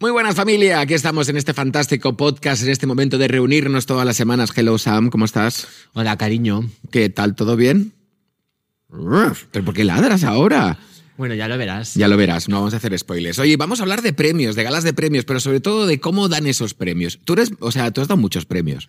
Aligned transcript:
Muy 0.00 0.12
buenas 0.12 0.36
familia, 0.36 0.80
aquí 0.80 0.94
estamos 0.94 1.28
en 1.28 1.36
este 1.36 1.52
fantástico 1.54 2.16
podcast, 2.16 2.62
en 2.62 2.70
este 2.70 2.86
momento 2.86 3.18
de 3.18 3.26
reunirnos 3.26 3.84
todas 3.86 4.06
las 4.06 4.16
semanas. 4.16 4.50
Hello 4.56 4.78
Sam, 4.78 5.10
¿cómo 5.10 5.24
estás? 5.24 5.66
Hola, 5.92 6.16
cariño. 6.16 6.70
¿Qué 6.92 7.08
tal? 7.10 7.34
¿Todo 7.34 7.56
bien? 7.56 7.92
¿Pero 9.50 9.64
por 9.64 9.74
qué 9.74 9.84
ladras 9.84 10.22
ahora? 10.22 10.78
Bueno, 11.16 11.34
ya 11.34 11.48
lo 11.48 11.58
verás. 11.58 11.94
Ya 11.94 12.06
lo 12.06 12.16
verás, 12.16 12.48
no 12.48 12.58
vamos 12.58 12.74
a 12.74 12.76
hacer 12.76 12.96
spoilers. 12.96 13.40
Oye, 13.40 13.56
vamos 13.56 13.80
a 13.80 13.82
hablar 13.82 14.02
de 14.02 14.12
premios, 14.12 14.54
de 14.54 14.62
galas 14.62 14.84
de 14.84 14.92
premios, 14.92 15.24
pero 15.24 15.40
sobre 15.40 15.58
todo 15.58 15.84
de 15.88 15.98
cómo 15.98 16.28
dan 16.28 16.46
esos 16.46 16.74
premios. 16.74 17.18
Tú 17.24 17.32
eres, 17.32 17.50
o 17.58 17.72
sea, 17.72 17.90
tú 17.90 18.00
has 18.00 18.06
dado 18.06 18.20
muchos 18.20 18.46
premios. 18.46 18.88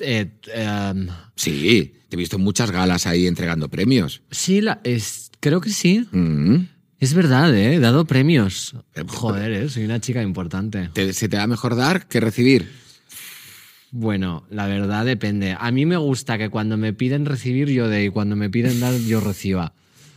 Eh, 0.00 0.30
em, 0.54 1.08
Sí, 1.36 1.94
te 2.08 2.16
he 2.16 2.18
visto 2.18 2.36
en 2.36 2.42
muchas 2.42 2.70
galas 2.70 3.06
ahí 3.06 3.26
entregando 3.26 3.68
premios. 3.68 4.22
sí, 4.30 4.62
la- 4.62 4.80
es, 4.82 5.30
creo 5.40 5.60
que 5.60 5.68
sí. 5.70 6.06
Mm. 6.10 6.68
Es 7.02 7.14
verdad, 7.14 7.52
¿eh? 7.52 7.74
He 7.74 7.80
dado 7.80 8.04
premios. 8.04 8.76
Eh, 8.94 9.02
Joder, 9.08 9.50
¿eh? 9.50 9.68
Soy 9.68 9.84
una 9.84 10.00
chica 10.00 10.22
importante. 10.22 10.88
¿Te- 10.92 11.12
¿Se 11.12 11.28
te 11.28 11.36
da 11.36 11.48
mejor 11.48 11.74
dar 11.74 12.06
que 12.06 12.20
recibir? 12.20 12.70
Bueno, 13.90 14.44
la 14.50 14.68
verdad 14.68 15.04
depende. 15.04 15.56
A 15.58 15.72
mí 15.72 15.84
me 15.84 15.96
gusta 15.96 16.38
que 16.38 16.48
cuando 16.48 16.76
me 16.76 16.92
piden 16.92 17.26
recibir 17.26 17.68
yo 17.70 17.88
dé 17.88 18.04
y 18.04 18.08
cuando 18.10 18.36
me 18.36 18.48
piden 18.50 18.78
dar 18.78 18.94
yo 19.00 19.18
reciba. 19.18 19.72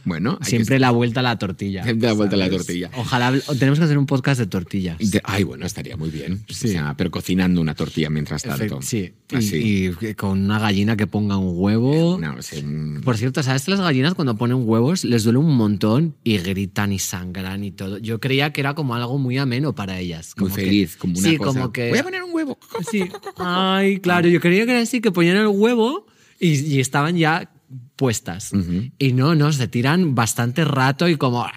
Bueno, 0.06 0.38
Siempre 0.44 0.80
la 0.80 0.92
vuelta 0.92 1.20
a 1.20 1.24
la 1.24 1.38
tortilla. 1.38 1.84
Siempre 1.84 2.08
la 2.08 2.14
vuelta 2.14 2.36
a 2.36 2.40
la 2.40 2.50
tortilla. 2.50 2.92
Ojalá 2.96 3.34
tenemos 3.60 3.80
que 3.80 3.86
hacer 3.86 3.98
un 3.98 4.06
podcast 4.06 4.40
de 4.40 4.46
tortillas. 4.48 4.98
de- 5.00 5.20
Ay, 5.24 5.44
bueno, 5.44 5.66
estaría 5.66 5.98
muy 5.98 6.10
bien. 6.12 6.44
Sí. 6.48 6.68
O 6.68 6.72
sea, 6.72 6.94
pero 6.96 7.10
cocinando 7.12 7.60
una 7.60 7.74
tortilla 7.76 8.10
mientras 8.10 8.44
tanto. 8.44 8.82
Sí. 8.82 9.14
Y- 9.32 9.36
Así. 9.36 9.92
Y, 10.02 10.14
con 10.14 10.44
una 10.44 10.60
gallina 10.60 10.96
que 10.96 11.08
ponga 11.08 11.38
un 11.38 11.54
huevo. 11.60 12.20
No, 12.22 12.42
sí, 12.42 12.64
Por 13.04 13.18
cierto, 13.18 13.42
¿sabes 13.44 13.64
que 13.66 13.72
las 13.72 13.82
gallinas 13.82 14.14
cuando 14.14 14.38
ponen 14.38 14.58
huevos 14.68 15.04
les 15.04 15.24
duele 15.24 15.40
un 15.40 15.56
montón 15.58 16.16
y 16.24 16.38
gritan 16.38 16.94
y 16.94 17.00
sangran 17.00 17.64
y 17.64 17.72
todo? 17.72 17.98
Yo 17.98 18.20
creía 18.20 18.54
que 18.54 18.62
era 18.62 18.76
como 18.76 18.94
algo 18.96 19.18
muy 19.18 19.38
ameno 19.40 19.74
para 19.74 20.00
ellas. 20.00 20.34
muy 20.38 20.50
que- 20.52 20.56
feliz, 20.62 20.96
como 20.98 21.18
una 21.18 21.30
sí, 21.30 21.38
cosa. 21.38 21.48
como 21.60 21.72
que... 21.74 21.90
Voy 21.90 21.98
a 22.00 22.04
poner 22.04 22.22
un 22.24 22.32
huevo. 22.34 22.60
Sí. 22.92 23.04
Ay, 23.38 24.00
claro, 24.00 24.28
yo 24.30 24.40
creía 24.40 24.66
que 24.66 24.72
era 24.74 24.82
así, 24.82 25.02
que 25.02 25.12
ponían 25.12 25.38
el 25.38 25.48
huevo 25.48 26.06
y, 26.40 26.50
y 26.76 26.80
estaban 26.80 27.18
ya 27.18 27.52
puestas. 27.96 28.52
Y 29.00 29.14
no, 29.14 29.36
no, 29.36 29.52
se 29.52 29.68
tiran 29.68 30.16
bastante 30.16 30.66
rato 30.66 31.08
y 31.08 31.18
como... 31.18 31.48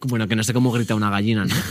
Bueno, 0.00 0.28
que 0.28 0.36
no 0.36 0.44
sé 0.44 0.52
cómo 0.52 0.70
grita 0.70 0.94
una 0.94 1.10
gallina, 1.10 1.44
¿no? 1.44 1.54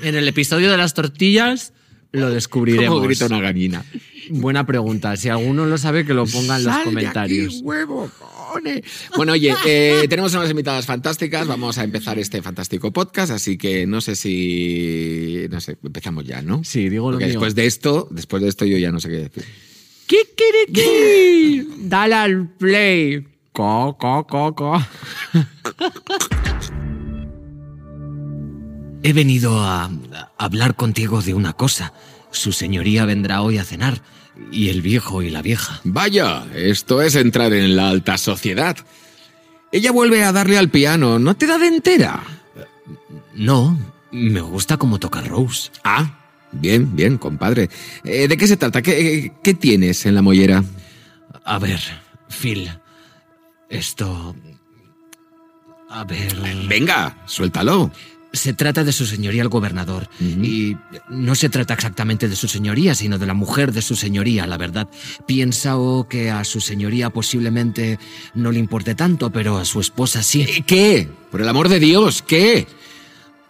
En 0.00 0.16
el 0.16 0.26
episodio 0.26 0.72
de 0.72 0.76
las 0.76 0.92
tortillas 0.92 1.72
lo 2.10 2.30
descubriremos. 2.30 2.96
¿Cómo 2.96 3.06
grita 3.06 3.26
una 3.26 3.40
gallina? 3.40 3.84
Buena 4.30 4.66
pregunta. 4.66 5.16
Si 5.16 5.28
alguno 5.28 5.66
lo 5.66 5.78
sabe, 5.78 6.04
que 6.04 6.14
lo 6.14 6.26
ponga 6.26 6.56
en 6.56 6.64
los 6.64 6.76
comentarios. 6.78 7.54
aquí, 7.54 7.62
huevo, 7.62 8.10
cone. 8.52 8.82
Bueno, 9.16 9.32
oye, 9.32 9.54
eh, 9.66 10.06
tenemos 10.08 10.34
unas 10.34 10.50
invitadas 10.50 10.86
fantásticas. 10.86 11.46
Vamos 11.46 11.78
a 11.78 11.84
empezar 11.84 12.18
este 12.18 12.40
fantástico 12.42 12.92
podcast, 12.92 13.32
así 13.32 13.58
que 13.58 13.86
no 13.86 14.00
sé 14.00 14.16
si. 14.16 15.46
No 15.50 15.60
sé, 15.60 15.76
empezamos 15.82 16.24
ya, 16.24 16.42
¿no? 16.42 16.62
Sí, 16.64 16.88
digo 16.88 17.10
lo 17.10 17.18
mío. 17.18 17.26
después 17.26 17.54
de 17.54 17.66
esto, 17.66 18.08
después 18.10 18.42
de 18.42 18.48
esto, 18.48 18.64
yo 18.64 18.78
ya 18.78 18.92
no 18.92 19.00
sé 19.00 19.08
qué 19.08 19.16
decir. 19.16 19.44
¡Kikiriki! 20.06 21.68
Dale 21.88 22.14
al 22.14 22.48
play. 22.48 23.26
Co, 23.52 23.96
co, 23.98 24.26
co, 24.26 24.54
co. 24.54 24.82
He 29.02 29.12
venido 29.12 29.60
a, 29.60 29.84
a 29.84 29.90
hablar 30.38 30.74
contigo 30.76 31.22
de 31.22 31.34
una 31.34 31.52
cosa. 31.52 31.92
Su 32.30 32.52
señoría 32.52 33.04
vendrá 33.04 33.42
hoy 33.42 33.58
a 33.58 33.64
cenar. 33.64 34.00
Y 34.50 34.68
el 34.70 34.82
viejo 34.82 35.22
y 35.22 35.30
la 35.30 35.42
vieja. 35.42 35.80
Vaya, 35.84 36.44
esto 36.54 37.00
es 37.02 37.14
entrar 37.14 37.52
en 37.52 37.76
la 37.76 37.88
alta 37.88 38.18
sociedad. 38.18 38.76
Ella 39.70 39.92
vuelve 39.92 40.24
a 40.24 40.32
darle 40.32 40.58
al 40.58 40.68
piano, 40.68 41.18
¿no 41.18 41.36
te 41.36 41.46
da 41.46 41.58
de 41.58 41.66
entera? 41.66 42.22
No, 43.34 43.78
me 44.12 44.40
gusta 44.40 44.76
cómo 44.76 44.98
toca 44.98 45.20
Rose. 45.20 45.70
Ah, 45.82 46.23
bien, 46.54 46.94
bien, 46.94 47.18
compadre. 47.18 47.68
Eh, 48.04 48.28
¿De 48.28 48.36
qué 48.36 48.46
se 48.46 48.56
trata? 48.56 48.82
¿Qué, 48.82 49.32
qué 49.42 49.54
tienes 49.54 50.06
en 50.06 50.14
la 50.14 50.22
mollera? 50.22 50.64
A 51.44 51.58
ver, 51.58 51.80
Phil. 52.28 52.70
Esto... 53.68 54.34
A 55.90 56.04
ver... 56.04 56.34
Venga, 56.68 57.22
suéltalo. 57.26 57.92
Se 58.32 58.52
trata 58.52 58.82
de 58.82 58.90
su 58.90 59.06
señoría 59.06 59.42
el 59.42 59.48
gobernador. 59.48 60.08
Y 60.20 60.76
no 61.08 61.36
se 61.36 61.48
trata 61.48 61.74
exactamente 61.74 62.28
de 62.28 62.34
su 62.34 62.48
señoría, 62.48 62.96
sino 62.96 63.16
de 63.16 63.26
la 63.26 63.34
mujer 63.34 63.70
de 63.70 63.80
su 63.80 63.94
señoría, 63.94 64.44
la 64.48 64.58
verdad. 64.58 64.88
Pienso 65.24 66.08
que 66.10 66.32
a 66.32 66.42
su 66.42 66.60
señoría 66.60 67.10
posiblemente 67.10 68.00
no 68.34 68.50
le 68.50 68.58
importe 68.58 68.96
tanto, 68.96 69.30
pero 69.30 69.58
a 69.58 69.64
su 69.64 69.80
esposa 69.80 70.24
sí. 70.24 70.64
¿Qué? 70.66 71.08
Por 71.30 71.42
el 71.42 71.48
amor 71.48 71.68
de 71.68 71.78
Dios, 71.78 72.22
¿qué? 72.22 72.66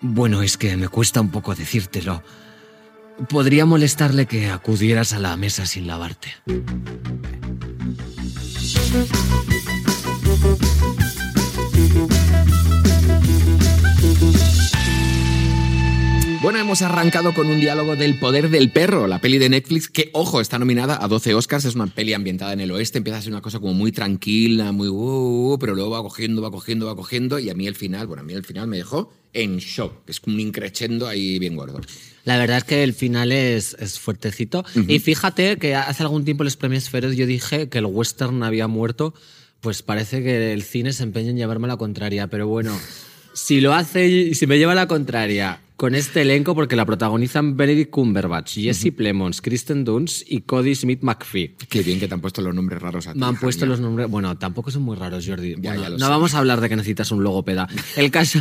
Bueno, 0.03 0.43
es 0.43 0.59
que 0.59 0.77
me 0.77 0.89
cuesta 0.89 1.23
un 1.23 1.31
poco 1.31 1.55
decírtelo. 1.55 2.23
Podría 3.29 3.65
molestarle 3.65 4.27
que 4.27 4.51
acudieras 4.51 5.13
a 5.13 5.19
la 5.19 5.37
mesa 5.37 5.67
sin 5.67 5.87
lavarte. 5.87 6.35
Bueno, 16.45 16.59
hemos 16.59 16.83
arrancado 16.83 17.33
con 17.33 17.47
un 17.47 17.59
diálogo 17.59 17.97
del 17.97 18.19
poder 18.19 18.51
del 18.51 18.71
perro, 18.71 19.07
la 19.07 19.19
peli 19.19 19.39
de 19.39 19.49
Netflix, 19.49 19.89
que, 19.89 20.11
ojo, 20.13 20.43
está 20.43 20.59
nominada 20.59 21.03
a 21.03 21.09
12 21.09 21.33
Oscars, 21.33 21.65
es 21.65 21.75
una 21.75 21.87
peli 21.87 22.13
ambientada 22.13 22.53
en 22.53 22.61
el 22.61 22.71
oeste, 22.71 22.99
empieza 22.99 23.19
a 23.19 23.23
ser 23.23 23.33
una 23.33 23.41
cosa 23.41 23.61
como 23.61 23.73
muy 23.73 23.93
tranquila, 23.93 24.71
muy... 24.71 24.89
uh, 24.89 25.55
uh, 25.55 25.59
pero 25.59 25.75
luego 25.75 25.93
va 25.93 26.03
cogiendo, 26.03 26.43
va 26.43 26.51
cogiendo, 26.51 26.85
va 26.85 26.95
cogiendo, 26.95 27.39
y 27.39 27.49
a 27.49 27.55
mí 27.55 27.67
el 27.67 27.75
final, 27.75 28.07
bueno, 28.07 28.21
a 28.21 28.25
mí 28.27 28.35
el 28.35 28.45
final 28.45 28.67
me 28.67 28.77
dejó 28.77 29.11
en 29.33 29.57
shock, 29.57 30.07
es 30.07 30.21
como 30.21 30.37
un 30.37 30.41
increchendo 30.41 31.09
ahí 31.09 31.39
bien 31.39 31.57
gordo. 31.57 31.81
La 32.25 32.37
verdad 32.37 32.59
es 32.59 32.65
que 32.65 32.83
el 32.83 32.93
final 32.93 33.33
es, 33.33 33.75
es 33.81 33.99
fuertecito. 33.99 34.67
Y 34.87 34.99
fíjate 34.99 35.57
que 35.57 35.75
hace 35.75 36.03
algún 36.03 36.27
tiempo 36.27 36.43
en 36.43 36.47
los 36.47 36.59
premios 36.59 36.91
Feroz 36.91 37.17
yo 37.17 37.25
dije 37.25 37.71
que 37.71 37.79
el 37.79 37.87
western 37.87 38.43
había 38.43 38.69
muerto. 38.69 39.15
Pues 39.63 39.83
parece 39.83 40.23
que 40.23 40.53
el 40.53 40.63
cine 40.63 40.93
se 40.93 41.05
empeña 41.05 41.31
en 41.31 41.37
llevarme 41.37 41.69
la 41.69 41.77
contraria. 41.77 42.27
Pero 42.29 42.47
bueno, 42.47 42.79
si 43.35 43.61
lo 43.61 43.75
hace, 43.75 44.35
si 44.35 44.47
me 44.47 44.57
lleva 44.59 44.75
la 44.75 44.87
contraria 44.89 45.61
con 45.77 45.95
este 45.95 46.23
elenco, 46.23 46.55
porque 46.55 46.77
la 46.77 46.87
protagonizan 46.87 47.57
Benedict 47.57 47.91
Cumberbatch, 47.91 48.55
Jesse 48.61 48.93
Plemons, 48.97 49.43
Kristen 49.43 49.85
Dunst 49.85 50.23
y 50.31 50.43
Cody 50.43 50.75
Smith 50.75 51.01
McPhee. 51.03 51.57
Qué 51.69 51.83
bien 51.83 51.99
que 51.99 52.07
te 52.09 52.15
han 52.15 52.21
puesto 52.21 52.41
los 52.43 52.55
nombres 52.55 52.81
raros 52.81 53.09
a 53.09 53.13
ti. 53.13 53.19
Me 53.19 53.27
han 53.27 53.37
puesto 53.39 53.67
los 53.67 53.81
nombres. 53.81 54.09
Bueno, 54.09 54.39
tampoco 54.39 54.71
son 54.71 54.83
muy 54.83 54.97
raros, 54.97 55.27
Jordi. 55.27 55.57
Ya, 55.59 55.71
Bueno, 55.71 55.83
ya 55.83 55.89
lo 55.91 55.99
no 55.99 56.07
sé. 56.07 56.11
vamos 56.11 56.35
a 56.35 56.39
hablar 56.39 56.61
de 56.61 56.69
que 56.69 56.77
necesitas 56.77 57.11
un 57.11 57.25
logopeda. 57.25 57.69
El 57.97 58.11
caso 58.13 58.39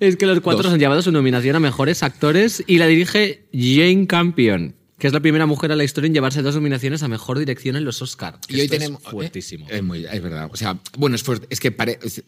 es 0.00 0.16
que 0.16 0.26
los 0.26 0.40
cuatro 0.40 0.64
Dos. 0.64 0.72
han 0.72 0.80
llevado 0.80 1.00
su 1.00 1.12
nominación 1.12 1.54
a 1.56 1.60
mejores 1.60 2.02
actores 2.02 2.64
y 2.66 2.78
la 2.78 2.86
dirige 2.88 3.46
Jane 3.52 4.06
Campion, 4.08 4.74
que 4.98 5.06
es 5.06 5.12
la 5.12 5.20
primera 5.20 5.46
mujer 5.46 5.70
en 5.70 5.78
la 5.78 5.84
historia 5.84 6.08
en 6.08 6.14
llevarse 6.14 6.42
dos 6.42 6.56
nominaciones 6.56 7.04
a 7.04 7.08
mejor 7.08 7.38
dirección 7.38 7.76
en 7.76 7.84
los 7.84 8.02
Oscar. 8.02 8.40
Y 8.48 8.54
hoy 8.56 8.60
es 8.62 8.70
tenemos... 8.70 9.00
fuertísimo. 9.04 9.66
eh, 9.70 9.76
Es, 9.76 9.82
muy, 9.84 10.04
es 10.04 10.22
verdad. 10.22 10.50
O 10.52 10.56
sea, 10.56 10.76
bueno, 10.98 11.14
es 11.14 11.22
fuerte. 11.22 11.46
Es 11.50 11.60
que 11.60 11.70
pare- 11.70 12.00
es- 12.02 12.24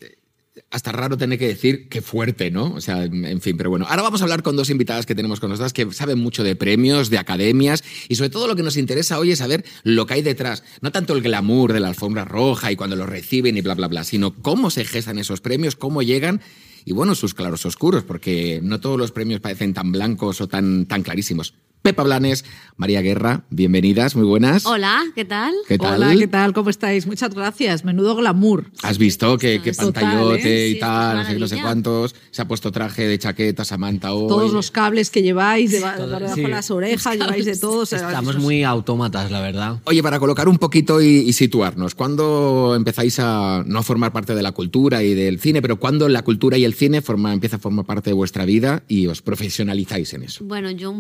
hasta 0.71 0.93
raro 0.93 1.17
tener 1.17 1.39
que 1.39 1.49
decir 1.49 1.89
qué 1.89 2.01
fuerte, 2.01 2.51
¿no? 2.51 2.73
O 2.75 2.81
sea, 2.81 3.05
en 3.05 3.41
fin, 3.41 3.57
pero 3.57 3.71
bueno. 3.71 3.87
Ahora 3.89 4.03
vamos 4.03 4.21
a 4.21 4.25
hablar 4.25 4.43
con 4.43 4.55
dos 4.55 4.71
invitadas 4.71 5.05
que 5.05 5.17
tenemos 5.17 5.41
con 5.41 5.51
nosotras 5.51 5.73
que 5.73 5.93
saben 5.93 6.19
mucho 6.19 6.45
de 6.45 6.55
premios, 6.55 7.11
de 7.11 7.19
academias 7.19 7.83
y 8.09 8.15
sobre 8.15 8.31
todo 8.31 8.47
lo 8.47 8.55
que 8.55 8.63
nos 8.63 8.77
interesa 8.77 9.19
hoy 9.19 9.33
es 9.33 9.41
saber 9.41 9.65
lo 9.83 10.07
que 10.07 10.15
hay 10.15 10.23
detrás. 10.23 10.63
No 10.81 10.93
tanto 10.93 11.15
el 11.15 11.23
glamour 11.23 11.73
de 11.73 11.81
la 11.81 11.89
alfombra 11.89 12.25
roja 12.25 12.71
y 12.71 12.77
cuando 12.77 12.95
lo 12.95 13.07
reciben 13.07 13.57
y 13.57 13.63
bla, 13.63 13.75
bla, 13.75 13.89
bla, 13.89 14.05
sino 14.05 14.35
cómo 14.35 14.71
se 14.71 14.85
gestan 14.85 15.19
esos 15.19 15.41
premios, 15.41 15.75
cómo 15.75 16.03
llegan 16.03 16.41
y 16.85 16.93
bueno, 16.93 17.15
sus 17.15 17.35
claros 17.35 17.67
oscuros, 17.67 18.05
porque 18.05 18.61
no 18.63 18.81
todos 18.81 18.99
los 18.99 19.13
premios 19.13 19.41
parecen 19.41 19.75
tan 19.75 19.93
blancos 19.93 20.41
o 20.41 20.49
tan, 20.49 20.87
tan 20.87 21.03
clarísimos. 21.03 21.55
Pepa 21.83 22.03
Blanes, 22.03 22.45
María 22.77 23.01
Guerra, 23.01 23.45
bienvenidas, 23.49 24.15
muy 24.15 24.27
buenas. 24.27 24.67
Hola, 24.67 25.03
¿qué 25.15 25.25
tal? 25.25 25.55
¿Qué 25.67 25.79
tal? 25.79 26.03
Hola, 26.03 26.15
¿qué 26.15 26.27
tal? 26.27 26.53
¿Cómo 26.53 26.69
estáis? 26.69 27.07
Muchas 27.07 27.35
gracias. 27.35 27.87
Menudo 27.87 28.17
glamour. 28.17 28.71
¿Has 28.83 28.99
visto 28.99 29.39
que, 29.39 29.63
que 29.63 29.73
Total, 29.73 29.93
pantallote 29.95 30.67
¿eh? 30.67 30.69
y 30.69 30.75
Sí, 30.75 30.79
tal, 30.81 31.17
no 31.17 31.25
sé, 31.25 31.33
qué, 31.33 31.39
no 31.39 31.49
sé 31.49 31.61
cuántos? 31.63 32.15
Se 32.33 32.43
ha 32.43 32.45
puesto 32.47 32.71
traje 32.71 33.09
de 33.09 33.19
chaqueta 33.19 33.65
Samantha 33.65 34.13
hoy. 34.13 34.29
Todos 34.29 34.53
los 34.53 34.71
cables 34.71 35.09
que 35.09 35.23
lleváis 35.23 35.73
debajo 35.73 36.05
sí. 36.35 36.43
de 36.43 36.49
las 36.49 36.71
orejas, 36.71 37.17
lleváis 37.17 37.47
de 37.47 37.57
todo. 37.57 37.79
o 37.79 37.87
sea, 37.87 38.09
Estamos 38.09 38.37
muy 38.37 38.63
autómatas, 38.63 39.31
la 39.31 39.41
verdad. 39.41 39.81
Oye, 39.85 40.03
para 40.03 40.19
colocar 40.19 40.49
un 40.51 40.59
poquito 40.59 41.01
y, 41.01 41.07
y 41.07 41.33
situarnos, 41.33 41.95
¿cuándo 41.95 42.75
empezáis 42.77 43.19
a 43.21 43.65
no 43.67 43.83
formar 43.83 44.13
parte 44.13 44.35
de 44.35 44.43
la 44.43 44.53
cultura 44.53 45.03
y 45.03 45.15
del 45.15 45.41
cine, 45.41 45.63
pero 45.63 45.81
cuándo 45.81 46.11
la 46.11 46.23
cultura 46.25 46.59
y 46.59 46.65
el 46.65 46.75
cine 46.75 47.01
forma, 47.01 47.33
empieza 47.33 47.57
a 47.57 47.59
formar 47.59 47.87
parte 47.87 48.11
de 48.11 48.15
vuestra 48.15 48.45
vida 48.45 48.83
y 48.87 49.07
os 49.07 49.23
profesionalizáis 49.23 50.13
en 50.13 50.25
eso? 50.25 50.45
Bueno, 50.45 50.71
yo 50.71 50.95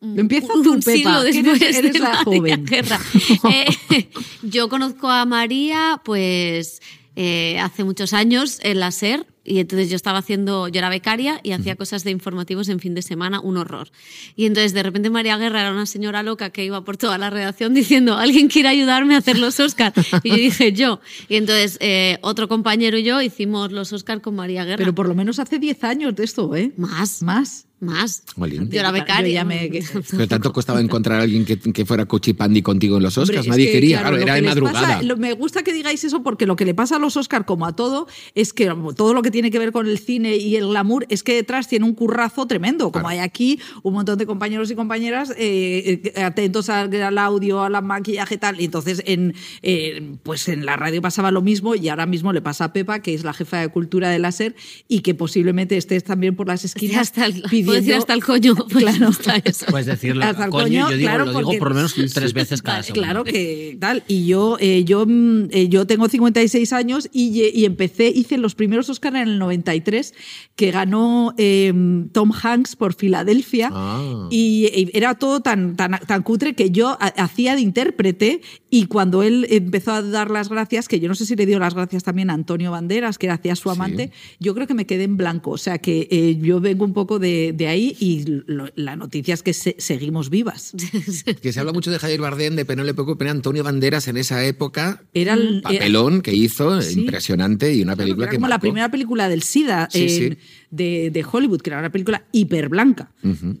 un, 0.00 0.10
un- 0.12 0.18
Empieza 0.20 0.52
un 0.54 0.62
tú, 0.62 0.80
Pepa, 0.80 0.92
siglo 0.92 1.22
que 1.22 1.28
eres- 1.28 1.44
después 1.44 1.76
eres 1.78 1.92
de 1.92 1.98
la 1.98 2.16
joven. 2.24 2.64
Guerra. 2.64 2.98
Eh, 3.50 4.08
yo 4.42 4.68
conozco 4.68 5.08
a 5.10 5.24
María, 5.26 6.00
pues 6.04 6.80
eh, 7.16 7.58
hace 7.60 7.84
muchos 7.84 8.12
años 8.12 8.58
en 8.62 8.80
la 8.80 8.90
SER. 8.92 9.26
Y 9.42 9.58
entonces 9.58 9.88
yo 9.88 9.96
estaba 9.96 10.18
haciendo, 10.18 10.68
yo 10.68 10.78
era 10.78 10.90
becaria 10.90 11.40
y 11.42 11.52
hacía 11.52 11.74
cosas 11.74 12.04
de 12.04 12.10
informativos 12.10 12.68
en 12.68 12.78
fin 12.78 12.94
de 12.94 13.00
semana, 13.02 13.40
un 13.40 13.56
horror. 13.56 13.90
Y 14.36 14.44
entonces 14.44 14.74
de 14.74 14.82
repente 14.82 15.08
María 15.10 15.38
Guerra 15.38 15.62
era 15.62 15.72
una 15.72 15.86
señora 15.86 16.22
loca 16.22 16.50
que 16.50 16.64
iba 16.64 16.84
por 16.84 16.98
toda 16.98 17.16
la 17.18 17.30
redacción 17.30 17.72
diciendo, 17.74 18.16
alguien 18.18 18.48
quiere 18.48 18.68
ayudarme 18.68 19.14
a 19.14 19.18
hacer 19.18 19.38
los 19.38 19.58
Oscars. 19.58 19.94
Y 20.22 20.28
yo 20.28 20.36
dije, 20.36 20.72
yo. 20.72 21.00
Y 21.28 21.36
entonces 21.36 21.78
eh, 21.80 22.18
otro 22.20 22.48
compañero 22.48 22.98
y 22.98 23.02
yo 23.02 23.20
hicimos 23.22 23.72
los 23.72 23.92
Oscars 23.94 24.20
con 24.22 24.36
María 24.36 24.64
Guerra. 24.64 24.76
Pero 24.76 24.94
por 24.94 25.08
lo 25.08 25.14
menos 25.14 25.38
hace 25.40 25.58
10 25.58 25.82
años 25.84 26.14
de 26.14 26.24
esto, 26.24 26.54
¿eh? 26.54 26.72
más. 26.76 27.22
Más. 27.22 27.66
Más. 27.80 28.24
Yo 28.36 28.44
era 28.78 28.88
Yo 28.88 28.92
becaria. 28.92 29.32
ya 29.34 29.44
me- 29.44 29.70
Pero 30.10 30.28
tanto 30.28 30.52
costaba 30.52 30.80
encontrar 30.80 31.20
a 31.20 31.22
alguien 31.22 31.46
que, 31.46 31.58
que 31.58 31.86
fuera 31.86 32.04
cochipandi 32.06 32.60
contigo 32.60 32.98
en 32.98 33.02
los 33.04 33.16
Hombre, 33.16 33.36
Oscars. 33.38 33.46
es 33.46 33.50
Nadie 33.50 33.66
que, 33.66 33.72
quería, 33.72 34.00
claro, 34.00 34.16
era 34.18 34.34
que 34.34 34.42
de 34.42 34.48
madrugada. 34.48 34.80
pasa- 34.80 35.02
lo- 35.02 35.16
me 35.16 35.32
gusta 35.32 35.62
que 35.62 35.72
digáis 35.72 36.04
eso 36.04 36.22
porque 36.22 36.44
lo 36.46 36.56
que 36.56 36.66
le 36.66 36.74
pasa 36.74 36.96
a 36.96 36.98
los 36.98 37.16
Oscar, 37.16 37.46
como 37.46 37.64
a 37.66 37.74
todo, 37.74 38.06
es 38.34 38.52
que 38.52 38.66
todo 38.96 39.14
lo 39.14 39.22
que 39.22 39.30
tiene 39.30 39.50
que 39.50 39.58
ver 39.58 39.72
con 39.72 39.86
el 39.86 39.98
cine 39.98 40.36
y 40.36 40.56
el 40.56 40.66
glamour 40.68 41.06
es 41.08 41.22
que 41.22 41.34
detrás 41.34 41.68
tiene 41.68 41.86
un 41.86 41.94
currazo 41.94 42.46
tremendo. 42.46 42.92
Como 42.92 43.04
Claro. 43.04 43.08
hay 43.08 43.18
aquí 43.20 43.58
un 43.82 43.94
montón 43.94 44.18
de 44.18 44.26
compañeros 44.26 44.70
y 44.70 44.74
compañeras 44.74 45.30
eh, 45.38 46.02
eh, 46.14 46.22
atentos 46.22 46.68
al, 46.68 46.94
al 46.94 47.16
audio, 47.16 47.62
al 47.62 47.82
maquillaje 47.82 48.34
y 48.34 48.38
tal. 48.38 48.60
Y 48.60 48.64
entonces 48.66 49.02
en, 49.06 49.34
eh, 49.62 50.16
pues 50.22 50.48
en 50.48 50.66
la 50.66 50.76
radio 50.76 51.00
pasaba 51.00 51.30
lo 51.30 51.40
mismo 51.40 51.74
y 51.74 51.88
ahora 51.88 52.04
mismo 52.06 52.32
le 52.34 52.42
pasa 52.42 52.64
a 52.66 52.72
Pepa, 52.74 53.00
que 53.00 53.14
es 53.14 53.24
la 53.24 53.32
jefa 53.32 53.58
de 53.60 53.68
cultura 53.68 54.10
de 54.10 54.18
la 54.18 54.32
SER 54.32 54.54
y 54.86 55.00
que 55.00 55.14
posiblemente 55.14 55.78
estés 55.78 56.04
también 56.04 56.36
por 56.36 56.46
las 56.46 56.60
Sí, 56.60 56.66
esquinas 56.66 57.00
hasta 57.00 57.24
el, 57.26 57.42
puedo 57.70 57.80
decir 57.80 57.94
hasta 57.94 58.14
el 58.14 58.24
coño. 58.24 58.54
Pues 58.70 58.84
Claro. 58.84 59.08
hasta 59.08 59.36
eso. 59.36 59.66
Puedes 59.66 59.86
decirlo, 59.86 60.24
Hasta 60.24 60.44
el 60.44 60.50
coño, 60.50 60.64
coño, 60.64 60.90
yo 60.90 60.96
digo, 60.96 61.08
claro, 61.08 61.24
lo 61.26 61.30
digo 61.32 61.42
porque- 61.42 61.58
por 61.58 61.68
lo 61.70 61.74
menos 61.76 61.94
tres 62.14 62.32
veces 62.32 62.62
cada 62.62 62.82
semana. 62.82 63.02
Claro 63.04 63.24
que 63.24 63.76
tal. 63.80 64.02
Y 64.08 64.26
yo, 64.26 64.56
eh, 64.60 64.84
yo, 64.84 65.04
mm, 65.06 65.48
eh, 65.50 65.68
yo 65.68 65.86
tengo 65.86 66.08
56 66.08 66.72
años 66.72 67.08
y, 67.12 67.42
y 67.54 67.64
empecé, 67.64 68.08
hice 68.08 68.38
los 68.38 68.54
primeros 68.54 68.88
Oscar 68.90 69.16
en 69.16 69.28
el 69.28 69.38
93, 69.38 70.14
que 70.56 70.70
ganó 70.70 71.34
eh, 71.38 71.72
Tom 72.12 72.32
Hanks 72.32 72.76
por 72.76 72.94
Filadelfia. 72.94 73.70
Ah. 73.72 74.28
Y, 74.30 74.66
y 74.74 74.90
era 74.96 75.14
todo 75.14 75.40
tan, 75.40 75.76
tan, 75.76 75.98
tan 76.06 76.22
cutre 76.22 76.54
que 76.54 76.70
yo 76.70 76.90
ha- 77.00 77.06
hacía 77.22 77.54
de 77.54 77.60
intérprete. 77.62 78.40
Y 78.70 78.86
cuando 78.86 79.22
él 79.22 79.46
empezó 79.50 79.92
a 79.92 80.02
dar 80.02 80.30
las 80.30 80.48
gracias, 80.48 80.86
que 80.88 81.00
yo 81.00 81.08
no 81.08 81.14
sé 81.14 81.26
si 81.26 81.34
le 81.36 81.44
dio 81.46 81.58
las 81.58 81.74
gracias 81.74 82.04
también 82.04 82.30
a 82.30 82.34
Antonio 82.34 82.70
Banderas, 82.70 83.18
que 83.18 83.26
era 83.26 83.34
hacía 83.34 83.56
su 83.56 83.70
amante, 83.70 84.10
yo 84.38 84.54
creo 84.54 84.66
que 84.66 84.74
me 84.74 84.86
quedé 84.86 85.04
en 85.04 85.16
blanco. 85.16 85.50
O 85.50 85.58
sea 85.58 85.78
que 85.78 86.06
eh, 86.10 86.36
yo 86.40 86.60
vengo 86.60 86.84
un 86.84 86.92
poco 86.92 87.18
de, 87.18 87.52
de 87.60 87.68
ahí 87.68 87.94
y 88.00 88.24
lo- 88.46 88.70
la 88.74 88.96
noticia 88.96 89.34
es 89.34 89.42
que 89.42 89.52
se- 89.52 89.76
seguimos 89.78 90.30
vivas. 90.30 90.72
Que 91.42 91.52
se 91.52 91.60
habla 91.60 91.72
mucho 91.72 91.90
de 91.90 91.98
Javier 91.98 92.20
Bardem, 92.20 92.56
de 92.56 92.64
Penélope 92.64 93.04
Cruz, 93.04 93.16
pero 93.18 93.30
Antonio 93.30 93.62
Banderas 93.62 94.08
en 94.08 94.16
esa 94.16 94.42
época. 94.46 95.02
Era 95.12 95.34
el- 95.34 95.58
era- 95.58 95.62
papelón 95.62 96.22
que 96.22 96.34
hizo, 96.34 96.80
Sí. 96.80 97.00
impresionante, 97.00 97.74
y 97.74 97.82
una 97.82 97.92
Claro, 97.94 97.98
película 98.06 98.24
era 98.24 98.30
que 98.30 98.36
como 98.38 98.48
la 98.48 98.58
primera 98.60 98.90
película 98.90 99.28
del 99.28 99.42
SIDA 99.42 99.88
Sí, 99.92 100.02
en- 100.02 100.08
sí. 100.08 100.38
De, 100.70 101.10
de 101.12 101.26
Hollywood, 101.30 101.60
que 101.60 101.70
era 101.70 101.78
una 101.80 101.90
película 101.92 102.24
hiper 102.32 102.68
blanca. 102.68 103.12
Ujú. 103.22 103.58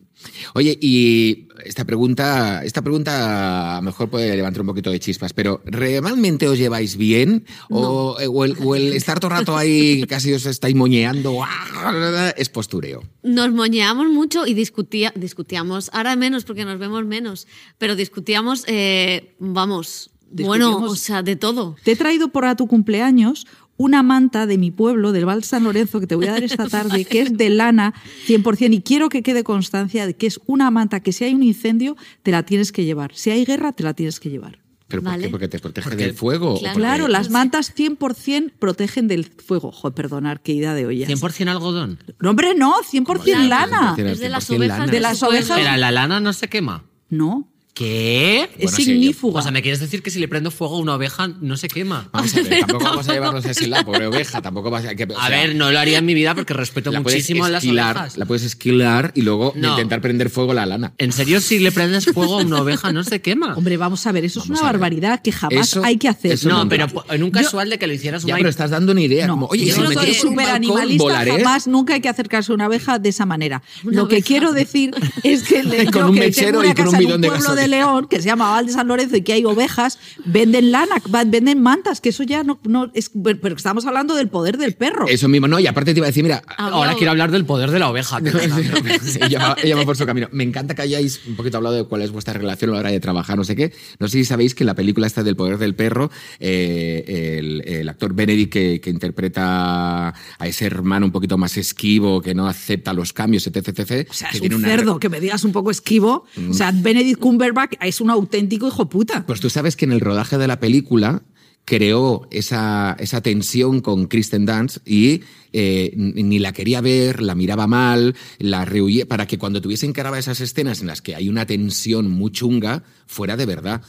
Oye, 0.54 0.76
y 0.80 1.48
esta 1.64 1.84
pregunta, 1.84 2.64
esta 2.64 2.82
pregunta 2.82 3.76
a 3.76 3.76
lo 3.76 3.82
mejor 3.82 4.08
puede 4.08 4.34
levantar 4.36 4.62
un 4.62 4.68
poquito 4.68 4.90
de 4.90 5.00
chispas, 5.00 5.32
pero 5.32 5.62
¿realmente 5.64 6.48
os 6.48 6.58
lleváis 6.58 6.96
bien? 6.96 7.44
O, 7.68 8.16
o 8.18 8.44
el, 8.44 8.56
o 8.62 8.74
el 8.74 8.92
estar 8.92 9.20
todo 9.20 9.30
el 9.30 9.38
rato 9.38 9.56
ahí 9.56 10.04
casi 10.08 10.32
os 10.32 10.46
estáis 10.46 10.74
moñeando 10.74 11.42
¡ah! 11.42 12.32
es 12.36 12.48
postureo? 12.48 13.02
Nos 13.22 13.52
moñeamos 13.52 14.08
mucho 14.08 14.46
y 14.46 14.54
discutía, 14.54 15.12
discutíamos, 15.14 15.90
ahora 15.92 16.16
menos 16.16 16.44
porque 16.44 16.64
nos 16.64 16.78
vemos 16.78 17.04
menos, 17.04 17.46
pero 17.78 17.96
discutíamos, 17.96 18.64
eh, 18.66 19.34
vamos, 19.38 20.10
bueno, 20.30 20.78
o 20.78 20.96
sea, 20.96 21.22
de 21.22 21.36
todo. 21.36 21.76
Te 21.82 21.92
he 21.92 21.96
traído 21.96 22.28
por 22.28 22.44
a 22.44 22.54
tu 22.54 22.66
cumpleaños 22.66 23.46
una 23.82 24.02
manta 24.02 24.46
de 24.46 24.58
mi 24.58 24.70
pueblo, 24.70 25.10
del 25.12 25.24
Val 25.24 25.42
San 25.42 25.64
Lorenzo, 25.64 26.00
que 26.00 26.06
te 26.06 26.14
voy 26.14 26.26
a 26.26 26.32
dar 26.32 26.42
esta 26.44 26.68
tarde, 26.68 27.06
que 27.06 27.22
es 27.22 27.34
de 27.36 27.48
lana 27.48 27.94
100%, 28.26 28.74
y 28.74 28.82
quiero 28.82 29.08
que 29.08 29.22
quede 29.22 29.42
constancia 29.42 30.06
de 30.06 30.14
que 30.14 30.26
es 30.26 30.38
una 30.44 30.70
manta 30.70 31.00
que 31.00 31.12
si 31.12 31.24
hay 31.24 31.32
un 31.34 31.42
incendio, 31.42 31.96
te 32.22 32.30
la 32.30 32.42
tienes 32.42 32.72
que 32.72 32.84
llevar. 32.84 33.12
Si 33.14 33.30
hay 33.30 33.46
guerra, 33.46 33.72
te 33.72 33.82
la 33.82 33.94
tienes 33.94 34.20
que 34.20 34.28
llevar. 34.28 34.58
¿Pero 34.86 35.02
por 35.02 35.18
qué? 35.18 35.28
Porque 35.28 35.48
te 35.48 35.58
protege 35.60 35.88
Porque- 35.88 36.04
del 36.04 36.14
fuego. 36.14 36.60
Claro. 36.74 37.08
las 37.08 37.30
mantas 37.30 37.72
100% 37.74 38.52
protegen 38.58 39.08
del 39.08 39.24
fuego. 39.24 39.72
Joder, 39.72 39.94
perdonar, 39.94 40.42
qué 40.42 40.52
idea 40.52 40.74
de 40.74 40.84
ollas. 40.84 41.08
100% 41.08 41.48
algodón. 41.48 41.98
No, 42.20 42.30
hombre, 42.30 42.54
no, 42.54 42.74
100% 42.82 43.48
lana. 43.48 43.94
Es 43.96 44.18
de 44.18 44.28
las 44.28 44.44
100% 44.50 44.56
ovejas 44.58 44.78
lana. 44.80 44.92
De 44.92 45.00
las 45.00 45.22
ovejas- 45.22 45.58
Pero 45.58 45.76
la 45.78 45.90
lana 45.90 46.20
no 46.20 46.32
se 46.34 46.48
quema. 46.48 46.84
No, 47.08 47.48
¿Qué? 47.74 48.42
es 48.42 48.64
Bueno, 48.64 48.76
sí, 48.76 48.84
yo- 48.84 48.92
ignífuga. 48.92 49.38
O 49.40 49.42
sea, 49.42 49.50
¿me 49.52 49.62
quieres 49.62 49.80
decir 49.80 50.02
que 50.02 50.10
si 50.10 50.18
le 50.18 50.28
prendo 50.28 50.50
fuego 50.50 50.76
a 50.76 50.78
una 50.80 50.94
oveja 50.96 51.28
no 51.40 51.56
se 51.56 51.68
quema? 51.68 52.08
Vamos 52.12 52.34
a 52.36 52.42
ver, 52.42 52.60
tampoco 52.66 52.84
vamos 52.84 53.08
a 53.08 53.12
llevarnos 53.12 53.46
así 53.46 53.66
la 53.66 53.84
pobre 53.84 54.06
oveja, 54.06 54.42
tampoco 54.42 54.70
vas 54.70 54.84
a... 54.84 54.94
que- 54.94 55.04
o 55.04 55.18
A 55.18 55.28
ver, 55.30 55.54
no 55.54 55.70
lo 55.70 55.78
haría 55.78 55.98
en 55.98 56.04
mi 56.04 56.12
vida 56.14 56.34
porque 56.34 56.52
respeto 56.52 56.90
la 56.90 57.00
muchísimo 57.00 57.44
a 57.44 57.48
las 57.48 57.64
ovejas. 57.64 58.18
La 58.18 58.26
puedes 58.26 58.42
esquilar 58.44 59.12
y 59.14 59.22
luego 59.22 59.52
No. 59.56 59.70
intentar 59.70 60.00
prender 60.02 60.30
fuego 60.30 60.52
a 60.52 60.54
la 60.56 60.66
lana. 60.66 60.92
¿En 60.98 61.12
serio 61.12 61.40
si 61.40 61.58
le 61.58 61.72
prendes 61.72 62.04
fuego 62.06 62.40
a 62.40 62.42
una 62.42 62.60
oveja 62.60 62.92
no 62.92 63.02
se 63.04 63.20
quema? 63.22 63.54
Hombre, 63.56 63.76
vamos 63.76 64.06
a 64.06 64.12
ver, 64.12 64.24
eso 64.24 64.40
Vamos 64.40 64.58
es 64.58 64.60
una 64.62 64.70
barbaridad 64.72 65.22
que 65.22 65.32
jamás 65.32 65.68
Eso- 65.68 65.84
hay 65.84 65.96
que 65.96 66.08
hacer. 66.08 66.32
eso 66.32 66.48
no, 66.48 66.68
pero 66.68 66.86
en 67.08 67.22
un 67.22 67.30
casual 67.30 67.70
de 67.70 67.78
que 67.78 67.86
lo 67.86 67.94
hicieras 67.94 68.22
Ya, 68.24 68.34
una... 68.34 68.38
pero 68.38 68.50
estás 68.50 68.70
dando 68.70 68.92
una 68.92 69.00
idea. 69.02 69.26
No, 69.26 69.34
como, 69.34 69.46
oye, 69.46 69.66
yo 69.66 69.74
si 69.76 69.80
me 69.80 69.96
que 69.96 70.10
es 70.10 70.24
animalista, 70.24 71.02
volaré. 71.02 71.30
jamás 71.32 71.66
nunca 71.66 71.94
hay 71.94 72.00
que 72.00 72.08
acercarse 72.08 72.52
a 72.52 72.54
una 72.54 72.64
abeja 72.66 72.98
de 72.98 73.08
esa 73.08 73.26
manera. 73.26 73.62
Una 73.84 73.96
Lo 73.96 74.08
que 74.08 74.16
oveja. 74.16 74.26
quiero 74.26 74.52
decir 74.52 74.90
es 75.22 75.44
que 75.44 75.62
le, 75.62 75.86
Con 75.90 76.04
un 76.04 76.14
mechero 76.18 76.64
y 76.64 76.74
con 76.74 76.88
un 76.88 76.98
bidón 76.98 77.20
de 77.20 77.28
gasolina. 77.30 77.59
De 77.60 77.68
León 77.68 78.06
que 78.08 78.16
se 78.20 78.26
llama 78.26 78.50
Val 78.50 78.66
de 78.66 78.72
San 78.72 78.88
Lorenzo 78.88 79.16
y 79.16 79.22
que 79.22 79.32
hay 79.32 79.44
ovejas, 79.44 79.98
venden 80.24 80.72
lana, 80.72 80.96
venden 81.26 81.62
mantas, 81.62 82.00
que 82.00 82.08
eso 82.10 82.22
ya 82.22 82.42
no, 82.42 82.58
no 82.64 82.90
es, 82.94 83.10
pero 83.42 83.56
estamos 83.56 83.86
hablando 83.86 84.14
del 84.14 84.28
poder 84.28 84.56
del 84.58 84.74
perro. 84.74 85.06
Eso 85.08 85.28
mismo, 85.28 85.48
no, 85.48 85.58
y 85.60 85.66
aparte 85.66 85.92
te 85.92 85.98
iba 86.00 86.06
a 86.06 86.10
decir, 86.10 86.22
mira, 86.22 86.42
Ahora 86.56 86.94
quiero 86.94 87.10
hablar 87.10 87.30
del 87.30 87.44
poder 87.44 87.70
de 87.70 87.78
la 87.78 87.88
oveja. 87.90 88.18
ella, 89.26 89.38
va, 89.38 89.56
ella 89.62 89.76
va 89.76 89.84
por 89.84 89.96
su 89.96 90.06
camino. 90.06 90.28
Me 90.32 90.44
encanta 90.44 90.74
que 90.74 90.82
hayáis 90.82 91.20
un 91.26 91.36
poquito 91.36 91.56
hablado 91.56 91.76
de 91.76 91.84
cuál 91.84 92.02
es 92.02 92.10
vuestra 92.10 92.34
relación 92.34 92.70
a 92.70 92.74
la 92.74 92.80
hora 92.80 92.90
de 92.90 93.00
trabajar, 93.00 93.36
no 93.36 93.44
sé 93.44 93.56
qué. 93.56 93.72
No 93.98 94.08
sé 94.08 94.18
si 94.18 94.24
sabéis 94.24 94.54
que 94.54 94.62
en 94.64 94.66
la 94.68 94.74
película 94.74 95.06
esta 95.06 95.22
del 95.22 95.36
poder 95.36 95.58
del 95.58 95.74
perro, 95.74 96.10
eh, 96.38 97.38
el, 97.38 97.62
el 97.66 97.88
actor 97.88 98.14
Benedict 98.14 98.52
que, 98.52 98.80
que 98.80 98.90
interpreta 98.90 100.08
a 100.08 100.46
ese 100.46 100.66
hermano 100.66 101.06
un 101.06 101.12
poquito 101.12 101.38
más 101.38 101.56
esquivo, 101.56 102.20
que 102.20 102.34
no 102.34 102.48
acepta 102.48 102.92
los 102.92 103.12
cambios, 103.12 103.46
etc, 103.46 103.68
etc. 103.68 104.08
o 104.10 104.12
sea, 104.14 104.28
que 104.30 104.36
es 104.36 104.40
tiene 104.40 104.56
un 104.56 104.62
una- 104.64 104.68
cerdo, 104.70 104.98
que 105.00 105.08
me 105.08 105.20
digas 105.20 105.44
un 105.44 105.52
poco 105.52 105.70
esquivo. 105.70 106.24
O 106.48 106.54
sea, 106.54 106.72
Benedict 106.74 107.18
Cumberbatch 107.20 107.49
es 107.80 108.00
un 108.00 108.10
auténtico 108.10 108.68
hijo 108.68 108.88
puta. 108.88 109.24
Pues 109.26 109.40
tú 109.40 109.50
sabes 109.50 109.76
que 109.76 109.84
en 109.84 109.92
el 109.92 110.00
rodaje 110.00 110.38
de 110.38 110.46
la 110.46 110.60
película 110.60 111.22
creó 111.64 112.26
esa, 112.30 112.96
esa 112.98 113.20
tensión 113.20 113.80
con 113.80 114.06
Kristen 114.06 114.46
Dunst 114.46 114.78
y 114.86 115.22
eh, 115.52 115.92
ni 115.94 116.38
la 116.38 116.52
quería 116.52 116.80
ver, 116.80 117.22
la 117.22 117.34
miraba 117.34 117.66
mal, 117.66 118.16
la 118.38 118.64
rehuía, 118.64 119.06
para 119.06 119.26
que 119.26 119.38
cuando 119.38 119.60
tuviesen 119.60 119.92
que 119.92 120.00
grabar 120.00 120.18
esas 120.18 120.40
escenas 120.40 120.80
en 120.80 120.88
las 120.88 121.02
que 121.02 121.14
hay 121.14 121.28
una 121.28 121.46
tensión 121.46 122.10
muy 122.10 122.32
chunga, 122.32 122.82
fuera 123.06 123.36
de 123.36 123.46
verdad. 123.46 123.82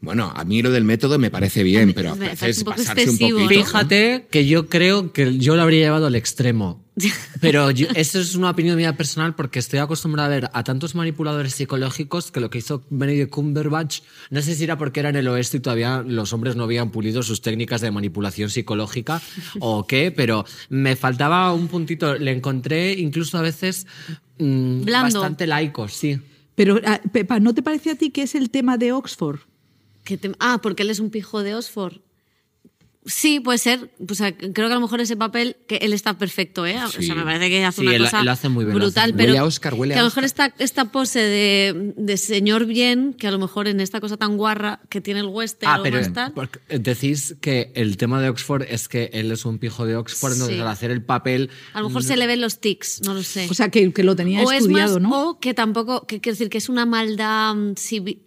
Bueno, 0.00 0.32
a 0.34 0.44
mí 0.44 0.62
lo 0.62 0.70
del 0.70 0.84
método 0.84 1.18
me 1.18 1.30
parece 1.30 1.62
bien, 1.62 1.92
pero 1.92 2.12
a 2.12 2.14
veces 2.14 2.58
un 2.58 2.64
poco 2.64 2.78
pasarse. 2.78 3.10
Fíjate 3.48 4.26
que 4.30 4.46
yo 4.46 4.68
creo 4.68 5.12
que 5.12 5.36
yo 5.36 5.56
lo 5.56 5.62
habría 5.62 5.80
llevado 5.80 6.06
al 6.06 6.14
extremo. 6.14 6.82
Pero 7.40 7.70
yo- 7.70 7.86
eso 7.94 8.20
es 8.20 8.34
una 8.34 8.50
opinión 8.50 8.76
mía 8.76 8.96
personal 8.96 9.34
porque 9.34 9.58
estoy 9.58 9.78
acostumbrada 9.78 10.26
a 10.28 10.30
ver 10.30 10.50
a 10.52 10.64
tantos 10.64 10.94
manipuladores 10.94 11.54
psicológicos 11.54 12.30
que 12.30 12.40
lo 12.40 12.50
que 12.50 12.58
hizo 12.58 12.82
Benedict 12.90 13.30
Cumberbatch, 13.30 14.00
no 14.30 14.42
sé 14.42 14.54
si 14.54 14.64
era 14.64 14.76
porque 14.78 15.00
era 15.00 15.08
en 15.08 15.16
el 15.16 15.28
oeste 15.28 15.58
y 15.58 15.60
todavía 15.60 16.02
los 16.06 16.32
hombres 16.32 16.56
no 16.56 16.64
habían 16.64 16.90
pulido 16.90 17.22
sus 17.22 17.40
técnicas 17.42 17.80
de 17.80 17.90
manipulación 17.90 18.50
psicológica 18.50 19.22
o 19.60 19.86
qué, 19.86 20.10
pero 20.10 20.44
me 20.68 20.96
faltaba 20.96 21.52
un 21.52 21.68
puntito. 21.68 22.14
Le 22.16 22.32
encontré 22.32 22.92
incluso 22.94 23.38
a 23.38 23.42
veces 23.42 23.86
mm, 24.38 24.84
bastante 25.14 25.46
laico, 25.46 25.88
sí. 25.88 26.18
Pero, 26.54 26.78
ah, 26.84 27.00
Pepa, 27.12 27.40
¿no 27.40 27.54
te 27.54 27.62
parece 27.62 27.90
a 27.90 27.94
ti 27.94 28.10
que 28.10 28.22
es 28.22 28.34
el 28.34 28.50
tema 28.50 28.76
de 28.76 28.92
Oxford? 28.92 29.38
Te- 30.04 30.32
ah, 30.40 30.58
porque 30.62 30.82
él 30.82 30.90
es 30.90 30.98
un 31.00 31.10
pijo 31.10 31.42
de 31.42 31.54
Oxford. 31.54 31.98
Sí, 33.06 33.40
puede 33.40 33.56
ser. 33.56 33.90
O 34.06 34.14
sea, 34.14 34.36
creo 34.36 34.52
que 34.52 34.62
a 34.62 34.74
lo 34.74 34.80
mejor 34.82 35.00
ese 35.00 35.16
papel, 35.16 35.56
que 35.66 35.76
él 35.76 35.94
está 35.94 36.18
perfecto, 36.18 36.66
¿eh? 36.66 36.76
O 36.84 36.88
Sí. 36.88 37.04
sea, 37.04 37.14
me 37.14 37.22
parece 37.24 37.48
que 37.48 37.64
hace 37.64 37.80
Sí, 37.80 37.86
una 37.86 37.96
él- 37.96 38.02
cosa 38.04 38.18
él 38.20 38.26
lo 38.26 38.32
hace 38.32 38.48
muy 38.50 38.66
bien, 38.66 38.76
hace 38.76 38.84
brutal. 38.84 39.12
bien. 39.12 39.16
Pero 39.16 39.28
Huele 39.30 39.38
a 39.38 39.44
Oscar, 39.44 39.72
huele 39.74 39.94
a 39.94 39.96
que 39.96 39.98
a 40.00 40.02
lo 40.02 40.08
mejor 40.10 40.24
esta, 40.24 40.54
esta 40.58 40.84
pose 40.92 41.18
de, 41.18 41.94
de 41.96 42.16
señor 42.18 42.66
bien, 42.66 43.14
que 43.14 43.26
a 43.26 43.30
lo 43.30 43.38
mejor 43.38 43.68
en 43.68 43.80
esta 43.80 44.00
cosa 44.02 44.18
tan 44.18 44.36
guarra 44.36 44.80
que 44.90 45.00
tiene 45.00 45.20
el 45.20 45.26
western 45.26 45.72
Ah, 45.72 45.80
o 45.80 45.82
pero 45.82 45.96
más 45.96 46.12
tal. 46.12 46.32
porque 46.34 46.60
decís 46.78 47.36
que 47.40 47.72
el 47.74 47.96
tema 47.96 48.20
de 48.20 48.28
Oxford 48.28 48.64
es 48.68 48.86
que 48.86 49.08
él 49.14 49.32
es 49.32 49.46
un 49.46 49.58
pijo 49.58 49.86
de 49.86 49.96
Oxford, 49.96 50.32
entonces 50.34 50.56
Sí. 50.56 50.60
al 50.60 50.68
hacer 50.68 50.90
el 50.90 51.02
papel 51.02 51.48
A 51.72 51.80
lo 51.80 51.88
mejor 51.88 52.02
se 52.04 52.18
le 52.18 52.26
ven 52.26 52.42
los 52.42 52.60
tics, 52.60 53.00
no 53.06 53.14
lo 53.14 53.22
sé. 53.22 53.48
O 53.50 53.54
sea, 53.54 53.70
que, 53.70 53.92
que 53.94 54.02
lo 54.04 54.14
tenía 54.14 54.42
o 54.44 54.52
es 54.52 54.58
estudiado, 54.58 55.00
más, 55.00 55.02
¿no? 55.10 55.30
o 55.30 55.40
que 55.40 55.54
tampoco, 55.54 56.06
que 56.06 56.20
quiero 56.20 56.34
decir 56.34 56.50
que 56.50 56.58
es 56.58 56.68
una 56.68 56.84
maldad 56.84 57.54
mm, 57.54 57.70
civi- 57.76 58.18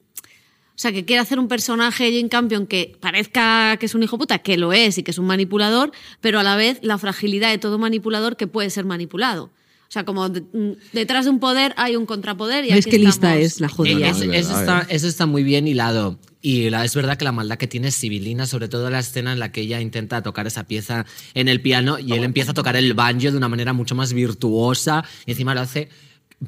O 0.75 0.79
sea, 0.83 0.91
que 0.91 1.05
quiere 1.05 1.19
hacer 1.21 1.37
un 1.39 1.47
personaje 1.47 2.11
Jane 2.11 2.29
Campion 2.29 2.65
que 2.65 2.95
parezca 2.99 3.77
que 3.77 3.85
es 3.85 3.93
un 3.93 4.01
hijo 4.03 4.17
puta, 4.17 4.39
que 4.39 4.57
lo 4.57 4.73
es 4.73 4.97
y 4.97 5.03
que 5.03 5.11
es 5.11 5.17
un 5.19 5.27
manipulador, 5.27 5.91
pero 6.19 6.39
a 6.39 6.43
la 6.43 6.55
vez 6.55 6.79
la 6.81 6.97
fragilidad 6.97 7.51
de 7.51 7.59
todo 7.59 7.77
manipulador 7.77 8.37
que 8.37 8.47
puede 8.47 8.69
ser 8.71 8.83
manipulado. 8.85 9.45
O 9.87 9.91
sea, 9.93 10.03
como 10.05 10.27
de- 10.29 10.41
mm, 10.41 10.71
detrás 10.93 11.25
de 11.25 11.29
un 11.31 11.39
poder 11.39 11.75
hay 11.77 11.95
un 11.95 12.07
contrapoder 12.07 12.65
y 12.65 12.69
¿Ves 12.69 12.79
aquí 12.87 12.89
qué 12.89 12.97
lista 12.99 13.35
estamos. 13.35 13.45
es 13.45 13.59
la 13.61 13.67
Eh, 13.67 13.69
jodida? 13.69 14.09
es- 14.09 14.21
eso, 14.21 14.59
está, 14.59 14.87
eso 14.89 15.07
está 15.07 15.27
muy 15.27 15.43
bien 15.43 15.67
hilado. 15.67 16.17
Y 16.41 16.71
la- 16.71 16.83
es 16.83 16.95
verdad 16.95 17.15
que 17.17 17.25
la 17.25 17.31
maldad 17.31 17.57
que 17.59 17.67
tiene 17.67 17.89
es 17.89 17.95
sibilina, 17.95 18.47
sobre 18.47 18.67
todo 18.67 18.89
la 18.89 18.97
escena 18.99 19.31
en 19.33 19.39
la 19.39 19.51
que 19.51 19.61
ella 19.61 19.79
intenta 19.79 20.23
tocar 20.23 20.47
esa 20.47 20.63
pieza 20.65 21.05
en 21.35 21.47
el 21.47 21.61
piano 21.61 21.99
y 21.99 22.13
él 22.13 22.23
empieza 22.23 22.51
a 22.51 22.53
tocar 22.55 22.75
el 22.75 22.95
banjo 22.95 23.29
de 23.29 23.37
una 23.37 23.47
manera 23.47 23.73
mucho 23.73 23.93
más 23.93 24.11
virtuosa 24.13 25.05
y 25.27 25.31
encima 25.31 25.53
lo 25.53 25.61
hace, 25.61 25.89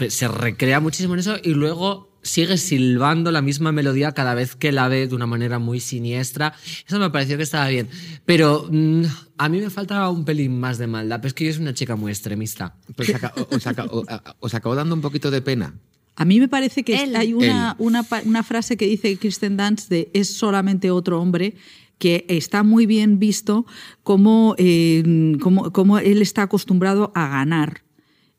se 0.10 0.28
recrea 0.28 0.80
muchísimo 0.80 1.14
en 1.14 1.20
eso 1.20 1.38
y 1.44 1.52
luego 1.52 2.10
sigue 2.26 2.58
silbando 2.58 3.32
la 3.32 3.42
misma 3.42 3.72
melodía 3.72 4.12
cada 4.14 4.34
vez 4.34 4.56
que 4.56 4.72
la 4.72 4.88
ve 4.88 5.08
de 5.08 5.16
una 5.16 5.28
manera 5.28 5.60
muy 5.60 5.80
siniestra. 5.80 6.54
Eso 6.88 7.00
me 7.00 7.10
pareció 7.12 7.38
que 7.38 7.44
estaba 7.44 7.68
bien. 7.70 7.88
Pero 8.26 8.68
mm, 8.70 9.04
a 9.38 9.48
mí 9.50 9.60
me 9.62 9.70
falta 9.70 10.10
un 10.10 10.26
pelín 10.26 10.60
más 10.60 10.78
de 10.78 10.88
maldad, 10.88 11.18
pero 11.22 11.28
es 11.30 11.34
que 11.36 11.46
yo 11.46 11.54
soy 11.54 11.62
una 11.62 11.74
chica 11.74 11.96
muy 11.96 12.12
extremista. 12.12 12.76
Pues 12.96 13.10
os, 13.10 13.68
aca- 13.68 13.86
o- 13.92 14.04
a- 14.10 14.36
os 14.40 14.54
acabó 14.54 14.76
dando 14.76 14.96
un 14.96 15.02
poquito 15.02 15.30
de 15.32 15.42
pena. 15.42 15.76
A 16.18 16.26
mí 16.26 16.40
me 16.40 16.48
parece 16.48 16.84
que 16.84 17.04
Él. 17.04 17.16
hay 17.16 17.34
una, 17.34 17.76
una 17.78 18.44
frase 18.44 18.76
que 18.78 18.88
dice 18.88 19.18
Kristen 19.18 19.56
Dance 19.58 19.88
de 19.90 20.10
es 20.14 20.34
solamente 20.34 20.90
otro 20.92 21.22
hombre 21.22 21.56
que 22.00 22.26
está 22.28 22.64
muy 22.64 22.86
bien 22.86 23.20
visto 23.20 23.66
como, 24.04 24.56
eh, 24.58 25.38
como, 25.42 25.72
como 25.72 25.98
él 26.00 26.22
está 26.22 26.42
acostumbrado 26.44 27.12
a 27.16 27.28
ganar. 27.30 27.84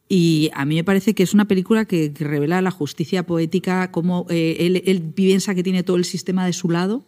Y 0.09 0.51
a 0.55 0.65
mí 0.65 0.77
me 0.77 0.85
parece 0.85 1.15
que 1.15 1.25
es 1.25 1.35
una 1.35 1.47
película 1.47 1.85
que, 1.85 2.13
que 2.13 2.25
revela 2.25 2.63
la 2.63 2.71
justicia 2.71 3.27
poética, 3.27 3.91
cómo 3.91 4.27
eh, 4.31 4.57
él, 4.61 4.83
él 4.87 5.03
piensa 5.03 5.55
que 5.55 5.65
tiene 5.65 5.83
todo 5.83 5.97
el 5.97 6.05
sistema 6.05 6.47
de 6.47 6.53
su 6.53 6.71
lado 6.71 7.05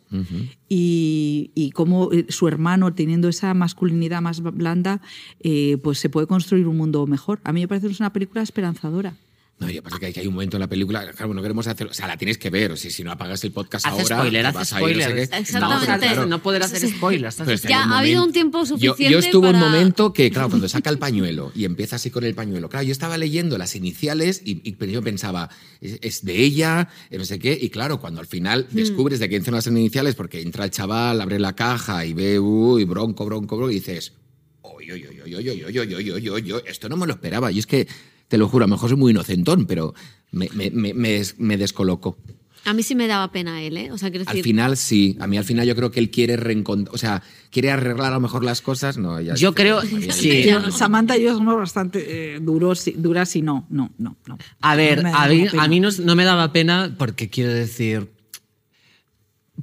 y, 0.68 1.52
y 1.54 1.70
cómo 1.70 2.10
eh, 2.12 2.26
su 2.28 2.48
hermano, 2.48 2.92
teniendo 2.94 3.28
esa 3.28 3.54
masculinidad 3.54 4.20
más 4.20 4.40
blanda, 4.40 5.00
eh, 5.40 5.76
pues 5.82 5.98
se 5.98 6.08
puede 6.08 6.26
construir 6.26 6.66
un 6.66 6.76
mundo 6.76 7.06
mejor. 7.06 7.40
A 7.44 7.52
mí 7.52 7.60
me 7.60 7.68
parece 7.68 7.86
que 7.86 7.92
es 7.92 8.00
una 8.00 8.12
película 8.12 8.42
esperanzadora. 8.42 9.16
No, 9.60 9.68
yo 9.68 9.82
pasa 9.82 9.98
que 9.98 10.06
hay, 10.06 10.12
que 10.12 10.20
hay 10.20 10.26
un 10.28 10.34
momento 10.34 10.56
en 10.56 10.60
la 10.60 10.68
película, 10.68 11.04
claro, 11.10 11.34
no 11.34 11.42
queremos 11.42 11.66
hacer, 11.66 11.88
o 11.88 11.92
sea, 11.92 12.06
la 12.06 12.16
tienes 12.16 12.38
que 12.38 12.48
ver, 12.48 12.70
o 12.70 12.76
si, 12.76 12.92
si 12.92 13.02
no 13.02 13.10
apagas 13.10 13.42
el 13.42 13.50
podcast 13.50 13.84
Hace 13.86 14.02
ahora, 14.02 14.18
spoiler, 14.18 14.46
hace 14.46 14.56
vas 14.56 14.72
a 14.72 14.82
ir, 14.88 14.96
no 14.96 15.02
sé 15.02 15.14
qué. 15.14 15.22
Exactamente. 15.22 15.58
No, 15.60 15.98
claro, 15.98 16.26
No 16.26 16.42
poder 16.42 16.62
hacer 16.62 16.88
spoilers. 16.88 17.34
Pero 17.44 17.54
Ya 17.68 17.84
un 17.86 17.92
ha 17.92 17.98
habido 17.98 18.22
un 18.24 18.32
tiempo 18.32 18.64
suficiente 18.64 19.10
Yo, 19.10 19.18
estuve 19.18 19.48
un 19.48 19.54
para- 19.54 19.64
momento 19.66 20.12
que, 20.12 20.30
claro, 20.30 20.48
cuando 20.48 20.68
saca 20.68 20.90
el 20.90 20.98
pañuelo 20.98 21.50
y 21.56 21.64
empieza 21.64 21.96
así 21.96 22.08
con 22.10 22.22
el 22.22 22.36
pañuelo, 22.36 22.68
claro, 22.68 22.84
yo 22.86 22.92
estaba 22.92 23.18
leyendo 23.18 23.58
las 23.58 23.74
iniciales 23.74 24.42
y, 24.44 24.60
y 24.62 24.76
yo 24.92 25.02
pensaba, 25.02 25.50
es, 25.80 25.98
es 26.02 26.24
de 26.24 26.36
ella, 26.38 26.88
eh, 27.10 27.18
no 27.18 27.24
sé 27.24 27.40
qué, 27.40 27.58
y 27.60 27.68
claro, 27.70 27.98
cuando 28.00 28.20
al 28.20 28.26
final 28.26 28.68
Hmm. 28.70 28.76
descubres 28.76 29.18
de 29.18 29.28
quién 29.28 29.44
son 29.44 29.54
las 29.54 29.66
iniciales, 29.66 30.14
porque 30.14 30.40
entra 30.40 30.64
el 30.66 30.70
chaval, 30.70 31.20
abre 31.20 31.40
la 31.40 31.56
caja 31.56 32.04
y 32.06 32.12
ve, 32.12 32.38
uy, 32.38 32.84
bronco, 32.84 33.24
bronco, 33.24 33.56
bronco, 33.56 33.72
y 33.72 33.74
dices, 33.74 34.12
oy, 34.62 34.88
oy, 34.92 35.04
oy, 35.04 35.20
oy, 35.20 35.34
oy, 35.34 35.48
oy, 35.48 35.68
oy, 35.68 35.94
oy, 35.94 36.10
oy, 36.12 36.28
oy, 36.28 36.52
oy, 36.52 36.62
esto 36.66 36.88
no 36.88 36.96
me 36.96 37.06
lo 37.08 37.14
esperaba. 37.14 37.50
Y 37.50 37.58
es 37.58 37.66
que, 37.66 37.88
te 38.28 38.38
lo 38.38 38.48
juro, 38.48 38.64
a 38.64 38.68
lo 38.68 38.74
mejor 38.74 38.88
soy 38.90 38.98
muy 38.98 39.10
inocentón, 39.12 39.66
pero 39.66 39.94
me, 40.32 40.48
me, 40.54 40.70
me, 40.70 40.94
me 40.94 41.10
des- 41.12 41.38
me 41.38 41.56
descolocó. 41.56 42.16
A 42.64 42.74
mí 42.74 42.82
sí 42.82 42.94
me 42.94 43.06
daba 43.06 43.30
pena 43.32 43.62
él, 43.62 43.76
¿eh? 43.78 43.92
O 43.92 43.96
sea, 43.98 44.10
quiero 44.10 44.28
Al 44.28 44.42
final 44.42 44.76
sí, 44.76 45.16
a 45.20 45.26
mí 45.26 45.38
al 45.38 45.44
final 45.44 45.66
yo 45.66 45.74
creo 45.74 45.90
que 45.90 46.00
él 46.00 46.10
quiere 46.10 46.36
reencontrar, 46.36 46.94
o 46.94 46.98
sea, 46.98 47.22
quiere 47.50 47.70
arreglar 47.70 48.12
a 48.12 48.16
lo 48.16 48.20
mejor 48.20 48.44
las 48.44 48.60
cosas, 48.60 48.98
no, 48.98 49.18
ya 49.20 49.34
Yo 49.36 49.54
creo- 49.54 49.80
María, 49.82 50.12
sí. 50.12 50.42
Yo, 50.44 50.70
Samantha 50.70 51.16
y 51.16 51.22
yo 51.22 51.34
somos 51.34 51.56
bastante 51.56 52.34
eh, 52.34 52.40
duros, 52.40 52.86
y- 52.88 52.92
duras 52.92 53.34
y 53.36 53.42
no, 53.42 53.66
no, 53.70 53.90
no, 53.96 54.16
no. 54.26 54.36
A 54.60 54.76
ver, 54.76 55.02
No 55.02 55.16
a 55.16 55.28
mí, 55.28 55.46
pena. 55.48 55.62
a 55.62 55.68
mí 55.68 55.80
no, 55.80 55.88
no 56.02 56.14
me 56.16 56.24
daba 56.24 56.52
pena 56.52 56.94
porque 56.98 57.30
quiero 57.30 57.54
decir, 57.54 58.10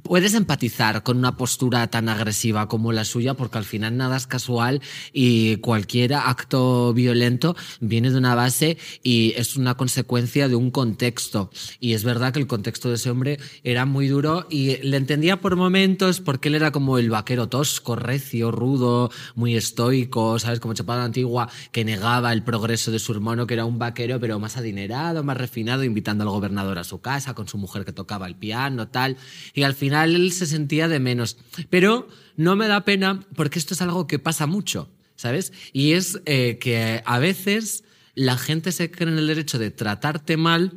puedes 0.08 0.34
empatizar 0.34 1.02
con 1.02 1.18
una 1.18 1.36
postura 1.36 1.86
tan 1.88 2.08
agresiva 2.08 2.68
como 2.68 2.92
la 2.92 3.04
suya 3.04 3.34
porque 3.34 3.58
al 3.58 3.64
final 3.64 3.96
nada 3.96 4.16
es 4.16 4.26
casual 4.26 4.80
y 5.12 5.56
cualquier 5.56 6.14
acto 6.14 6.92
violento 6.92 7.56
viene 7.80 8.10
de 8.10 8.18
una 8.18 8.34
base 8.34 8.78
y 9.02 9.34
es 9.36 9.56
una 9.56 9.74
consecuencia 9.74 10.48
de 10.48 10.54
un 10.54 10.70
contexto. 10.70 11.50
Y 11.80 11.94
es 11.94 12.04
verdad 12.04 12.32
que 12.32 12.38
el 12.38 12.46
contexto 12.46 12.88
de 12.88 12.96
ese 12.96 13.10
hombre 13.10 13.38
era 13.64 13.84
muy 13.84 14.08
duro 14.08 14.46
y 14.48 14.76
le 14.78 14.96
entendía 14.96 15.40
por 15.40 15.56
momentos 15.56 16.20
porque 16.20 16.48
él 16.48 16.54
era 16.54 16.70
como 16.70 16.98
el 16.98 17.10
vaquero 17.10 17.48
tosco, 17.48 17.96
recio, 17.96 18.50
rudo, 18.50 19.10
muy 19.34 19.56
estoico, 19.56 20.38
¿sabes? 20.38 20.60
Como 20.60 20.74
chapada 20.74 21.04
antigua 21.04 21.48
que 21.72 21.84
negaba 21.84 22.32
el 22.32 22.42
progreso 22.42 22.90
de 22.90 22.98
su 22.98 23.12
hermano 23.12 23.46
que 23.46 23.54
era 23.54 23.64
un 23.64 23.78
vaquero 23.78 24.20
pero 24.20 24.38
más 24.38 24.56
adinerado, 24.56 25.24
más 25.24 25.36
refinado, 25.36 25.84
invitando 25.84 26.24
al 26.24 26.30
gobernador 26.30 26.78
a 26.78 26.84
su 26.84 27.00
casa 27.00 27.34
con 27.34 27.48
su 27.48 27.58
mujer 27.58 27.84
que 27.84 27.92
tocaba 27.92 28.26
el 28.26 28.36
piano, 28.36 28.88
tal. 28.88 29.16
Y 29.54 29.64
al 29.64 29.74
final 29.74 29.95
él 30.04 30.32
se 30.32 30.46
sentía 30.46 30.88
de 30.88 31.00
menos. 31.00 31.36
Pero 31.70 32.08
no 32.36 32.56
me 32.56 32.68
da 32.68 32.84
pena 32.84 33.24
porque 33.34 33.58
esto 33.58 33.74
es 33.74 33.82
algo 33.82 34.06
que 34.06 34.18
pasa 34.18 34.46
mucho, 34.46 34.90
¿sabes? 35.16 35.52
Y 35.72 35.92
es 35.92 36.20
eh, 36.26 36.58
que 36.58 37.02
a 37.04 37.18
veces 37.18 37.84
la 38.14 38.36
gente 38.36 38.72
se 38.72 38.90
cree 38.90 39.10
en 39.10 39.18
el 39.18 39.26
derecho 39.26 39.58
de 39.58 39.70
tratarte 39.70 40.36
mal 40.36 40.72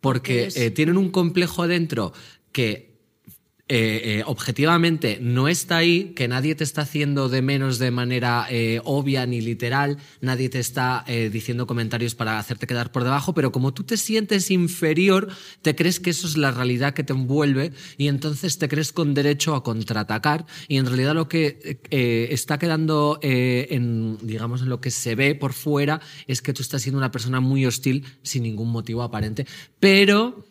porque 0.00 0.48
eh, 0.54 0.70
tienen 0.70 0.96
un 0.96 1.10
complejo 1.10 1.66
dentro 1.66 2.12
que 2.52 2.89
eh, 3.72 4.18
eh, 4.18 4.22
objetivamente 4.26 5.18
no 5.22 5.46
está 5.46 5.76
ahí, 5.76 6.12
que 6.16 6.26
nadie 6.26 6.56
te 6.56 6.64
está 6.64 6.82
haciendo 6.82 7.28
de 7.28 7.40
menos 7.40 7.78
de 7.78 7.92
manera 7.92 8.48
eh, 8.50 8.80
obvia 8.82 9.24
ni 9.26 9.40
literal, 9.40 9.98
nadie 10.20 10.48
te 10.48 10.58
está 10.58 11.04
eh, 11.06 11.30
diciendo 11.32 11.68
comentarios 11.68 12.16
para 12.16 12.40
hacerte 12.40 12.66
quedar 12.66 12.90
por 12.90 13.04
debajo, 13.04 13.32
pero 13.32 13.52
como 13.52 13.72
tú 13.72 13.84
te 13.84 13.96
sientes 13.96 14.50
inferior, 14.50 15.28
te 15.62 15.76
crees 15.76 16.00
que 16.00 16.10
eso 16.10 16.26
es 16.26 16.36
la 16.36 16.50
realidad 16.50 16.94
que 16.94 17.04
te 17.04 17.12
envuelve 17.12 17.70
y 17.96 18.08
entonces 18.08 18.58
te 18.58 18.68
crees 18.68 18.90
con 18.90 19.14
derecho 19.14 19.54
a 19.54 19.62
contraatacar 19.62 20.46
y 20.66 20.78
en 20.78 20.86
realidad 20.86 21.14
lo 21.14 21.28
que 21.28 21.78
está 21.92 22.58
quedando 22.58 23.20
en, 23.22 24.18
digamos, 24.20 24.62
en 24.62 24.68
lo 24.68 24.80
que 24.80 24.90
se 24.90 25.14
ve 25.14 25.36
por 25.36 25.52
fuera 25.52 26.00
es 26.26 26.42
que 26.42 26.52
tú 26.52 26.62
estás 26.62 26.82
siendo 26.82 26.98
una 26.98 27.12
persona 27.12 27.38
muy 27.38 27.66
hostil 27.66 28.04
sin 28.24 28.42
ningún 28.42 28.70
motivo 28.70 29.04
aparente, 29.04 29.46
pero... 29.78 30.49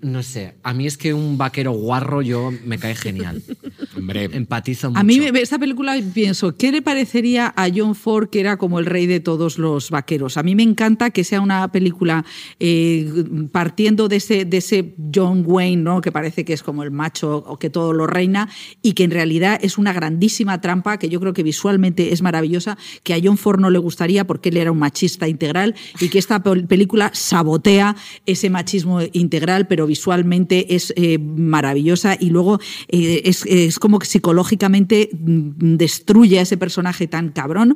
No 0.00 0.22
sé, 0.22 0.54
a 0.62 0.72
mí 0.74 0.86
es 0.86 0.96
que 0.96 1.12
un 1.12 1.38
vaquero 1.38 1.72
guarro 1.72 2.22
yo 2.22 2.52
me 2.64 2.78
cae 2.78 2.94
genial. 2.94 3.42
Hombre, 3.96 4.24
Empatizo 4.32 4.90
mucho. 4.90 5.00
A 5.00 5.02
mí 5.02 5.18
me- 5.18 5.40
esta 5.40 5.58
película 5.58 5.96
pienso, 6.14 6.56
¿qué 6.56 6.70
le 6.70 6.82
parecería 6.82 7.52
a 7.56 7.66
John 7.74 7.96
Ford 7.96 8.28
que 8.30 8.38
era 8.38 8.56
como 8.58 8.78
el 8.78 8.86
rey 8.86 9.06
de 9.06 9.18
todos 9.18 9.58
los 9.58 9.90
vaqueros? 9.90 10.36
A 10.36 10.44
mí 10.44 10.54
me 10.54 10.62
encanta 10.62 11.10
que 11.10 11.24
sea 11.24 11.40
una 11.40 11.66
película 11.72 12.24
eh, 12.60 13.10
partiendo 13.50 14.06
de 14.08 14.16
ese, 14.16 14.44
de 14.44 14.58
ese 14.58 14.94
John 15.12 15.42
Wayne, 15.44 15.82
¿no? 15.82 16.00
que 16.00 16.12
parece 16.12 16.44
que 16.44 16.52
es 16.52 16.62
como 16.62 16.84
el 16.84 16.92
macho 16.92 17.38
o 17.46 17.58
que 17.58 17.68
todo 17.70 17.92
lo 17.92 18.06
reina, 18.06 18.48
y 18.82 18.92
que 18.92 19.02
en 19.02 19.10
realidad 19.10 19.58
es 19.62 19.78
una 19.78 19.92
grandísima 19.92 20.60
trampa 20.60 20.98
que 20.98 21.08
yo 21.08 21.18
creo 21.18 21.32
que 21.32 21.42
visualmente 21.42 22.12
es 22.12 22.22
maravillosa, 22.22 22.78
que 23.02 23.14
a 23.14 23.18
John 23.22 23.36
Ford 23.36 23.58
no 23.58 23.70
le 23.70 23.78
gustaría 23.80 24.26
porque 24.28 24.50
él 24.50 24.58
era 24.58 24.70
un 24.70 24.78
machista 24.78 25.26
integral 25.26 25.74
y 26.00 26.08
que 26.08 26.18
esta 26.20 26.42
pel- 26.42 26.68
película 26.68 27.10
sabotea 27.14 27.96
ese 28.26 28.48
machismo 28.48 29.00
integral, 29.12 29.66
pero 29.66 29.87
visualmente 29.88 30.76
es 30.76 30.92
eh, 30.96 31.18
maravillosa 31.18 32.16
y 32.20 32.30
luego 32.30 32.60
eh, 32.86 33.22
es, 33.24 33.44
es 33.46 33.80
como 33.80 33.98
que 33.98 34.06
psicológicamente 34.06 35.10
mm, 35.12 35.76
destruye 35.76 36.38
a 36.38 36.42
ese 36.42 36.56
personaje 36.56 37.08
tan 37.08 37.30
cabrón 37.30 37.74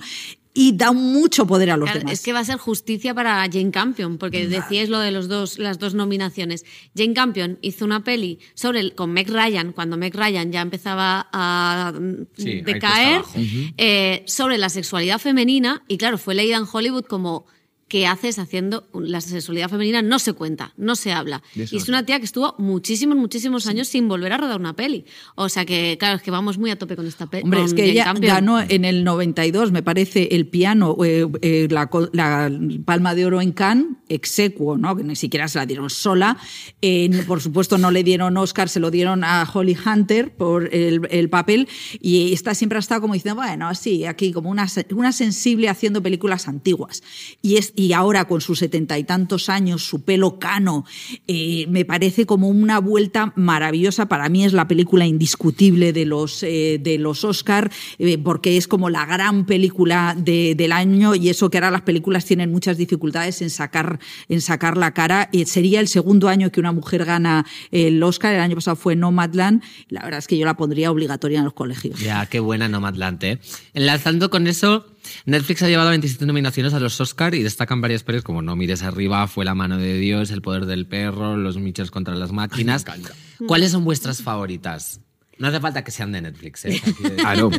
y 0.55 0.77
da 0.77 0.93
mucho 0.93 1.47
poder 1.47 1.71
a 1.71 1.79
los 1.79 1.87
Claro, 1.87 2.01
demás. 2.01 2.13
es 2.13 2.23
que 2.23 2.35
va 2.35 2.41
a 2.41 2.45
ser 2.45 2.59
justicia 2.59 3.15
para 3.15 3.43
Jane 3.51 3.71
Campion, 3.71 4.19
porque 4.19 4.47
decíais 4.47 4.91
lo 4.91 4.99
de 4.99 5.11
los 5.11 5.27
dos, 5.27 5.59
las 5.59 5.79
dos 5.79 5.95
nominaciones. 5.95 6.67
Jane 6.95 7.15
Campion 7.15 7.59
hizo 7.63 7.87
una 7.87 8.05
peli 8.05 8.39
sobre 8.53 8.81
el- 8.81 8.95
con 8.95 9.15
Meg 9.15 9.31
Ryan, 9.31 9.73
cuando 9.73 9.97
Meg 9.97 10.15
Ryan 10.15 10.53
ya 10.53 10.61
empezaba 10.61 11.27
a 11.33 11.95
mm, 11.99 12.27
Sí, 12.37 12.61
decaer, 12.61 13.23
eh, 13.79 14.25
sobre 14.27 14.59
la 14.59 14.69
sexualidad 14.69 15.19
femenina, 15.19 15.85
y 15.89 15.97
claro, 15.97 16.19
fue 16.19 16.35
leída 16.35 16.59
en 16.59 16.65
Hollywood 16.71 17.05
como 17.07 17.47
¿qué 17.93 18.07
haces 18.07 18.39
haciendo 18.39 18.89
la 18.95 19.21
sexualidad 19.21 19.69
femenina? 19.69 20.01
No 20.01 20.19
se 20.19 20.33
cuenta, 20.33 20.73
no 20.79 20.97
se 20.97 21.13
habla. 21.13 21.43
Y 21.55 21.77
es 21.77 21.91
una 21.91 22.07
tía 22.07 22.19
que 22.19 22.25
estuvo 22.25 22.55
muchísimos, 22.57 23.19
muchísimos 23.19 23.67
años 23.67 23.87
sin 23.87 24.09
volver 24.09 24.33
a 24.33 24.39
rodar 24.39 24.59
una 24.59 24.75
peli. 24.75 25.05
O 25.35 25.51
sea 25.51 25.67
que, 25.67 25.99
claro, 25.99 26.17
es 26.17 26.23
que 26.23 26.31
vamos 26.31 26.57
muy 26.57 26.71
a 26.71 26.79
tope 26.79 26.97
con 26.97 27.07
esta 27.07 27.27
peli. 27.27 27.45
Hombre, 27.45 27.65
es 27.65 27.75
que 27.75 27.85
ella 27.85 28.15
ganó 28.19 28.63
en 28.63 28.87
el 28.87 29.05
92, 29.05 29.73
me 29.73 29.83
parece, 29.83 30.29
el 30.31 30.47
piano, 30.47 30.97
eh, 31.05 31.29
eh, 31.43 31.69
la, 31.71 31.91
la 32.15 32.51
Palma 32.87 33.15
de 33.15 33.27
Oro 33.27 33.43
en 33.43 33.53
Cannes, 33.53 33.89
execuo, 34.09 34.79
¿no? 34.79 34.97
que 34.97 35.05
ni 35.05 35.15
siquiera 35.15 35.47
se 35.49 35.59
la 35.59 35.67
dieron 35.67 35.91
sola. 35.91 36.39
Eh, 36.81 37.11
por 37.27 37.43
supuesto, 37.43 37.77
no 37.77 37.91
le 37.91 38.03
dieron 38.03 38.39
Oscar, 38.39 38.71
se 38.71 38.81
lo 38.81 38.91
dieron 38.91 39.23
a 39.23 39.47
Holly 39.53 39.77
Hunter 39.85 40.35
por 40.35 40.75
el, 40.75 41.07
el 41.11 41.29
papel. 41.29 41.69
Y 42.01 42.33
esta 42.33 42.55
siempre 42.55 42.79
ha 42.79 42.81
estado 42.81 43.03
como 43.03 43.13
diciendo, 43.13 43.43
bueno, 43.43 43.75
sí, 43.75 44.07
aquí 44.07 44.33
como 44.33 44.49
una, 44.49 44.67
una 44.95 45.13
sensible 45.13 45.69
haciendo 45.69 46.03
películas 46.03 46.49
antiguas. 46.49 47.03
Y, 47.43 47.59
es, 47.59 47.75
y 47.82 47.82
ahora, 47.93 48.27
con 48.27 48.41
sus 48.41 48.61
setenta 48.61 48.99
y 48.99 49.05
tantos 49.05 49.49
años, 49.49 49.83
su 49.83 50.03
pelo 50.05 50.39
cano, 50.39 50.85
eh, 51.27 51.67
me 51.69 51.85
parece 51.85 52.27
como 52.27 52.49
una 52.49 52.79
vuelta 52.79 53.33
maravillosa. 53.35 54.07
Para 54.07 54.29
mí 54.29 54.45
es 54.45 54.53
la 54.53 54.69
película 54.69 55.07
indiscutible 55.07 55.93
de 55.93 56.05
los, 56.05 56.43
eh, 56.43 56.79
de 56.81 56.99
los 56.99 57.25
Oscar, 57.25 57.71
eh, 57.99 58.19
porque 58.19 58.57
es 58.57 58.69
como 58.69 58.91
la 58.91 59.07
gran 59.07 59.47
película 59.47 60.15
de- 60.17 60.55
del 60.55 60.73
año 60.73 61.15
y 61.15 61.29
eso 61.31 61.51
que 61.51 61.59
ahora 61.59 61.71
las 61.71 61.83
películas 61.83 62.25
tienen 62.25 62.53
muchas 62.53 62.77
dificultades 62.77 63.43
en 63.43 63.51
sacar, 63.51 63.99
en 64.29 64.41
sacar 64.41 64.77
la 64.77 64.93
cara. 64.93 65.29
Y 65.33 65.47
sería 65.47 65.81
el 65.81 65.89
segundo 65.89 66.29
año 66.29 66.53
que 66.53 66.61
una 66.61 66.73
mujer 66.73 67.05
gana 67.05 67.47
el 67.71 68.03
Oscar, 68.03 68.35
el 68.35 68.41
año 68.41 68.55
pasado 68.55 68.77
fue 68.77 68.95
Nomadland. 68.97 69.63
La 69.89 70.03
verdad 70.03 70.19
es 70.19 70.27
que 70.27 70.37
yo 70.37 70.45
la 70.45 70.57
pondría 70.57 70.91
obligatoria 70.91 71.39
en 71.39 71.45
los 71.45 71.55
colegios. 71.55 71.99
Ya, 72.01 72.27
qué 72.27 72.41
buena 72.41 72.69
Nomadland, 72.69 73.25
¿eh? 73.25 73.39
Enlazando 73.73 74.29
con 74.29 74.47
eso, 74.47 74.87
Netflix 75.27 75.63
ha 75.63 75.69
llevado 75.69 75.91
27 75.91 76.27
nominaciones 76.27 76.75
a 76.75 76.81
los 76.81 77.01
Oscar 77.01 77.35
y 77.35 77.43
destacan 77.43 77.81
varias 77.81 78.03
pelis 78.03 78.23
como 78.23 78.43
No 78.43 78.57
mires 78.57 78.83
arriba, 78.83 79.27
Fue 79.27 79.45
la 79.45 79.55
mano 79.55 79.79
de 79.79 79.99
Dios, 79.99 80.31
El 80.31 80.43
poder 80.43 80.67
del 80.67 80.87
perro, 80.87 81.37
Los 81.37 81.59
Mitchells 81.59 81.91
contra 81.91 82.15
las 82.15 82.33
máquinas. 82.33 82.85
¿Cuáles 83.47 83.73
son 83.73 83.85
vuestras 83.85 84.23
favoritas? 84.23 85.01
No 85.39 85.49
hace 85.49 85.61
falta 85.61 85.83
que 85.83 85.91
sean 85.91 86.13
de 86.13 86.21
Netflix, 86.23 86.65
¿eh? 86.67 86.81
Ah, 87.25 87.35
no. 87.35 87.51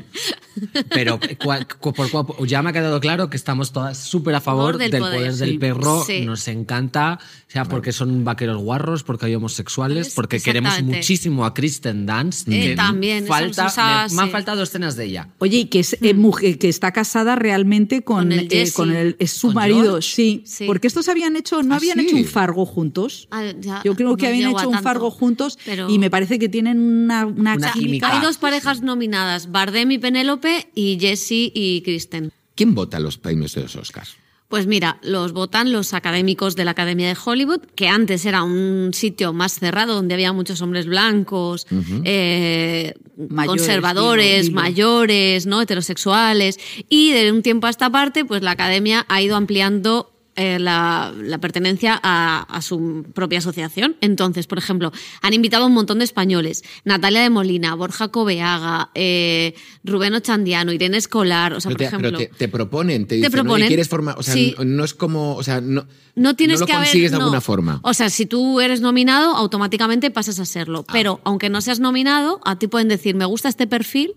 Pero 0.89 1.19
cua- 1.19 1.65
por 1.93 2.09
cua- 2.09 2.45
ya 2.45 2.61
me 2.61 2.69
ha 2.69 2.73
quedado 2.73 2.99
claro 2.99 3.29
que 3.29 3.37
estamos 3.37 3.71
todas 3.71 3.97
súper 3.97 4.35
a 4.35 4.41
favor 4.41 4.77
del 4.77 4.91
del, 4.91 5.01
poder, 5.01 5.17
poder, 5.17 5.33
sí. 5.33 5.39
del 5.39 5.59
perro. 5.59 6.03
Sí. 6.05 6.21
Nos 6.21 6.47
encanta, 6.47 7.19
sea 7.47 7.65
porque 7.65 7.91
son 7.91 8.23
vaqueros 8.23 8.61
guarros, 8.61 9.03
porque 9.03 9.25
hay 9.25 9.35
homosexuales, 9.35 10.07
Es- 10.07 10.13
porque 10.13 10.39
queremos 10.39 10.81
muchísimo 10.83 11.45
a 11.45 11.53
Kristen 11.53 12.05
Dunst. 12.05 12.47
Eh, 12.47 12.61
que 12.69 12.75
también, 12.75 13.25
falta, 13.25 13.63
muchacha, 13.63 14.07
me, 14.09 14.15
me 14.15 14.21
han 14.21 14.27
sí. 14.27 14.31
faltado 14.31 14.63
escenas 14.63 14.95
de 14.95 15.05
ella. 15.05 15.29
Oye, 15.39 15.57
y 15.59 15.65
que, 15.65 15.79
es, 15.79 15.97
eh, 16.01 16.13
mujer, 16.13 16.57
que 16.59 16.69
está 16.69 16.91
casada 16.91 17.35
realmente 17.35 18.03
con, 18.03 18.17
Con 18.29 18.31
el 18.33 18.47
eh, 18.51 18.71
con 18.73 18.91
el, 18.95 19.15
es 19.19 19.31
su 19.31 19.47
¿Con 19.47 19.55
marido, 19.55 20.01
sí, 20.01 20.43
Sí. 20.45 20.65
Porque 20.67 20.87
estos 20.87 21.09
habían 21.09 21.35
hecho, 21.35 21.63
no 21.63 21.73
Ah, 21.73 21.77
habían 21.77 21.97
sí. 21.99 22.05
hecho 22.05 22.15
un 22.15 22.25
fargo 22.25 22.65
juntos. 22.65 23.27
Ah, 23.31 23.43
ya, 23.59 23.81
Yo 23.83 23.95
creo 23.95 24.15
que 24.15 24.27
habían 24.27 24.51
hecho 24.51 24.67
un 24.67 24.73
tanto, 24.75 24.83
fargo 24.83 25.09
juntos 25.11 25.57
pero- 25.65 25.89
y 25.89 25.97
me 25.99 26.09
parece 26.11 26.37
que 26.37 26.47
tienen 26.49 26.79
una, 26.79 27.25
una, 27.25 27.55
Una 27.55 27.72
química. 27.73 28.11
Hay 28.13 28.21
dos 28.21 28.37
parejas 28.37 28.81
nominadas, 28.81 29.51
Bardem 29.51 29.91
y 29.91 29.97
Penélope 29.97 30.69
y 30.75 30.97
Jessie 30.99 31.51
y 31.53 31.81
Kristen. 31.81 32.31
¿Quién 32.55 32.75
vota 32.75 32.99
los 32.99 33.17
premios 33.17 33.53
de 33.55 33.63
los 33.63 33.75
Oscars? 33.75 34.15
Pues 34.53 34.67
mira, 34.67 34.99
los 35.01 35.33
votan 35.33 35.71
los 35.71 35.95
académicos 35.95 36.55
de 36.55 36.63
la 36.63 36.71
Academia 36.71 37.07
de 37.07 37.17
Hollywood, 37.25 37.61
que 37.75 37.87
antes 37.87 38.23
era 38.23 38.43
un 38.43 38.91
sitio 38.93 39.33
más 39.33 39.57
cerrado 39.57 39.95
donde 39.95 40.13
había 40.13 40.31
muchos 40.31 40.61
hombres 40.61 40.85
blancos, 40.85 41.65
eh, 42.03 42.93
Mayores, 43.17 43.47
conservadores, 43.47 44.27
dilo, 44.27 44.49
dilo. 44.49 44.61
mayores, 44.61 45.45
¿no? 45.47 45.59
heterosexuales. 45.59 46.59
Y 46.87 47.13
de 47.13 47.31
un 47.31 47.41
tiempo 47.41 47.65
a 47.65 47.71
esta 47.71 47.89
parte, 47.89 48.25
pues 48.25 48.43
la 48.43 48.51
Academia 48.51 49.07
ha 49.09 49.23
ido 49.23 49.35
ampliando 49.35 50.12
eh, 50.35 50.57
la, 50.59 51.13
la 51.15 51.37
pertenencia 51.39 51.99
a, 52.01 52.41
a 52.41 52.61
su 52.61 53.05
propia 53.13 53.39
asociación. 53.39 53.95
Entonces, 54.01 54.47
por 54.47 54.57
ejemplo, 54.57 54.91
han 55.21 55.33
invitado 55.33 55.63
a 55.63 55.67
un 55.67 55.73
montón 55.73 55.99
de 55.99 56.05
españoles. 56.05 56.63
Natalia 56.85 57.21
de 57.21 57.29
Molina, 57.29 57.75
Borja 57.75 58.07
Cobeaga, 58.09 58.89
eh, 58.95 59.53
Rubén 59.83 60.13
Ochandiano, 60.15 60.71
Irene 60.71 60.97
Escolar, 60.97 61.53
o 61.53 61.61
sea, 61.61 61.69
Pero 61.69 61.75
por 61.75 61.77
te, 61.77 61.85
ejemplo... 61.85 62.09
pero 62.17 62.17
te, 62.31 62.37
te 62.37 62.47
proponen, 62.47 63.05
te 63.07 63.15
dicen, 63.15 63.27
"Oye, 63.31 63.41
proponen, 63.41 63.67
¿quieres 63.67 63.89
formar? 63.89 64.15
O 64.17 64.23
sea, 64.23 64.33
sí. 64.33 64.55
no, 64.57 64.65
no 64.65 64.83
es 64.83 64.93
como, 64.93 65.35
o 65.35 65.43
sea, 65.43 65.61
no, 65.61 65.85
No 66.15 66.35
tienes 66.35 66.59
lo 66.59 66.65
que 66.65 66.73
haber- 66.73 66.87
consigues 66.87 67.11
de 67.11 67.17
no. 67.17 67.23
alguna 67.25 67.41
forma. 67.41 67.79
O 67.83 67.93
sea, 67.93 68.09
si 68.09 68.25
tú 68.25 68.59
eres 68.61 68.81
nominado, 68.81 69.35
automáticamente 69.35 70.09
pasas 70.11 70.39
a 70.39 70.45
serlo. 70.45 70.85
Ah. 70.87 70.91
Pero 70.93 71.21
aunque 71.23 71.49
no 71.49 71.61
seas 71.61 71.79
nominado, 71.79 72.41
a 72.45 72.57
ti 72.57 72.67
pueden 72.67 72.87
decir, 72.87 73.15
me 73.15 73.25
gusta 73.25 73.49
este 73.49 73.67
perfil, 73.67 74.13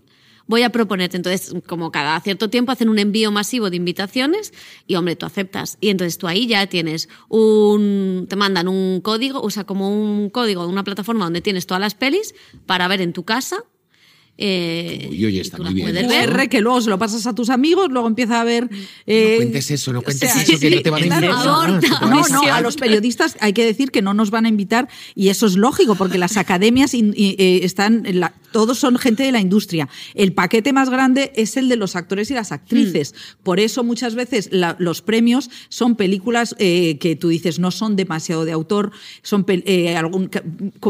voy 0.47 0.63
a 0.63 0.71
proponerte. 0.71 1.17
Entonces, 1.17 1.53
como 1.67 1.91
cada 1.91 2.19
cierto 2.21 2.49
tiempo 2.49 2.71
hacen 2.71 2.89
un 2.89 2.99
envío 2.99 3.31
masivo 3.31 3.69
de 3.69 3.77
invitaciones 3.77 4.53
y, 4.87 4.95
hombre, 4.95 5.15
tú 5.15 5.25
aceptas. 5.25 5.77
Y 5.79 5.89
entonces 5.89 6.17
tú 6.17 6.27
ahí 6.27 6.47
ya 6.47 6.65
tienes 6.67 7.09
un... 7.29 8.25
Te 8.29 8.35
mandan 8.35 8.67
un 8.67 9.01
código, 9.01 9.41
o 9.41 9.49
sea, 9.49 9.65
como 9.65 9.89
un 9.89 10.29
código 10.29 10.63
de 10.63 10.69
una 10.69 10.83
plataforma 10.83 11.25
donde 11.25 11.41
tienes 11.41 11.67
todas 11.67 11.81
las 11.81 11.95
pelis 11.95 12.33
para 12.65 12.87
ver 12.87 13.01
en 13.01 13.13
tu 13.13 13.23
casa. 13.23 13.63
Eh, 14.37 15.07
Uy, 15.09 15.25
oye, 15.25 15.37
y 15.37 15.39
está 15.39 15.57
muy 15.57 15.73
bien. 15.73 15.93
ver. 15.93 16.29
QR 16.31 16.47
que 16.49 16.61
luego 16.61 16.79
se 16.81 16.89
lo 16.89 16.99
pasas 16.99 17.25
a 17.25 17.33
tus 17.33 17.49
amigos, 17.49 17.89
luego 17.89 18.07
empieza 18.07 18.39
a 18.39 18.43
ver... 18.43 18.69
eh, 19.07 19.31
no 19.31 19.37
cuentes 19.37 19.71
eso, 19.71 19.91
no 19.93 20.01
cuentes 20.01 20.31
sea, 20.31 20.41
eso, 20.43 20.59
que 20.59 20.69
no 20.69 20.81
te 20.81 20.89
van 20.89 21.01
a 21.03 21.05
invitar. 21.05 21.81
No, 22.01 22.27
no, 22.27 22.41
a 22.53 22.61
los 22.61 22.75
periodistas 22.75 23.35
hay 23.39 23.53
que 23.53 23.65
decir 23.65 23.91
que 23.91 24.01
no 24.01 24.13
nos 24.13 24.29
van 24.29 24.45
a 24.45 24.49
invitar 24.49 24.87
y 25.15 25.29
eso 25.29 25.45
es 25.47 25.55
lógico 25.55 25.95
porque 25.95 26.17
las 26.17 26.37
academias 26.37 26.93
in- 26.93 27.13
y, 27.17 27.35
eh, 27.39 27.61
están, 27.63 28.05
en 28.05 28.19
la- 28.19 28.33
todos 28.51 28.77
son 28.79 28.97
gente 28.97 29.23
de 29.23 29.31
la 29.31 29.39
industria. 29.41 29.89
El 30.13 30.33
paquete 30.33 30.71
más 30.71 30.89
grande 30.89 31.31
es 31.35 31.57
el 31.57 31.67
de 31.69 31.75
los 31.75 31.95
actores 31.95 32.31
y 32.31 32.33
las 32.33 32.51
actrices. 32.51 33.13
Por 33.43 33.59
eso 33.59 33.83
muchas 33.83 34.15
veces 34.15 34.49
la- 34.51 34.75
los 34.79 35.01
premios 35.01 35.49
son 35.69 35.95
películas 35.95 36.55
eh, 36.59 36.97
que 36.99 37.15
tú 37.15 37.29
dices 37.29 37.59
no 37.59 37.71
son 37.71 37.95
demasiado 37.95 38.45
de 38.45 38.51
autor, 38.51 38.91
son 39.23 39.45
pel- 39.45 39.63
eh, 39.65 39.95
algún, 39.97 40.29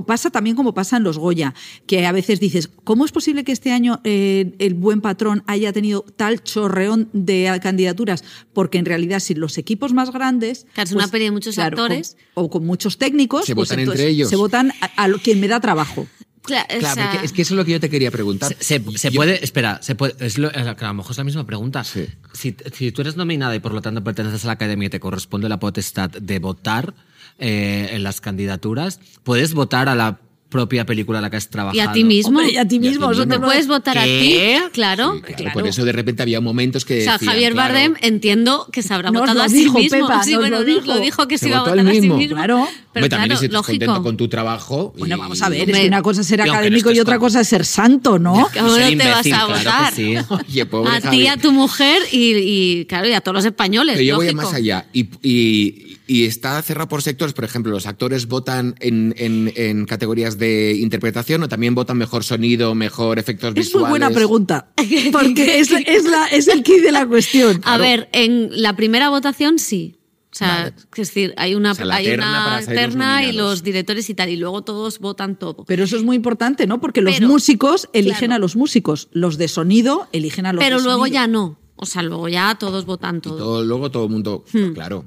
pasa 0.05 0.29
también 0.29 0.55
como 0.55 0.73
pasa 0.73 0.97
en 0.97 1.03
los 1.03 1.17
Goya, 1.17 1.53
que 1.87 2.05
a 2.05 2.11
veces 2.11 2.39
dices, 2.39 2.69
¿cómo 2.83 3.05
es 3.05 3.11
posible 3.11 3.36
que 3.43 3.51
este 3.51 3.71
año 3.71 3.99
eh, 4.03 4.53
el 4.59 4.73
buen 4.73 5.01
patrón 5.01 5.43
haya 5.47 5.71
tenido 5.73 6.03
tal 6.15 6.43
chorreón 6.43 7.09
de 7.13 7.59
candidaturas? 7.61 8.23
Porque 8.53 8.77
en 8.77 8.85
realidad 8.85 9.19
si 9.19 9.33
los 9.35 9.57
equipos 9.57 9.93
más 9.93 10.11
grandes... 10.11 10.63
pues, 10.63 10.73
Claro, 10.73 10.87
es 10.89 10.95
una 10.95 11.07
peli 11.07 11.25
de 11.25 11.31
muchos 11.31 11.57
actores. 11.59 12.15
con- 12.33 12.45
o 12.45 12.49
con 12.49 12.65
muchos 12.65 12.97
técnicos. 12.97 13.45
Se 13.45 13.55
pues 13.55 13.69
votan 13.69 13.79
entonces 13.79 14.01
entre 14.01 14.11
ellos. 14.13 14.29
Se 14.29 14.35
votan 14.35 14.71
a, 14.95 15.07
quien 15.23 15.39
me 15.39 15.47
da 15.47 15.59
trabajo. 15.59 16.01
O 16.01 16.47
Claro, 16.47 16.65
sea, 16.79 17.09
porque 17.11 17.25
es 17.25 17.33
que 17.33 17.41
eso 17.41 17.53
es 17.55 17.57
lo 17.57 17.65
que 17.65 17.71
yo 17.73 17.79
te 17.81 17.89
quería 17.89 18.09
preguntar. 18.09 18.55
Se, 18.59 18.79
se- 18.79 18.97
se 18.97 19.11
Yo- 19.11 19.17
puede, 19.17 19.43
espera, 19.43 19.79
se 19.81 19.95
puede, 19.95 20.15
es 20.25 20.37
lo- 20.37 20.47
a 20.49 20.63
lo 20.79 20.93
mejor 20.93 21.11
es 21.11 21.17
la 21.17 21.23
misma 21.25 21.45
pregunta. 21.45 21.83
Sí. 21.83 22.05
Si, 22.33 22.55
si 22.73 22.91
tú 22.93 23.01
eres 23.01 23.17
nominada 23.17 23.53
y 23.53 23.59
por 23.59 23.73
lo 23.73 23.81
tanto 23.81 24.01
perteneces 24.03 24.43
a 24.45 24.47
la 24.47 24.53
academia 24.53 24.85
y 24.85 24.89
te 24.89 24.99
corresponde 25.01 25.49
la 25.49 25.59
potestad 25.59 26.09
de 26.09 26.39
votar 26.39 26.93
eh, 27.37 27.89
en 27.91 28.01
las 28.03 28.21
candidaturas, 28.21 29.01
puedes 29.23 29.53
votar 29.53 29.89
a 29.89 29.95
la 29.95 30.21
propia 30.49 30.85
película 30.85 31.19
a 31.19 31.21
la 31.21 31.29
que 31.29 31.37
has 31.37 31.49
trabajado. 31.49 31.77
Y 31.77 31.79
a 31.81 31.91
ti 31.91 32.03
mismo. 32.03 32.37
Hombre, 32.39 32.53
y 32.53 32.57
a 32.57 32.67
ti 32.67 32.79
mismo, 32.79 33.11
eso 33.11 33.27
Te 33.27 33.33
te 33.35 33.39
puedes 33.39 33.67
votar 33.67 33.97
a 33.97 34.03
ti. 34.03 34.09
¿Qué? 34.09 34.61
Claro, 34.71 35.13
Sí, 35.15 35.21
claro, 35.21 35.35
claro. 35.37 35.53
Por 35.53 35.67
eso 35.67 35.83
de 35.85 35.91
repente 35.91 36.21
había 36.23 36.39
momentos 36.41 36.85
que. 36.85 36.99
O 37.01 37.03
sea, 37.03 37.13
decían, 37.13 37.31
Javier 37.33 37.53
claro, 37.53 37.73
Bardem 37.73 37.95
entiendo 38.01 38.67
que 38.71 38.81
se 38.81 38.93
habrá 38.93 39.11
Nos 39.11 39.21
votado 39.21 39.41
a 39.43 39.49
sí 39.49 39.55
dijo, 39.57 39.77
mismo. 39.79 40.07
Pepa, 40.07 40.23
sí, 40.23 40.31
nos 40.33 40.41
bueno, 40.41 40.59
lo 40.59 40.63
nos 40.63 40.73
dijo. 40.75 40.85
lo 40.93 40.99
dijo 40.99 41.27
que 41.27 41.37
Se 41.37 41.45
se, 41.45 41.49
iba 41.49 41.57
a 41.57 41.61
votar 41.61 41.79
a 41.79 41.83
sí 41.83 41.99
mismo. 42.01 42.17
mismo. 42.17 42.35
Claro. 42.35 42.67
Pero 42.99 43.05
Hombre, 43.05 43.09
también 43.09 43.29
claro, 43.29 43.39
si 43.39 43.45
estás 43.45 43.61
contento 43.61 43.85
lógico. 43.85 44.03
con 44.03 44.17
tu 44.17 44.27
trabajo. 44.27 44.93
Bueno, 44.97 45.15
y- 45.15 45.19
vamos 45.19 45.41
a 45.41 45.49
ver, 45.49 45.69
es 45.69 45.77
que 45.79 45.87
una 45.87 46.01
cosa 46.01 46.21
es 46.21 46.27
ser 46.27 46.39
Y 46.39 46.41
aunque 46.41 46.51
no 46.51 46.57
académico 46.57 46.91
y 46.91 46.99
otra 46.99 47.17
con- 47.17 47.27
cosa 47.27 47.41
es 47.41 47.47
ser 47.47 47.65
santo, 47.65 48.19
¿no? 48.19 48.33
¿Cómo 48.33 48.49
Ser 48.51 48.61
no 48.61 49.03
te 49.03 49.09
vas 49.09 49.25
imbécil, 49.25 49.33
a 49.33 49.45
claro 49.45 49.53
que 49.53 49.59
votar? 49.59 49.93
sí. 49.93 50.15
Oye, 50.49 50.65
pobre 50.65 50.91
a 50.97 51.01
ti, 51.11 51.27
a 51.27 51.37
tu 51.37 51.51
mujer 51.51 52.01
y, 52.11 52.33
y, 52.81 52.85
claro, 52.85 53.07
y 53.07 53.13
a 53.13 53.21
todos 53.21 53.35
los 53.35 53.45
españoles. 53.45 53.95
Pero 53.95 54.05
yo 54.07 54.15
voy 54.15 54.25
lógico. 54.27 54.41
más 54.43 54.53
allá. 54.53 54.85
Y, 54.93 55.09
y- 55.21 55.97
y 56.09 56.23
está 56.25 56.61
cerrado 56.61 56.87
por 56.87 57.01
sectores. 57.01 57.33
Por 57.33 57.43
ejemplo, 57.43 57.71
¿los 57.71 57.85
actores 57.85 58.27
votan 58.27 58.75
en, 58.79 59.13
en- 59.17 59.51
en 59.57 59.85
categorías 59.85 60.37
de 60.37 60.75
interpretación 60.79 61.43
o 61.43 61.49
también 61.49 61.75
votan 61.75 61.97
mejor 61.97 62.23
sonido, 62.23 62.73
mejor 62.75 63.19
efectos 63.19 63.49
Es 63.49 63.55
visuales? 63.55 63.81
muy 63.81 63.89
buena 63.89 64.09
pregunta, 64.11 64.69
porque 65.11 65.59
es, 65.59 65.69
es, 65.71 66.05
la, 66.05 66.27
es 66.27 66.47
el 66.47 66.63
kit 66.63 66.81
de 66.81 66.91
la 66.93 67.05
cuestión. 67.05 67.61
A 67.65 67.77
ver, 67.77 68.07
en 68.13 68.49
la 68.61 68.75
primera 68.77 69.09
votación 69.09 69.59
sí. 69.59 69.95
O 70.37 70.45
sea, 70.45 70.67
es 70.67 71.07
decir, 71.07 71.33
hay 71.37 71.55
una, 71.55 71.71
O 71.71 71.75
sea, 71.75 71.85
hay 71.93 72.05
terna 72.05 72.57
una 72.59 72.65
terna 72.65 73.23
y 73.25 73.31
los 73.31 73.63
directores 73.63 74.09
y 74.09 74.13
tal, 74.13 74.29
y 74.29 74.37
luego 74.37 74.61
todos 74.63 74.99
votan 74.99 75.35
todo. 75.35 75.65
Pero 75.65 75.83
eso 75.83 75.97
es 75.97 76.03
muy 76.03 76.15
importante, 76.15 76.67
¿no? 76.67 76.79
Porque 76.79 77.01
los 77.01 77.15
Pero, 77.15 77.27
músicos 77.27 77.89
eligen 77.93 78.27
claro. 78.29 78.35
a 78.35 78.39
los 78.39 78.55
músicos, 78.55 79.07
los 79.11 79.37
de 79.37 79.47
sonido 79.47 80.07
eligen 80.11 80.45
a 80.45 80.53
los 80.53 80.63
Pero 80.63 80.77
de 80.77 80.83
luego 80.83 80.99
sonido. 81.05 81.13
ya 81.13 81.27
no. 81.27 81.59
O 81.75 81.85
sea, 81.85 82.01
luego 82.03 82.27
ya 82.29 82.55
todos 82.59 82.85
votan 82.85 83.17
Y 83.17 83.21
todo- 83.21 83.63
luego 83.63 83.89
todo 83.91 84.05
el 84.05 84.09
mundo. 84.11 84.43
Hmm. 84.53 84.73
Claro. 84.73 85.05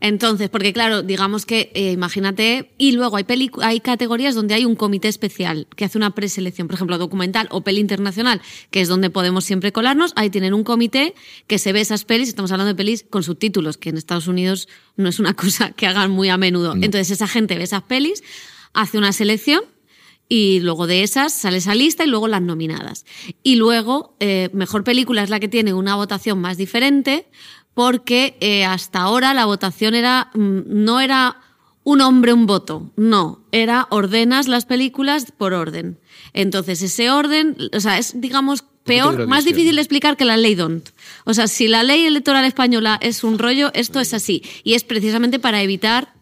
Entonces, 0.00 0.48
porque 0.50 0.72
claro, 0.72 1.02
digamos 1.02 1.46
que, 1.46 1.70
eh, 1.74 1.92
imagínate, 1.92 2.72
y 2.76 2.92
luego 2.92 3.16
hay, 3.16 3.24
pelicu- 3.24 3.62
hay 3.62 3.80
categorías 3.80 4.34
donde 4.34 4.54
hay 4.54 4.64
un 4.64 4.74
comité 4.74 5.08
especial 5.08 5.68
que 5.76 5.84
hace 5.84 5.96
una 5.98 6.10
preselección, 6.14 6.66
por 6.66 6.74
ejemplo, 6.74 6.98
documental 6.98 7.46
o 7.50 7.62
peli 7.62 7.80
internacional, 7.80 8.40
que 8.70 8.80
es 8.80 8.88
donde 8.88 9.10
podemos 9.10 9.44
siempre 9.44 9.70
colarnos, 9.72 10.12
ahí 10.16 10.28
tienen 10.30 10.54
un 10.54 10.64
comité 10.64 11.14
que 11.46 11.58
se 11.58 11.72
ve 11.72 11.80
esas 11.80 12.04
pelis, 12.04 12.28
estamos 12.28 12.50
hablando 12.50 12.68
de 12.72 12.76
pelis 12.76 13.04
con 13.08 13.22
subtítulos, 13.22 13.76
que 13.76 13.90
en 13.90 13.96
Estados 13.96 14.26
Unidos 14.26 14.68
no 14.96 15.08
es 15.08 15.20
una 15.20 15.34
cosa 15.42 15.70
que 15.72 15.86
hagan 15.86 16.10
muy 16.10 16.28
a 16.28 16.36
menudo. 16.36 16.72
Entonces, 16.74 17.10
esa 17.10 17.28
gente 17.28 17.56
ve 17.56 17.64
esas 17.64 17.82
pelis, 17.82 18.22
hace 18.72 18.98
una 18.98 19.12
selección 19.12 19.62
y 20.28 20.60
luego 20.60 20.86
de 20.86 21.02
esas 21.02 21.32
sale 21.32 21.58
esa 21.58 21.74
lista 21.74 22.04
y 22.04 22.06
luego 22.06 22.26
las 22.26 22.40
nominadas. 22.40 23.04
Y 23.42 23.56
luego, 23.56 24.16
eh, 24.18 24.48
mejor 24.54 24.82
película 24.82 25.22
es 25.22 25.28
la 25.30 25.38
que 25.40 25.48
tiene 25.48 25.74
una 25.74 25.94
votación 25.94 26.40
más 26.40 26.56
diferente, 26.56 27.26
porque 27.74 28.36
eh, 28.40 28.64
hasta 28.64 29.00
ahora 29.00 29.34
la 29.34 29.46
votación 29.46 29.94
era 29.94 30.30
mm, 30.34 30.60
no 30.66 31.00
era 31.00 31.36
un 31.84 32.00
hombre, 32.00 32.32
un 32.32 32.46
voto. 32.46 32.90
No, 32.96 33.44
era 33.50 33.86
ordenas 33.90 34.48
las 34.48 34.66
películas 34.66 35.32
por 35.36 35.52
orden. 35.52 35.98
Entonces, 36.32 36.82
ese 36.82 37.10
orden, 37.10 37.56
o 37.72 37.80
sea, 37.80 37.98
es, 37.98 38.20
digamos, 38.20 38.64
peor, 38.84 39.26
más 39.26 39.44
difícil 39.44 39.76
de 39.76 39.82
explicar 39.82 40.16
que 40.16 40.24
la 40.24 40.36
ley 40.36 40.54
DONT. 40.54 40.90
O 41.24 41.34
sea, 41.34 41.48
si 41.48 41.68
la 41.68 41.82
ley 41.82 42.04
electoral 42.06 42.44
española 42.44 42.98
es 43.02 43.24
un 43.24 43.38
rollo, 43.38 43.70
esto 43.74 44.00
es 44.00 44.14
así. 44.14 44.42
Y 44.64 44.74
es 44.74 44.84
precisamente 44.84 45.38
para 45.38 45.62
evitar, 45.62 46.14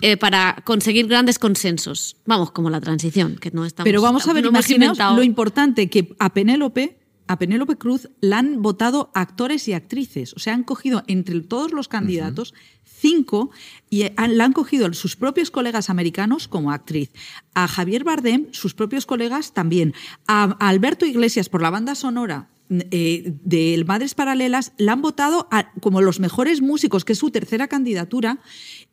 eh, 0.00 0.16
para 0.16 0.62
conseguir 0.64 1.06
grandes 1.06 1.38
consensos. 1.38 2.16
Vamos, 2.26 2.50
como 2.50 2.70
la 2.70 2.80
transición, 2.80 3.36
que 3.36 3.50
no 3.50 3.64
estamos. 3.64 3.86
Pero 3.86 4.02
vamos 4.02 4.26
a 4.26 4.32
ver, 4.32 4.44
no 4.44 4.50
imaginaos 4.50 4.98
lo 4.98 5.22
importante 5.22 5.88
que 5.88 6.14
a 6.18 6.32
Penélope, 6.32 6.98
a 7.26 7.38
Penélope 7.38 7.76
Cruz 7.76 8.08
la 8.20 8.38
han 8.38 8.60
votado 8.62 9.10
actores 9.14 9.66
y 9.68 9.72
actrices. 9.72 10.34
O 10.34 10.38
sea, 10.38 10.54
han 10.54 10.64
cogido 10.64 11.02
entre 11.06 11.40
todos 11.40 11.72
los 11.72 11.88
candidatos 11.88 12.54
cinco 12.84 13.50
y 13.90 14.04
han- 14.16 14.36
la 14.38 14.44
han 14.44 14.52
cogido 14.52 14.92
sus 14.92 15.16
propios 15.16 15.50
colegas 15.50 15.90
americanos 15.90 16.48
como 16.48 16.70
actriz. 16.70 17.10
A 17.54 17.66
Javier 17.68 18.04
Bardem, 18.04 18.46
sus 18.52 18.74
propios 18.74 19.06
colegas 19.06 19.52
también. 19.52 19.94
A, 20.26 20.56
a 20.60 20.68
Alberto 20.68 21.06
Iglesias 21.06 21.48
por 21.48 21.62
la 21.62 21.70
banda 21.70 21.94
sonora 21.94 22.48
eh, 22.70 23.34
de 23.44 23.84
Madres 23.86 24.14
Paralelas 24.14 24.72
la 24.78 24.92
han 24.92 25.02
votado 25.02 25.48
a- 25.50 25.70
como 25.80 26.00
los 26.00 26.18
mejores 26.18 26.62
músicos, 26.62 27.04
que 27.04 27.12
es 27.12 27.18
su 27.18 27.30
tercera 27.30 27.68
candidatura, 27.68 28.38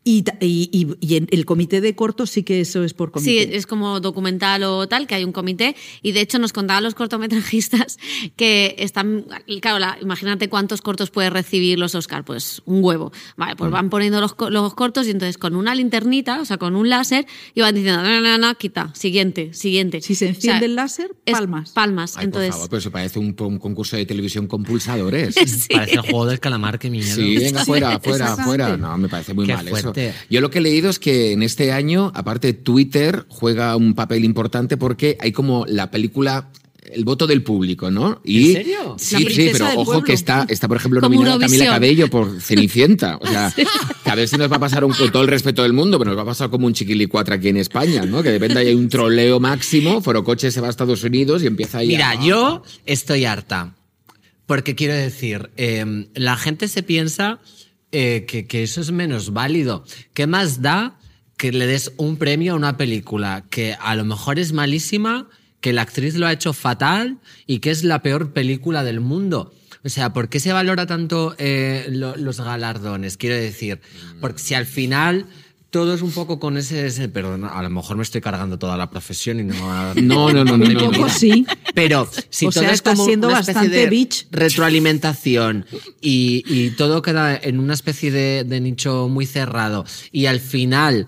Y, 0.04 0.24
ta- 0.24 0.36
y- 0.42 0.68
y- 0.72 0.96
y 1.00 1.16
en 1.18 1.28
el 1.30 1.46
comité 1.46 1.80
de 1.80 1.96
cortos 1.96 2.32
sí 2.32 2.42
que 2.42 2.60
eso 2.60 2.84
es 2.84 2.96
por 2.96 3.10
Sí, 3.10 3.14
comité. 3.14 3.56
es 3.56 3.68
como 3.68 4.00
documental 4.00 4.64
o 4.64 4.88
tal, 4.88 5.06
que 5.06 5.14
hay 5.14 5.24
un 5.24 5.32
comité. 5.32 5.76
Y 6.02 6.12
de 6.14 6.22
hecho 6.22 6.40
nos 6.40 6.54
contaban 6.54 6.82
los 6.84 6.96
cortometrajistas 6.96 8.00
que 8.36 8.76
están. 8.80 9.26
Claro, 9.62 9.78
la- 9.78 9.98
imagínate 10.02 10.50
cuántos 10.50 10.82
cortos 10.82 11.12
puede 11.12 11.30
recibir 11.30 11.78
los 11.78 11.94
Oscar. 11.94 12.26
Pues 12.26 12.64
un 12.66 12.84
huevo. 12.84 13.12
Vale, 13.38 13.54
Mm. 13.54 13.58
pues 13.58 13.72
van 13.72 13.90
poniendo 13.92 14.20
los, 14.22 14.34
los 14.50 14.74
cortos 14.74 15.06
y 15.06 15.12
entonces 15.12 15.38
con 15.38 15.56
una 15.56 15.76
linternita, 15.76 16.42
o 16.42 16.46
sea, 16.46 16.58
con 16.58 16.76
un 16.76 16.90
láser, 16.90 17.28
y 17.54 17.62
van 17.62 17.76
diciendo, 17.76 18.02
no, 18.02 18.22
no, 18.22 18.38
no, 18.40 18.56
quita, 18.56 18.92
siguiente, 18.96 19.54
siguiente. 19.54 20.02
Si 20.02 20.16
se 20.16 20.26
O 20.26 20.28
sea, 20.30 20.36
enciende 20.36 20.66
el 20.66 20.76
láser, 20.76 21.16
es 21.28 21.34
palmas. 21.34 21.72
Palmas. 21.74 22.18
Ay, 22.18 22.26
entonces. 22.26 22.50
por 22.50 22.56
favor, 22.56 22.70
pero 22.70 22.80
eso 22.80 22.92
parece 22.92 23.20
un, 23.20 23.36
un 23.40 23.60
concurso 23.60 23.98
de 23.98 24.06
televisión 24.08 24.48
con 24.48 24.64
pulsadores. 24.64 25.36
Parece 25.72 25.94
el 25.94 26.02
juego 26.02 26.26
del 26.26 26.40
calamar, 26.40 26.80
qué 26.80 26.90
miedo. 26.90 27.06
Sí, 27.16 27.38
venga, 27.38 27.64
fuera, 27.66 28.00
fuera, 28.00 28.36
fuera. 28.38 28.78
No, 28.78 28.98
me 28.98 29.08
parece 29.08 29.34
muy 29.36 29.46
Qué 29.46 29.54
mal 29.54 29.68
fuerte. 29.68 29.80
eso. 29.90 29.91
Yo 30.30 30.42
lo 30.42 30.50
que 30.50 30.60
he 30.60 30.62
leído 30.62 30.90
es 30.90 31.00
que 31.00 31.32
en 31.32 31.44
este 31.44 31.72
año, 31.72 32.12
aparte, 32.16 32.54
Twitter 32.54 33.26
juega 33.30 33.76
un 33.76 33.94
papel 33.94 34.24
importante 34.26 34.78
porque 34.78 35.18
hay 35.20 35.32
como 35.32 35.66
la 35.68 35.92
película. 35.92 36.50
El 36.84 37.06
voto 37.06 37.26
del 37.28 37.42
público, 37.44 37.90
¿no? 37.92 38.20
Y, 38.26 38.48
¿En 38.50 38.54
serio? 38.54 38.96
Sí, 38.98 39.26
sí, 39.30 39.50
pero 39.54 39.66
ojo 39.68 39.86
pueblo. 39.86 40.04
que 40.04 40.14
está, 40.14 40.46
está, 40.50 40.68
por 40.68 40.76
ejemplo, 40.78 41.00
nominada 41.00 41.38
Camila. 41.38 41.66
Cabello 41.68 42.10
por 42.10 42.42
Cenicienta. 42.42 43.18
O 43.22 43.28
sea, 43.28 43.54
que 44.04 44.10
a 44.10 44.16
ver 44.16 44.28
si 44.28 44.36
nos 44.36 44.52
va 44.52 44.56
a 44.58 44.60
pasar 44.60 44.84
un, 44.84 44.92
con 44.92 45.10
todo 45.12 45.22
el 45.22 45.30
respeto 45.30 45.62
del 45.62 45.74
mundo, 45.74 46.00
pero 46.00 46.10
nos 46.10 46.18
va 46.18 46.24
a 46.24 46.26
pasar 46.26 46.50
como 46.50 46.66
un 46.66 46.74
chiquilicuatra 46.74 47.36
aquí 47.36 47.50
en 47.50 47.58
España, 47.58 48.04
¿no? 48.06 48.22
Que 48.24 48.30
de 48.32 48.40
repente 48.40 48.60
hay 48.60 48.74
un 48.74 48.90
troleo 48.90 49.40
máximo, 49.40 50.02
Forocoche 50.02 50.50
se 50.52 50.60
va 50.60 50.68
a 50.68 50.70
Estados 50.72 51.04
Unidos 51.04 51.44
y 51.44 51.48
empieza 51.48 51.78
ahí 51.78 51.88
Mira, 51.90 52.10
a- 52.10 52.26
yo 52.26 52.64
estoy 52.86 53.26
harta. 53.26 53.76
Porque 54.48 54.76
quiero 54.76 54.96
decir, 54.96 55.52
eh, 55.56 56.08
la 56.16 56.36
gente 56.36 56.68
se 56.68 56.84
piensa 56.84 57.40
eh, 57.92 58.26
que, 58.28 58.64
eso 58.64 58.82
es 58.82 58.92
menos 58.92 59.34
válido. 59.34 59.84
¿Qué 60.14 60.28
más 60.28 60.62
da 60.62 60.98
que 61.38 61.52
le 61.52 61.66
des 61.68 61.92
un 61.98 62.18
premio 62.18 62.54
a 62.54 62.56
una 62.56 62.78
película 62.78 63.46
que 63.50 63.76
a 63.80 63.96
lo 63.96 64.06
mejor 64.06 64.40
es 64.40 64.54
malísima, 64.54 65.28
que 65.60 65.74
la 65.74 65.82
actriz 65.84 66.16
lo 66.16 66.28
ha 66.28 66.34
hecho 66.34 66.54
fatal 66.54 67.20
y 67.48 67.60
que 67.60 67.72
es 67.72 67.84
la 67.84 68.02
peor 68.02 68.32
película 68.34 68.84
del 68.84 69.00
mundo? 69.00 69.54
O 69.84 69.90
sea, 69.90 70.14
¿por 70.14 70.30
qué 70.30 70.40
se 70.40 70.54
valora 70.54 70.86
tanto 70.86 71.34
eh, 71.40 71.88
lo- 71.90 72.16
los 72.16 72.40
galardones? 72.40 73.18
Quiero 73.18 73.36
decir, 73.36 73.82
porque 74.20 74.40
si 74.40 74.54
al 74.54 74.68
final 74.68 75.26
todo 75.72 75.94
es 75.96 76.02
un 76.04 76.12
poco 76.12 76.40
con 76.40 76.58
ese, 76.58 76.86
ese- 76.86 77.10
perdón, 77.10 77.46
a 77.46 77.62
lo 77.64 77.70
mejor 77.70 77.98
me 77.98 78.04
estoy 78.04 78.22
cargando 78.22 78.60
toda 78.60 78.78
la 78.78 78.90
profesión 78.92 79.40
y 79.40 79.44
no 79.44 79.56
No, 79.96 80.32
no, 80.32 80.44
no, 80.46 80.58
no, 80.58 80.58
no, 80.58 80.58
no. 80.58 80.68
vida. 80.68 80.80
poco 80.92 81.10
sí. 81.10 81.46
Pero 81.74 82.08
si 82.30 82.46
O 82.48 82.52
todo 82.52 82.64
sea, 82.64 82.72
es 82.74 82.82
como 82.82 83.06
siendo 83.06 83.28
una 83.30 83.40
especie 83.40 83.54
bastante 83.62 83.78
de 83.78 83.90
bitch. 83.90 84.28
retroalimentación 84.32 85.66
y, 86.02 86.44
y 86.48 86.72
todo 86.72 87.02
queda 87.02 87.36
en 87.36 87.60
una 87.60 87.74
especie 87.74 88.12
de, 88.12 88.44
de 88.44 88.60
nicho 88.62 89.08
muy 89.10 89.26
cerrado 89.26 89.86
y 90.12 90.26
al 90.28 90.40
final 90.40 91.08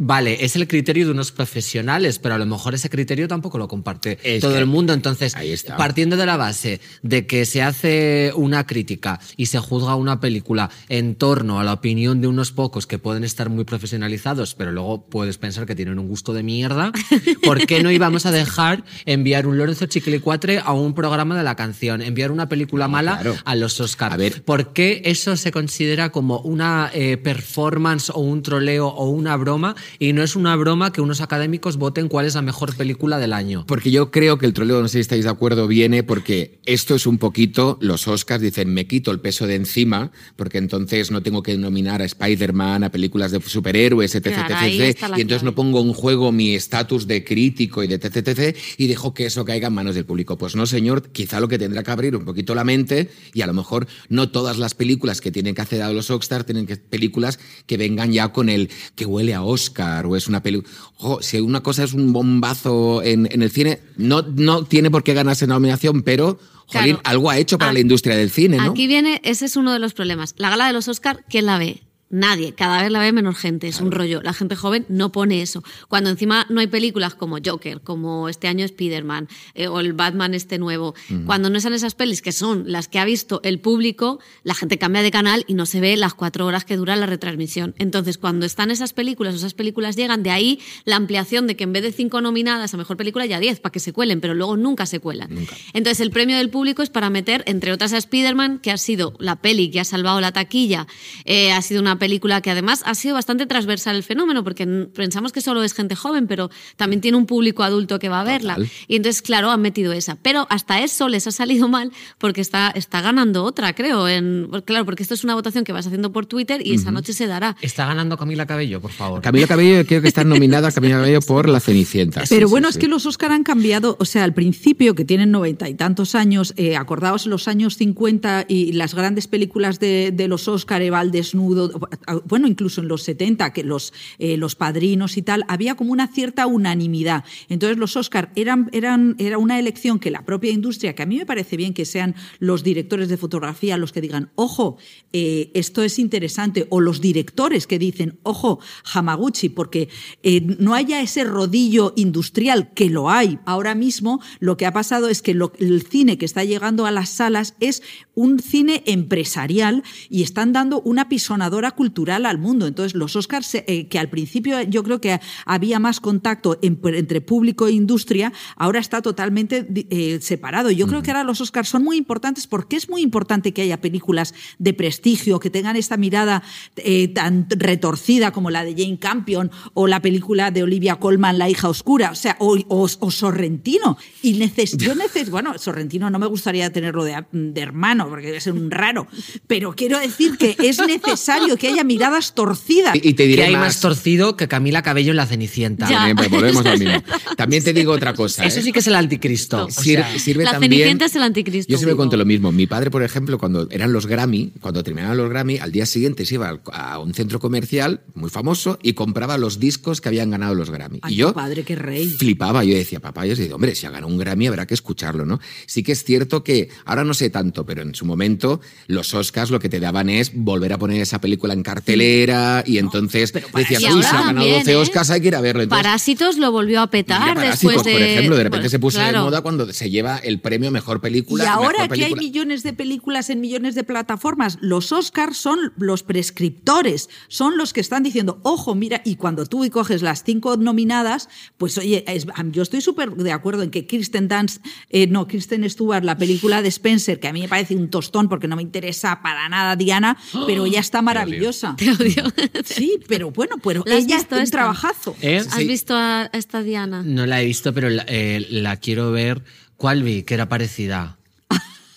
Vale, 0.00 0.44
es 0.44 0.54
el 0.54 0.68
criterio 0.68 1.06
de 1.06 1.10
unos 1.10 1.32
profesionales, 1.32 2.20
pero 2.20 2.36
a 2.36 2.38
lo 2.38 2.46
mejor 2.46 2.72
ese 2.72 2.88
criterio 2.88 3.26
tampoco 3.26 3.58
lo 3.58 3.66
comparte 3.66 4.16
Es 4.22 4.40
todo 4.40 4.56
el 4.56 4.66
mundo. 4.66 4.92
Entonces, 4.92 5.34
partiendo 5.76 6.16
de 6.16 6.24
la 6.24 6.36
base 6.36 6.80
de 7.02 7.26
que 7.26 7.44
se 7.44 7.62
hace 7.62 8.30
una 8.36 8.64
crítica 8.64 9.18
y 9.36 9.46
se 9.46 9.58
juzga 9.58 9.96
una 9.96 10.20
película 10.20 10.70
en 10.88 11.16
torno 11.16 11.58
a 11.58 11.64
la 11.64 11.72
opinión 11.72 12.20
de 12.20 12.28
unos 12.28 12.52
pocos 12.52 12.86
que 12.86 13.00
pueden 13.00 13.24
estar 13.24 13.50
muy 13.50 13.64
profesionalizados, 13.64 14.54
pero 14.54 14.70
luego 14.70 15.04
puedes 15.04 15.36
pensar 15.36 15.66
que 15.66 15.74
tienen 15.74 15.98
un 15.98 16.06
gusto 16.06 16.32
de 16.32 16.44
mierda, 16.44 16.92
¿por 17.42 17.66
qué 17.66 17.82
no 17.82 17.90
íbamos 17.90 18.24
a 18.24 18.30
dejar 18.30 18.84
enviar 19.04 19.48
un 19.48 19.58
Lorenzo 19.58 19.86
Chiquilicuatre 19.86 20.60
a 20.60 20.74
un 20.74 20.94
programa 20.94 21.36
de 21.36 21.42
la 21.42 21.56
canción, 21.56 22.02
enviar 22.02 22.30
una 22.30 22.48
película 22.48 22.86
mala 22.86 23.18
claro. 23.18 23.36
a 23.44 23.56
los 23.56 23.80
Oscars? 23.80 24.14
A 24.14 24.16
ver. 24.16 24.44
¿Por 24.44 24.72
qué 24.72 25.02
eso 25.06 25.36
se 25.36 25.50
considera 25.50 26.10
como 26.10 26.38
una 26.38 26.88
eh, 26.94 27.16
performance 27.16 28.10
o 28.10 28.20
un 28.20 28.42
troleo 28.42 28.86
o 28.86 29.08
una 29.08 29.34
broma 29.36 29.74
y 29.98 30.12
no 30.12 30.22
es 30.22 30.36
una 30.36 30.54
broma 30.56 30.92
que 30.92 31.00
unos 31.00 31.20
académicos 31.20 31.76
voten 31.76 32.08
cuál 32.08 32.26
es 32.26 32.34
la 32.34 32.42
mejor 32.42 32.76
película 32.76 33.18
del 33.18 33.32
año? 33.32 33.64
Porque 33.66 33.90
yo 33.90 34.10
creo 34.10 34.38
que 34.38 34.46
el 34.46 34.52
troleo, 34.52 34.80
no 34.80 34.88
sé 34.88 34.94
si 34.94 35.00
estáis 35.00 35.24
de 35.24 35.30
acuerdo, 35.30 35.66
viene 35.66 36.02
porque 36.02 36.60
esto 36.66 36.94
es 36.94 37.06
un 37.06 37.18
poquito, 37.18 37.78
los 37.80 38.08
Oscars 38.08 38.42
dicen, 38.42 38.72
me 38.72 38.86
quito 38.86 39.10
el 39.10 39.20
peso 39.20 39.46
de 39.46 39.54
encima, 39.54 40.10
porque 40.36 40.58
entonces 40.58 41.10
no 41.10 41.22
tengo 41.22 41.42
que 41.42 41.56
nominar 41.56 42.02
a 42.02 42.04
Spider-Man, 42.04 42.84
a 42.84 42.90
películas 42.90 43.30
de 43.30 43.40
superhéroes, 43.40 44.14
etc, 44.14 44.28
Claro, 44.28 44.66
etc, 44.66 44.98
y 45.16 45.20
entonces 45.20 45.26
clave. 45.26 45.44
no 45.44 45.54
pongo 45.54 45.80
en 45.80 45.92
juego 45.92 46.32
mi 46.32 46.54
estatus 46.54 47.06
de 47.06 47.24
crítico 47.24 47.82
y 47.82 47.88
de 47.88 47.96
etc, 47.96 48.16
etc, 48.28 48.56
y 48.76 48.86
dejo 48.86 49.14
que 49.14 49.26
eso 49.26 49.44
caiga 49.44 49.68
en 49.68 49.74
manos 49.74 49.94
del 49.94 50.04
público. 50.04 50.36
Pues 50.38 50.56
no, 50.56 50.66
señor, 50.66 51.10
quizá 51.10 51.40
lo 51.40 51.48
que 51.48 51.58
tendrá 51.58 51.82
que 51.82 51.90
abrir 51.90 52.16
un 52.16 52.24
poquito 52.24 52.54
la 52.54 52.64
mente, 52.64 53.10
y 53.32 53.42
a 53.42 53.46
lo 53.46 53.54
mejor 53.54 53.86
no 54.08 54.30
todas 54.30 54.58
las 54.58 54.74
películas 54.74 55.20
que 55.20 55.30
tienen 55.30 55.54
que 55.54 55.62
hacer 55.62 55.82
a 55.82 55.92
los 55.92 56.10
Oscars 56.10 56.44
tienen 56.44 56.66
que 56.66 56.76
películas 56.76 57.38
que 57.66 57.76
vengan 57.76 58.12
ya 58.12 58.28
con 58.28 58.48
el 58.48 58.70
que 58.94 59.04
huele 59.04 59.34
a 59.34 59.42
Oscar, 59.42 59.77
o 59.78 60.16
es 60.16 60.26
una 60.28 60.42
película... 60.42 60.68
Ojo, 60.98 61.22
si 61.22 61.40
una 61.40 61.60
cosa 61.62 61.84
es 61.84 61.92
un 61.92 62.12
bombazo 62.12 63.02
en, 63.02 63.28
en 63.30 63.42
el 63.42 63.50
cine, 63.50 63.80
no, 63.96 64.22
no 64.22 64.64
tiene 64.64 64.90
por 64.90 65.02
qué 65.04 65.14
ganarse 65.14 65.44
una 65.44 65.54
nominación, 65.54 66.02
pero, 66.02 66.38
jolín, 66.66 66.96
Claro. 66.96 67.00
algo 67.04 67.30
ha 67.30 67.38
hecho 67.38 67.58
para 67.58 67.70
Ah, 67.70 67.74
la 67.74 67.80
industria 67.80 68.16
del 68.16 68.30
cine, 68.30 68.56
¿no? 68.58 68.70
Aquí 68.72 68.86
viene, 68.86 69.20
ese 69.24 69.44
es 69.46 69.56
uno 69.56 69.72
de 69.72 69.78
los 69.78 69.94
problemas. 69.94 70.34
La 70.38 70.50
gala 70.50 70.66
de 70.66 70.72
los 70.72 70.88
Oscar, 70.88 71.24
¿quién 71.28 71.46
la 71.46 71.58
ve? 71.58 71.82
Nadie, 72.10 72.54
cada 72.54 72.82
vez 72.82 72.90
la 72.90 73.00
ve 73.00 73.12
menos 73.12 73.36
gente, 73.36 73.68
es 73.68 73.80
un 73.82 73.92
rollo. 73.92 74.22
La 74.22 74.32
gente 74.32 74.56
joven 74.56 74.86
no 74.88 75.12
pone 75.12 75.42
eso. 75.42 75.62
Cuando 75.88 76.08
encima 76.08 76.46
no 76.48 76.60
hay 76.60 76.66
películas 76.66 77.14
como 77.14 77.36
Joker, 77.44 77.82
como 77.82 78.30
este 78.30 78.48
año 78.48 78.64
Spider-Man 78.64 79.28
eh, 79.54 79.68
o 79.68 79.80
el 79.80 79.92
Batman 79.92 80.32
este 80.32 80.58
nuevo, 80.58 80.94
cuando 81.26 81.50
no 81.50 81.58
están 81.58 81.74
esas 81.74 81.94
pelis 81.94 82.22
que 82.22 82.32
son 82.32 82.64
las 82.66 82.88
que 82.88 82.98
ha 82.98 83.04
visto 83.04 83.40
el 83.44 83.60
público, 83.60 84.20
la 84.42 84.54
gente 84.54 84.78
cambia 84.78 85.02
de 85.02 85.10
canal 85.10 85.44
y 85.46 85.54
no 85.54 85.66
se 85.66 85.80
ve 85.80 85.96
las 85.98 86.14
cuatro 86.14 86.46
horas 86.46 86.64
que 86.64 86.76
dura 86.76 86.96
la 86.96 87.04
retransmisión. 87.04 87.74
Entonces, 87.78 88.16
cuando 88.16 88.46
están 88.46 88.70
esas 88.70 88.94
películas, 88.94 89.34
esas 89.34 89.52
películas 89.52 89.94
llegan, 89.94 90.22
de 90.22 90.30
ahí 90.30 90.60
la 90.84 90.96
ampliación 90.96 91.46
de 91.46 91.56
que 91.56 91.64
en 91.64 91.74
vez 91.74 91.82
de 91.82 91.92
cinco 91.92 92.22
nominadas 92.22 92.72
a 92.72 92.78
mejor 92.78 92.96
película 92.96 93.26
ya 93.26 93.38
diez, 93.38 93.60
para 93.60 93.72
que 93.72 93.80
se 93.80 93.92
cuelen, 93.92 94.20
pero 94.20 94.34
luego 94.34 94.56
nunca 94.56 94.86
se 94.86 94.98
cuelan. 94.98 95.46
Entonces, 95.74 96.00
el 96.00 96.10
premio 96.10 96.38
del 96.38 96.48
público 96.48 96.82
es 96.82 96.88
para 96.88 97.10
meter, 97.10 97.42
entre 97.46 97.72
otras, 97.72 97.92
a 97.92 97.98
Spider-Man, 97.98 98.60
que 98.60 98.70
ha 98.70 98.78
sido 98.78 99.14
la 99.18 99.36
peli 99.36 99.70
que 99.70 99.80
ha 99.80 99.84
salvado 99.84 100.20
la 100.22 100.32
taquilla, 100.32 100.86
eh, 101.26 101.52
ha 101.52 101.60
sido 101.60 101.82
una 101.82 101.97
película 101.98 102.40
que 102.40 102.50
además 102.50 102.82
ha 102.84 102.94
sido 102.94 103.14
bastante 103.14 103.46
transversal 103.46 103.96
el 103.96 104.02
fenómeno, 104.02 104.44
porque 104.44 104.66
pensamos 104.94 105.32
que 105.32 105.40
solo 105.40 105.62
es 105.62 105.74
gente 105.74 105.94
joven, 105.96 106.26
pero 106.26 106.50
también 106.76 107.00
tiene 107.00 107.16
un 107.16 107.26
público 107.26 107.62
adulto 107.62 107.98
que 107.98 108.08
va 108.08 108.20
a 108.20 108.24
verla. 108.24 108.54
Total. 108.54 108.70
Y 108.86 108.96
entonces, 108.96 109.22
claro, 109.22 109.50
han 109.50 109.60
metido 109.60 109.92
esa. 109.92 110.16
Pero 110.16 110.46
hasta 110.50 110.80
eso 110.80 111.08
les 111.08 111.26
ha 111.26 111.32
salido 111.32 111.68
mal 111.68 111.92
porque 112.18 112.40
está, 112.40 112.70
está 112.70 113.00
ganando 113.00 113.44
otra, 113.44 113.74
creo. 113.74 114.08
En, 114.08 114.48
claro, 114.64 114.84
porque 114.84 115.02
esto 115.02 115.14
es 115.14 115.24
una 115.24 115.34
votación 115.34 115.64
que 115.64 115.72
vas 115.72 115.86
haciendo 115.86 116.12
por 116.12 116.26
Twitter 116.26 116.64
y 116.66 116.74
esa 116.74 116.90
noche 116.90 117.12
se 117.12 117.26
dará. 117.26 117.56
Está 117.60 117.86
ganando 117.86 118.16
Camila 118.16 118.46
Cabello, 118.46 118.80
por 118.80 118.92
favor. 118.92 119.20
Camila 119.20 119.46
Cabello, 119.46 119.84
creo 119.86 120.02
que 120.02 120.08
está 120.08 120.24
nominada 120.24 120.70
Camila 120.72 120.96
Cabello 120.96 121.20
por 121.20 121.48
La 121.48 121.60
Cenicienta. 121.60 122.22
Pero 122.28 122.46
Sí, 122.46 122.50
bueno, 122.50 122.68
sí, 122.68 122.70
es 122.70 122.74
sí. 122.76 122.80
que 122.80 122.88
los 122.88 123.06
Oscar 123.06 123.32
han 123.32 123.42
cambiado, 123.44 123.96
o 123.98 124.04
sea, 124.04 124.24
al 124.24 124.34
principio, 124.34 124.94
que 124.94 125.04
tienen 125.04 125.30
noventa 125.30 125.68
y 125.68 125.74
tantos 125.74 126.14
años, 126.14 126.54
eh, 126.56 126.76
acordaos 126.76 127.26
los 127.26 127.48
años 127.48 127.76
50 127.76 128.46
y 128.48 128.72
las 128.72 128.94
grandes 128.94 129.26
películas 129.26 129.80
de, 129.80 130.12
de 130.12 130.28
los 130.28 130.48
Oscar, 130.48 130.82
Eva 130.82 131.00
al 131.00 131.10
desnudo, 131.10 131.87
bueno, 132.24 132.46
incluso 132.46 132.80
en 132.80 132.88
los 132.88 133.02
70, 133.02 133.52
que 133.52 133.64
los, 133.64 133.92
eh, 134.18 134.36
los 134.36 134.54
padrinos 134.54 135.16
y 135.16 135.22
tal, 135.22 135.44
había 135.48 135.74
como 135.74 135.92
una 135.92 136.08
cierta 136.08 136.46
unanimidad. 136.46 137.24
Entonces 137.48 137.78
los 137.78 137.96
Oscar 137.96 138.30
eran, 138.36 138.68
eran, 138.72 139.16
era 139.18 139.38
una 139.38 139.58
elección 139.58 139.98
que 139.98 140.10
la 140.10 140.24
propia 140.24 140.52
industria, 140.52 140.94
que 140.94 141.02
a 141.02 141.06
mí 141.06 141.18
me 141.18 141.26
parece 141.26 141.56
bien 141.56 141.74
que 141.74 141.84
sean 141.84 142.14
los 142.38 142.62
directores 142.62 143.08
de 143.08 143.16
fotografía 143.16 143.76
los 143.76 143.92
que 143.92 144.00
digan, 144.00 144.30
ojo, 144.34 144.78
eh, 145.12 145.50
esto 145.54 145.82
es 145.82 145.98
interesante, 145.98 146.66
o 146.70 146.80
los 146.80 147.00
directores 147.00 147.66
que 147.66 147.78
dicen, 147.78 148.18
ojo, 148.22 148.60
Hamaguchi, 148.92 149.48
porque 149.48 149.88
eh, 150.22 150.40
no 150.40 150.74
haya 150.74 151.00
ese 151.00 151.24
rodillo 151.24 151.92
industrial 151.96 152.72
que 152.74 152.90
lo 152.90 153.10
hay 153.10 153.38
ahora 153.44 153.74
mismo, 153.74 154.20
lo 154.40 154.56
que 154.56 154.66
ha 154.66 154.72
pasado 154.72 155.08
es 155.08 155.22
que 155.22 155.32
el 155.32 155.82
cine 155.82 156.18
que 156.18 156.24
está 156.24 156.44
llegando 156.44 156.86
a 156.86 156.90
las 156.90 157.10
salas 157.10 157.54
es 157.60 157.82
un 158.14 158.40
cine 158.40 158.82
empresarial 158.86 159.82
y 160.08 160.22
están 160.22 160.52
dando 160.52 160.80
una 160.80 161.08
pisonadora 161.08 161.72
cultural 161.78 162.26
al 162.26 162.38
mundo. 162.38 162.66
Entonces, 162.66 162.94
los 162.96 163.14
Oscars, 163.14 163.54
eh, 163.54 163.86
que 163.88 163.98
al 164.00 164.10
principio 164.10 164.60
yo 164.62 164.82
creo 164.82 165.00
que 165.00 165.20
había 165.46 165.78
más 165.78 166.00
contacto 166.00 166.58
en- 166.60 166.78
entre 166.94 167.20
público 167.20 167.68
e 167.68 167.72
industria, 167.72 168.32
ahora 168.56 168.80
está 168.80 169.00
totalmente 169.00 169.66
eh, 169.90 170.18
separado. 170.20 170.72
Yo 170.72 170.88
creo 170.88 171.02
que 171.02 171.12
ahora 171.12 171.22
los 171.22 171.40
Oscars 171.40 171.68
son 171.68 171.84
muy 171.84 171.96
importantes 171.96 172.46
porque 172.48 172.74
es 172.76 172.88
muy 172.88 173.00
importante 173.02 173.52
que 173.52 173.62
haya 173.62 173.80
películas 173.80 174.34
de 174.58 174.72
prestigio, 174.74 175.38
que 175.38 175.50
tengan 175.50 175.76
esta 175.76 175.96
mirada 175.96 176.42
eh, 176.76 177.06
tan 177.08 177.46
retorcida 177.48 178.32
como 178.32 178.50
la 178.50 178.64
de 178.64 178.72
Jane 178.76 178.98
Campion 178.98 179.50
o 179.74 179.86
la 179.86 180.00
película 180.02 180.50
de 180.50 180.64
Olivia 180.64 180.96
Colman, 180.96 181.38
La 181.38 181.48
hija 181.48 181.68
oscura, 181.68 182.10
o 182.10 182.14
sea, 182.16 182.36
o, 182.40 182.58
o- 182.68 182.88
o 182.98 183.10
Sorrentino. 183.10 183.96
Y 184.22 184.32
neces 184.34 184.76
yo 184.76 184.94
neces 184.96 185.30
bueno, 185.36 185.56
Sorrentino 185.58 186.10
no 186.10 186.18
me 186.18 186.26
gustaría 186.26 186.72
tenerlo 186.72 187.04
de, 187.04 187.24
de 187.32 187.60
hermano 187.60 188.08
porque 188.08 188.26
debe 188.26 188.40
ser 188.40 188.54
un 188.54 188.70
raro, 188.70 189.06
pero 189.46 189.74
quiero 189.76 189.98
decir 190.00 190.36
que 190.36 190.56
es 190.58 190.78
necesario 190.84 191.56
que 191.56 191.67
que 191.68 191.74
haya 191.74 191.84
miradas 191.84 192.34
torcidas. 192.34 192.94
Y, 192.96 192.98
y 193.08 193.12
te 193.14 193.24
Que 193.24 193.26
diré 193.28 193.44
hay 193.44 193.52
más. 193.52 193.60
más. 193.60 193.80
torcido 193.80 194.36
que 194.36 194.48
Camila 194.48 194.82
Cabello 194.82 195.10
en 195.10 195.16
la 195.16 195.26
Cenicienta. 195.26 195.88
Ya. 195.88 195.96
También, 195.98 196.16
pero 196.16 196.30
volvemos 196.30 196.64
a 196.66 196.72
lo 196.72 196.78
mismo. 196.78 197.02
También 197.36 197.62
te 197.64 197.72
digo 197.72 197.92
otra 197.92 198.14
cosa. 198.14 198.44
Eso 198.44 198.60
¿eh? 198.60 198.62
sí 198.62 198.72
que 198.72 198.78
es 198.80 198.86
el 198.86 198.94
anticristo. 198.94 199.66
O 199.66 199.70
sea, 199.70 200.18
sirve 200.18 200.44
la 200.44 200.52
también. 200.52 200.72
Cenicienta 200.72 201.04
es 201.06 201.16
el 201.16 201.22
anticristo. 201.22 201.70
Yo 201.70 201.78
siempre 201.78 201.92
digo. 201.92 201.98
cuento 201.98 202.16
lo 202.16 202.24
mismo. 202.24 202.52
Mi 202.52 202.66
padre, 202.66 202.90
por 202.90 203.02
ejemplo, 203.02 203.38
cuando 203.38 203.68
eran 203.70 203.92
los 203.92 204.06
Grammy, 204.06 204.52
cuando 204.60 204.82
terminaban 204.82 205.16
los 205.16 205.28
Grammy, 205.30 205.58
al 205.58 205.72
día 205.72 205.86
siguiente 205.86 206.24
se 206.26 206.34
iba 206.34 206.58
a 206.72 206.98
un 206.98 207.14
centro 207.14 207.38
comercial 207.40 208.00
muy 208.14 208.30
famoso 208.30 208.78
y 208.82 208.94
compraba 208.94 209.38
los 209.38 209.60
discos 209.60 210.00
que 210.00 210.08
habían 210.08 210.30
ganado 210.30 210.54
los 210.54 210.70
Grammy. 210.70 210.98
Ay, 211.02 211.14
y 211.14 211.16
yo 211.16 211.32
padre, 211.32 211.62
qué 211.64 211.76
rey. 211.76 212.06
flipaba. 212.08 212.64
Yo 212.64 212.74
decía, 212.74 213.00
papá, 213.00 213.26
yo 213.26 213.34
decía, 213.36 213.54
hombre, 213.54 213.74
si 213.74 213.86
ha 213.86 213.90
ganado 213.90 214.12
un 214.12 214.18
Grammy 214.18 214.46
habrá 214.46 214.66
que 214.66 214.74
escucharlo, 214.74 215.26
¿no? 215.26 215.40
Sí 215.66 215.82
que 215.82 215.92
es 215.92 216.04
cierto 216.04 216.42
que 216.42 216.68
ahora 216.84 217.04
no 217.04 217.14
sé 217.14 217.30
tanto, 217.30 217.64
pero 217.66 217.82
en 217.82 217.94
su 217.94 218.04
momento 218.04 218.60
los 218.86 219.14
Oscars 219.14 219.50
lo 219.50 219.58
que 219.60 219.68
te 219.68 219.80
daban 219.80 220.08
es 220.08 220.32
volver 220.34 220.72
a 220.72 220.78
poner 220.78 221.00
esa 221.00 221.20
película 221.20 221.52
en 221.58 221.62
cartelera 221.62 222.62
y 222.66 222.78
entonces 222.78 223.32
decías, 223.32 223.82
Y 223.82 223.92
uy, 223.92 224.02
se 224.02 224.08
ha 224.08 224.12
ganado 224.12 224.26
también, 224.34 224.58
12 224.60 224.72
¿eh? 224.72 224.76
Oscars, 224.76 225.10
hay 225.10 225.20
que 225.20 225.28
ir 225.28 225.36
a 225.36 225.40
verlo. 225.40 225.62
Entonces, 225.62 225.84
Parásitos 225.84 226.38
lo 226.38 226.50
volvió 226.52 226.80
a 226.80 226.86
petar 226.88 227.34
Parásitos, 227.34 227.60
después 227.74 227.84
de. 227.84 227.92
por 227.92 228.02
ejemplo, 228.02 228.36
de 228.36 228.44
repente 228.44 228.68
se 228.68 228.78
puso 228.78 228.98
claro. 228.98 229.18
de 229.18 229.24
moda 229.24 229.42
cuando 229.42 229.72
se 229.72 229.90
lleva 229.90 230.18
el 230.18 230.40
premio 230.40 230.70
mejor 230.70 231.00
película. 231.00 231.44
Y 231.44 231.46
ahora 231.46 231.88
que 231.88 232.04
hay 232.04 232.14
millones 232.14 232.62
de 232.62 232.72
películas 232.72 233.30
en 233.30 233.40
millones 233.40 233.74
de 233.74 233.84
plataformas, 233.84 234.58
los 234.60 234.92
Oscars 234.92 235.36
son 235.36 235.58
los 235.76 236.02
prescriptores, 236.02 237.08
son 237.28 237.56
los 237.58 237.72
que 237.72 237.80
están 237.80 238.02
diciendo, 238.02 238.40
ojo, 238.42 238.74
mira, 238.74 239.02
y 239.04 239.16
cuando 239.16 239.44
tú 239.46 239.68
coges 239.70 240.02
las 240.02 240.24
cinco 240.24 240.56
nominadas, 240.56 241.28
pues 241.56 241.76
oye, 241.78 242.04
es- 242.06 242.26
yo 242.52 242.62
estoy 242.62 242.80
súper 242.80 243.10
de 243.10 243.32
acuerdo 243.32 243.62
en 243.62 243.70
que 243.70 243.86
Kirsten 243.86 244.28
Dunst, 244.28 244.64
eh, 244.90 245.06
no, 245.06 245.26
Kristen 245.26 245.68
Stewart, 245.68 246.04
la 246.04 246.16
película 246.16 246.62
de 246.62 246.68
Spencer, 246.68 247.20
que 247.20 247.28
a 247.28 247.32
mí 247.32 247.40
me 247.40 247.48
parece 247.48 247.74
un 247.74 247.90
tostón 247.90 248.28
porque 248.28 248.46
no 248.48 248.56
me 248.56 248.62
interesa 248.62 249.20
para 249.22 249.48
nada 249.48 249.76
Diana, 249.76 250.16
pero 250.46 250.64
ella 250.66 250.80
está 250.80 251.02
maravillosa. 251.02 251.47
Te 251.76 251.90
odio. 251.90 252.24
Sí, 252.64 252.98
pero 253.08 253.30
bueno, 253.30 253.56
pero 253.62 253.82
¿La 253.86 253.96
has 253.96 254.04
ella 254.04 254.16
visto 254.16 254.34
es 254.34 254.38
un 254.40 254.44
esta? 254.44 254.56
trabajazo. 254.58 255.16
¿eh? 255.22 255.38
¿Has 255.50 255.58
visto 255.58 255.94
a 255.96 256.28
esta 256.32 256.62
Diana? 256.62 257.02
No 257.04 257.26
la 257.26 257.40
he 257.42 257.44
visto, 257.46 257.72
pero 257.74 257.88
la, 257.90 258.04
eh, 258.08 258.46
la 258.50 258.76
quiero 258.76 259.10
ver. 259.10 259.42
¿Cuál 259.76 260.02
vi? 260.02 260.22
Que 260.24 260.34
era 260.34 260.48
parecida. 260.48 261.16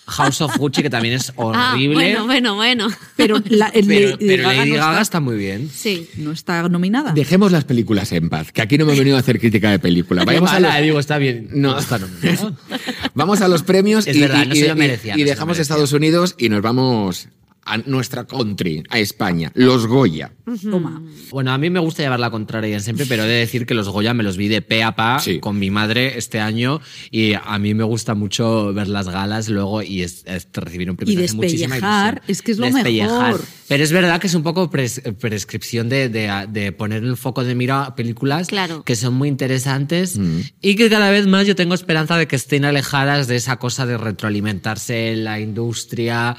House 0.04 0.40
of 0.42 0.56
Gucci, 0.58 0.82
que 0.82 0.90
también 0.90 1.14
es 1.14 1.30
Ah, 1.38 1.72
horrible. 1.72 1.94
bueno, 1.94 2.26
bueno, 2.26 2.54
bueno. 2.56 2.88
Pero, 3.16 3.40
la, 3.48 3.68
el 3.68 3.86
pero, 3.86 4.10
Lady 4.10 4.26
pero 4.26 4.42
Gaga 4.42 4.56
Lady 4.58 4.70
no 4.70 4.76
está- 4.76 5.00
está 5.00 5.20
muy 5.20 5.36
bien. 5.36 5.70
Sí. 5.72 6.08
no 6.16 6.32
está 6.32 6.68
nominada. 6.68 7.12
Dejemos 7.12 7.50
las 7.52 7.64
películas 7.64 8.12
en 8.12 8.28
paz, 8.28 8.52
que 8.52 8.60
aquí 8.60 8.76
no 8.76 8.84
me 8.84 8.94
he 8.94 8.98
venido 8.98 9.16
a 9.16 9.20
hacer 9.20 9.38
crítica 9.38 9.70
de 9.70 9.78
película. 9.78 10.24
Vayamos 10.24 10.50
a 10.50 10.60
los- 10.60 10.82
digo, 10.82 10.98
está 10.98 11.18
bien. 11.18 11.48
No. 11.52 11.78
está 11.78 11.98
nominada. 11.98 12.52
Vamos 13.14 13.40
a 13.40 13.48
los 13.48 13.62
premios 13.62 14.06
Es 14.06 14.16
y, 14.16 14.20
verdad, 14.20 14.44
y- 14.44 14.48
no 14.48 14.54
se 14.54 14.68
lo 14.68 14.74
y- 14.74 14.78
merecía, 14.78 15.12
y 15.14 15.16
no 15.16 15.18
se 15.18 15.24
lo 15.24 15.30
dejamos 15.30 15.56
merecía. 15.56 15.62
Estados 15.62 15.92
Unidos 15.92 16.34
y 16.36 16.48
nos 16.48 16.62
vamos 16.62 17.28
a 17.64 17.78
nuestra 17.78 18.24
country, 18.26 18.82
a 18.90 18.98
España, 18.98 19.50
los 19.54 19.86
Goya. 19.86 20.32
Toma. 20.62 21.00
Bueno, 21.30 21.52
a 21.52 21.58
mí 21.58 21.70
me 21.70 21.78
gusta 21.78 22.02
llevar 22.02 22.18
la 22.20 22.30
contraria 22.30 22.80
siempre, 22.80 23.06
pero 23.06 23.22
he 23.24 23.28
de 23.28 23.34
decir 23.38 23.66
que 23.66 23.74
los 23.74 23.88
Goya 23.88 24.14
me 24.14 24.22
los 24.24 24.36
vi 24.36 24.48
de 24.48 24.62
pe 24.62 24.82
a 24.82 24.96
pa 24.96 25.18
Sí. 25.20 25.38
con 25.38 25.58
mi 25.58 25.70
madre 25.70 26.18
este 26.18 26.40
año 26.40 26.80
y 27.10 27.34
a 27.34 27.58
mí 27.58 27.74
me 27.74 27.84
gusta 27.84 28.14
mucho 28.14 28.72
ver 28.74 28.88
las 28.88 29.08
galas 29.08 29.48
luego 29.48 29.82
y 29.82 30.02
es, 30.02 30.24
es 30.26 30.48
recibir 30.52 30.90
un 30.90 30.96
premio. 30.96 31.14
Y 31.14 31.16
despellejar, 31.16 32.22
es 32.26 32.42
que 32.42 32.52
es 32.52 32.58
lo 32.58 32.66
Despellejar. 32.66 33.32
mejor. 33.34 33.44
Pero 33.68 33.84
es 33.84 33.92
verdad 33.92 34.20
que 34.20 34.26
es 34.26 34.34
un 34.34 34.42
poco 34.42 34.68
pres- 34.70 35.00
prescripción 35.16 35.88
de, 35.88 36.08
de- 36.08 36.46
de 36.50 36.72
poner 36.72 37.02
el 37.04 37.16
foco 37.16 37.44
de 37.44 37.54
mira 37.54 37.84
a 37.84 37.94
películas 37.96 38.48
Claro. 38.48 38.82
que 38.84 38.96
son 38.96 39.14
muy 39.14 39.28
interesantes 39.28 40.18
Mm. 40.18 40.40
y 40.60 40.74
que 40.74 40.90
cada 40.90 41.10
vez 41.10 41.26
más 41.26 41.46
yo 41.46 41.54
tengo 41.54 41.74
esperanza 41.74 42.16
de 42.16 42.26
que 42.26 42.36
estén 42.36 42.64
alejadas 42.64 43.28
de 43.28 43.36
esa 43.36 43.56
cosa 43.58 43.86
de 43.86 43.96
retroalimentarse 43.96 45.12
en 45.12 45.24
la 45.24 45.40
industria. 45.40 46.36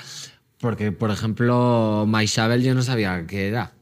Porque, 0.63 0.93
por 0.93 1.11
ejemplo, 1.11 2.05
Shovel 2.07 2.63
yo 2.63 2.73
no 2.73 2.83
sabía 2.83 3.27
qué 3.27 3.49
era. 3.49 3.73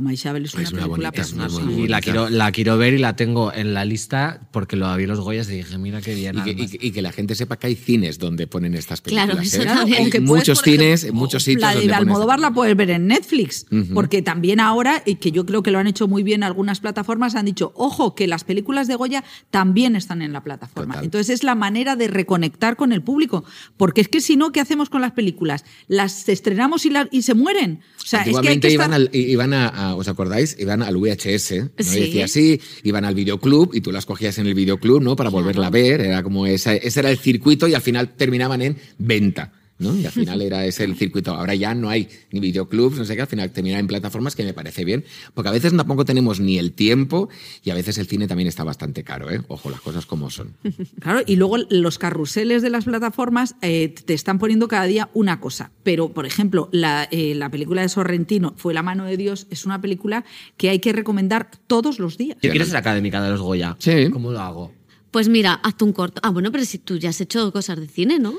My 0.00 0.14
Shovel 0.16 0.44
es 0.44 0.54
una, 0.54 0.62
Es 0.62 0.72
una 0.72 0.82
película 0.82 1.08
bonita, 1.10 1.22
es 1.22 1.32
una 1.32 1.44
preciosa. 1.44 1.66
muy 1.66 1.82
Y 1.84 1.88
la 1.88 2.00
quiero, 2.00 2.28
la 2.30 2.52
quiero 2.52 2.78
ver 2.78 2.94
y 2.94 2.98
la 2.98 3.16
tengo 3.16 3.52
en 3.52 3.74
la 3.74 3.84
lista 3.84 4.40
porque 4.52 4.76
lo 4.76 4.94
vi 4.96 5.06
los 5.06 5.20
Goyas 5.20 5.48
y 5.48 5.56
dije, 5.56 5.78
mira 5.78 6.00
qué 6.00 6.14
bien. 6.14 6.38
Y 6.38 6.42
que, 6.42 6.50
y 6.50 6.66
que- 6.68 6.86
y 6.86 6.90
que 6.92 7.02
la 7.02 7.12
gente 7.12 7.34
sepa 7.34 7.58
que 7.58 7.68
hay 7.68 7.74
cines 7.76 8.18
donde 8.18 8.46
ponen 8.46 8.74
estas 8.74 9.00
películas. 9.00 9.26
Claro, 9.26 9.42
¿eh? 9.86 10.10
Claro, 10.10 10.22
muchos 10.22 10.60
cines, 10.62 11.04
en 11.04 11.14
muchos 11.14 11.42
sitios. 11.44 11.62
La 11.62 11.70
de 11.70 11.80
donde 11.80 11.94
Almodóvar 11.94 12.40
la 12.40 12.52
puedes 12.52 12.76
ver 12.76 12.90
en 12.90 13.06
Netflix, 13.06 13.66
porque 13.92 14.22
también 14.22 14.60
ahora, 14.60 15.02
y 15.06 15.16
que 15.16 15.30
yo 15.32 15.46
creo 15.46 15.62
que 15.62 15.70
lo 15.70 15.78
han 15.78 15.86
hecho 15.86 16.08
muy 16.08 16.22
bien 16.22 16.42
algunas 16.42 16.80
plataformas, 16.80 17.34
han 17.34 17.46
dicho, 17.46 17.72
ojo, 17.76 18.14
que 18.14 18.26
las 18.26 18.44
películas 18.44 18.88
de 18.88 18.96
Goya 18.96 19.24
también 19.50 19.96
están 19.96 20.22
en 20.22 20.32
la 20.32 20.42
plataforma. 20.42 20.94
Total. 20.94 21.04
Entonces 21.04 21.30
es 21.34 21.42
la 21.44 21.54
manera 21.54 21.96
de 21.96 22.08
reconectar 22.08 22.76
con 22.76 22.92
el 22.92 23.02
público, 23.02 23.44
porque 23.76 24.00
es 24.00 24.08
que 24.08 24.20
si 24.20 24.36
no, 24.36 24.52
¿qué 24.52 24.60
hacemos 24.60 24.90
con 24.90 25.00
las 25.00 25.12
películas? 25.12 25.64
Las 25.88 26.28
estrenamos 26.28 26.84
y, 26.86 26.90
la- 26.90 27.08
y 27.10 27.22
se 27.22 27.34
mueren. 27.34 27.80
O 28.02 28.06
sea, 28.06 28.20
es 28.20 28.24
que 28.24 28.30
hay 28.30 28.36
Antiguamente 28.36 28.68
que 28.68 28.74
iban, 28.74 28.92
estar... 28.92 29.08
al, 29.08 29.16
iban 29.16 29.52
a, 29.54 29.68
a- 29.68 29.83
¿os 29.92 30.08
acordáis? 30.08 30.56
Iban 30.58 30.82
al 30.82 30.96
VHS, 30.96 31.52
¿no? 31.52 31.70
Sí. 31.78 31.98
Y 31.98 32.00
decía 32.00 32.24
así, 32.24 32.60
iban 32.82 33.04
al 33.04 33.14
videoclub 33.14 33.74
y 33.74 33.80
tú 33.80 33.92
las 33.92 34.06
cogías 34.06 34.38
en 34.38 34.46
el 34.46 34.54
videoclub, 34.54 35.02
¿no? 35.02 35.16
Para 35.16 35.30
volverla 35.30 35.66
a 35.66 35.70
ver, 35.70 36.00
era 36.00 36.22
como 36.22 36.46
esa, 36.46 36.74
ese 36.74 37.00
era 37.00 37.10
el 37.10 37.18
circuito 37.18 37.68
y 37.68 37.74
al 37.74 37.82
final 37.82 38.14
terminaban 38.16 38.62
en 38.62 38.76
venta. 38.98 39.52
¿No? 39.78 39.96
Y 39.96 40.06
al 40.06 40.12
final 40.12 40.42
era 40.42 40.64
ese 40.64 40.84
el 40.84 40.96
circuito. 40.96 41.34
Ahora 41.34 41.54
ya 41.54 41.74
no 41.74 41.90
hay 41.90 42.08
ni 42.30 42.40
videoclubs, 42.40 42.98
no 42.98 43.04
sé 43.04 43.16
qué, 43.16 43.22
al 43.22 43.26
final 43.26 43.50
termina 43.50 43.78
en 43.78 43.86
plataformas 43.86 44.36
que 44.36 44.44
me 44.44 44.52
parece 44.52 44.84
bien, 44.84 45.04
porque 45.34 45.48
a 45.48 45.52
veces 45.52 45.76
tampoco 45.76 46.04
tenemos 46.04 46.40
ni 46.40 46.58
el 46.58 46.72
tiempo 46.72 47.28
y 47.62 47.70
a 47.70 47.74
veces 47.74 47.98
el 47.98 48.06
cine 48.06 48.26
también 48.26 48.48
está 48.48 48.64
bastante 48.64 49.04
caro, 49.04 49.30
¿eh? 49.30 49.40
Ojo, 49.48 49.70
las 49.70 49.80
cosas 49.80 50.06
como 50.06 50.30
son. 50.30 50.56
Claro, 51.00 51.22
y 51.26 51.36
luego 51.36 51.58
los 51.70 51.98
carruseles 51.98 52.62
de 52.62 52.70
las 52.70 52.84
plataformas 52.84 53.56
eh, 53.62 53.88
te 53.88 54.14
están 54.14 54.38
poniendo 54.38 54.68
cada 54.68 54.84
día 54.84 55.10
una 55.12 55.40
cosa. 55.40 55.70
Pero, 55.82 56.12
por 56.12 56.24
ejemplo, 56.24 56.68
la, 56.72 57.08
eh, 57.10 57.34
la 57.34 57.50
película 57.50 57.82
de 57.82 57.88
Sorrentino, 57.88 58.54
Fue 58.56 58.74
la 58.74 58.82
mano 58.82 59.04
de 59.04 59.16
Dios, 59.16 59.46
es 59.50 59.66
una 59.66 59.80
película 59.80 60.24
que 60.56 60.70
hay 60.70 60.78
que 60.78 60.92
recomendar 60.92 61.50
todos 61.66 61.98
los 61.98 62.16
días. 62.16 62.38
Yo 62.42 62.50
quiero 62.50 62.64
ser 62.64 62.76
académica 62.76 63.22
de 63.22 63.30
los 63.30 63.40
Goya. 63.40 63.76
Sí. 63.78 64.08
¿Cómo 64.10 64.32
lo 64.32 64.40
hago? 64.40 64.72
Pues 65.10 65.28
mira, 65.28 65.54
hazte 65.54 65.84
un 65.84 65.92
corto. 65.92 66.20
Ah, 66.24 66.30
bueno, 66.30 66.50
pero 66.50 66.64
si 66.64 66.78
tú 66.78 66.96
ya 66.96 67.10
has 67.10 67.20
hecho 67.20 67.52
cosas 67.52 67.78
de 67.78 67.88
cine, 67.88 68.18
¿no? 68.18 68.34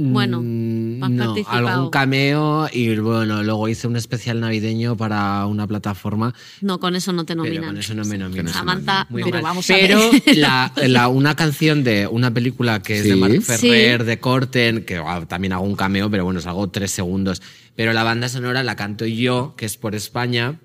Bueno, 0.00 0.40
Mm, 0.42 1.02
has 1.02 1.10
no, 1.10 1.24
participado. 1.26 1.68
algún 1.68 1.90
cameo 1.90 2.68
y 2.72 2.96
bueno, 2.98 3.42
luego 3.42 3.68
hice 3.68 3.86
un 3.88 3.96
especial 3.96 4.38
navideño 4.40 4.96
para 4.96 5.44
una 5.46 5.66
plataforma. 5.66 6.34
No, 6.60 6.78
con 6.78 6.94
eso 6.96 7.12
no 7.12 7.24
te 7.24 7.34
Pero 7.34 7.44
nominan. 7.44 7.66
con 7.70 7.78
eso 7.78 7.94
no 7.94 8.04
me 8.04 8.16
nominan. 8.16 8.48
Samantha, 8.52 9.06
Muy 9.10 9.22
no. 9.22 9.26
Pero 9.26 9.36
mal. 9.38 9.42
vamos 9.42 9.68
a 9.70 9.74
Pero 9.74 9.98
ver. 10.12 10.22
la, 10.38 10.72
la- 10.86 11.08
una 11.08 11.34
canción 11.34 11.82
de 11.84 12.06
una 12.06 12.32
película 12.32 12.80
que 12.82 12.98
es 12.98 13.04
de. 13.04 13.16
Marc 13.16 13.40
Sí. 13.42 13.68
Ferrer, 13.68 14.04
de 14.04 14.20
Corten, 14.20 14.84
que 14.84 14.96
ah, 14.98 15.24
también 15.26 15.52
hago 15.52 15.64
un 15.64 15.74
cameo, 15.76 16.08
pero 16.10 16.24
bueno, 16.24 16.40
salgo 16.40 16.68
tres 16.68 16.90
segundos. 16.92 17.42
Pero 17.74 17.92
la 17.92 18.02
banda 18.04 18.28
sonora 18.28 18.62
la 18.62 18.76
canto 18.76 19.04
yo, 19.06 19.54
que 19.56 19.66
es 19.66 19.76
por 19.76 19.94
España, 19.94 20.60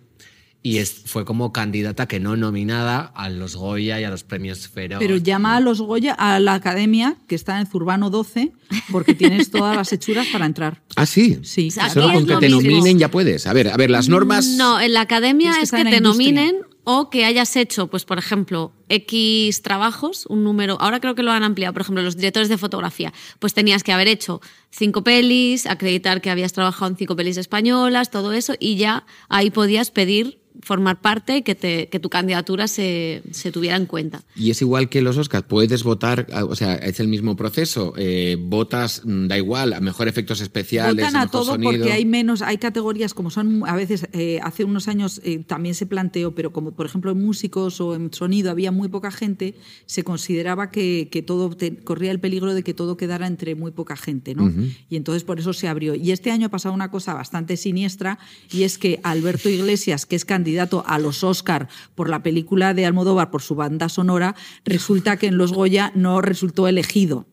y 0.66 0.78
es, 0.78 0.94
fue 1.06 1.26
como 1.26 1.52
candidata 1.52 2.08
que 2.08 2.22
no 2.22 2.38
nominada 2.38 3.12
a 3.16 3.30
los 3.30 3.58
Goya 3.58 4.00
y 4.00 4.06
a 4.06 4.10
los 4.10 4.24
premios 4.24 4.70
Feroz. 4.70 5.00
Pero 5.00 5.18
llama 5.18 5.58
a 5.58 5.60
los 5.60 5.82
Goya, 5.82 6.14
a 6.14 6.40
la 6.40 6.54
academia, 6.54 7.18
que 7.28 7.36
está 7.36 7.60
en 7.60 7.68
Zurbano 7.68 8.10
12, 8.10 8.54
porque 8.90 9.14
tienes 9.14 9.52
todas 9.52 9.76
las 9.76 9.92
hechuras 9.92 10.26
para 10.28 10.46
entrar. 10.46 10.82
Ah, 10.96 11.08
sí. 11.08 11.40
Sí. 11.42 11.70
Aquí 11.82 11.94
Solo 11.96 12.12
es 12.12 12.14
con 12.14 12.28
que 12.28 12.36
te 12.38 12.50
mismo. 12.54 12.62
nominen 12.62 13.00
ya 13.00 13.10
puedes. 13.10 13.48
A 13.48 13.54
ver, 13.54 13.68
a 13.70 13.78
ver, 13.78 13.90
las 13.90 14.10
normas. 14.10 14.46
No, 14.46 14.80
en 14.80 14.94
la 14.94 15.02
academia 15.02 15.52
Tienes 15.52 15.72
que 15.72 15.76
es 15.78 15.84
que 15.84 15.90
te 15.90 15.98
industria. 15.98 16.32
nominen 16.34 16.56
o 16.84 17.10
que 17.10 17.26
hayas 17.26 17.56
hecho, 17.56 17.88
pues 17.88 18.06
por 18.06 18.20
ejemplo, 18.20 18.74
X 18.90 19.62
trabajos, 19.64 20.26
un 20.28 20.44
número, 20.44 20.78
ahora 20.80 21.00
creo 21.00 21.16
que 21.16 21.24
lo 21.24 21.32
han 21.32 21.44
ampliado, 21.44 21.74
por 21.74 21.82
ejemplo, 21.82 22.04
los 22.04 22.16
directores 22.16 22.48
de 22.50 22.58
fotografía, 22.60 23.12
pues 23.40 23.54
tenías 23.56 23.84
que 23.84 23.92
haber 23.92 24.08
hecho 24.08 24.40
cinco 24.70 25.04
pelis, 25.04 25.66
acreditar 25.66 26.22
que 26.22 26.30
habías 26.30 26.54
trabajado 26.54 26.92
en 26.92 26.98
cinco 26.98 27.16
pelis 27.16 27.38
españolas, 27.38 28.12
todo 28.12 28.34
eso, 28.34 28.54
y 28.60 28.76
ya 28.76 29.06
ahí 29.30 29.50
podías 29.50 29.90
pedir 29.92 30.43
formar 30.62 31.02
parte 31.02 31.38
y 31.38 31.42
que, 31.42 31.56
te, 31.56 31.90
que 31.90 32.00
tu 32.00 32.10
candidatura 32.10 32.68
se, 32.68 33.22
se 33.32 33.52
tuviera 33.52 33.76
en 33.76 33.86
cuenta. 33.86 34.24
Y 34.36 34.52
es 34.52 34.62
igual 34.62 34.88
que 34.90 35.02
los 35.02 35.18
Oscars, 35.18 35.46
puedes 35.48 35.84
votar, 35.84 36.28
ah, 36.32 36.46
o 36.46 36.56
sea, 36.56 36.76
es 36.76 37.00
el 37.00 37.08
mismo 37.08 37.36
proceso. 37.36 37.94
eh, 37.98 38.38
votas, 38.40 39.02
mm, 39.06 39.28
da 39.28 39.38
igual, 39.38 39.74
a 39.74 39.80
mejor 39.82 40.08
efectos 40.08 40.42
especiales, 40.42 40.96
Votan 40.96 41.16
a 41.16 41.20
mejor 41.20 41.32
todo 41.32 41.46
sonido. 41.54 41.72
porque 41.72 41.92
hay 41.92 42.06
menos, 42.06 42.42
hay 42.42 42.58
categorías 42.58 43.14
como 43.14 43.30
son, 43.30 43.64
a 43.68 43.76
veces, 43.76 44.08
eh, 44.14 44.40
hace 44.44 44.64
unos 44.64 44.88
años 44.88 45.22
eh, 45.24 45.40
también 45.46 45.76
se 45.76 45.86
planteó, 45.86 46.34
pero 46.36 46.52
como 46.54 46.72
por 46.72 46.86
ejemplo 46.86 47.12
en 47.12 47.22
músicos 47.24 47.82
o 47.82 47.96
en 47.96 48.14
sonido 48.14 48.52
había 48.52 48.72
muy 48.72 48.88
poca 48.90 49.12
gente, 49.12 49.56
se 49.86 50.04
consideraba 50.04 50.72
que, 50.72 51.10
que 51.12 51.22
todo 51.22 51.50
te- 51.56 51.76
corría 51.78 52.12
el 52.12 52.20
peligro 52.20 52.54
de 52.54 52.64
que 52.64 52.74
todo 52.74 52.96
quedara 52.98 53.28
entre 53.28 53.56
muy 53.56 53.72
poca 53.72 53.96
gente, 53.98 54.36
¿no? 54.36 54.52
Y 54.90 54.96
entonces 54.96 55.24
por 55.24 55.40
eso 55.40 55.54
se 55.54 55.68
abrió. 55.68 55.96
Y 55.96 56.12
este 56.12 56.32
año 56.32 56.48
ha 56.48 56.50
pasado 56.52 56.74
una 56.76 56.92
cosa 56.92 57.14
bastante 57.14 57.58
siniestra 57.58 58.20
y 58.52 58.64
es 58.64 58.78
que 58.78 59.00
Alberto 59.04 59.50
Iglesias, 59.50 60.06
que 60.06 60.16
es 60.16 60.26
candidato 60.44 60.84
a 60.86 61.00
los 61.00 61.24
Oscar 61.24 61.70
por 61.96 62.10
la 62.10 62.22
película 62.22 62.74
de 62.74 62.86
Almodóvar, 62.86 63.32
por 63.32 63.42
su 63.42 63.56
banda 63.56 63.88
sonora, 63.88 64.36
resulta 64.66 65.16
que 65.16 65.28
en 65.28 65.38
los 65.38 65.54
Goya 65.54 65.94
no 65.96 66.22
resultó 66.22 66.68
elegido. 66.68 67.28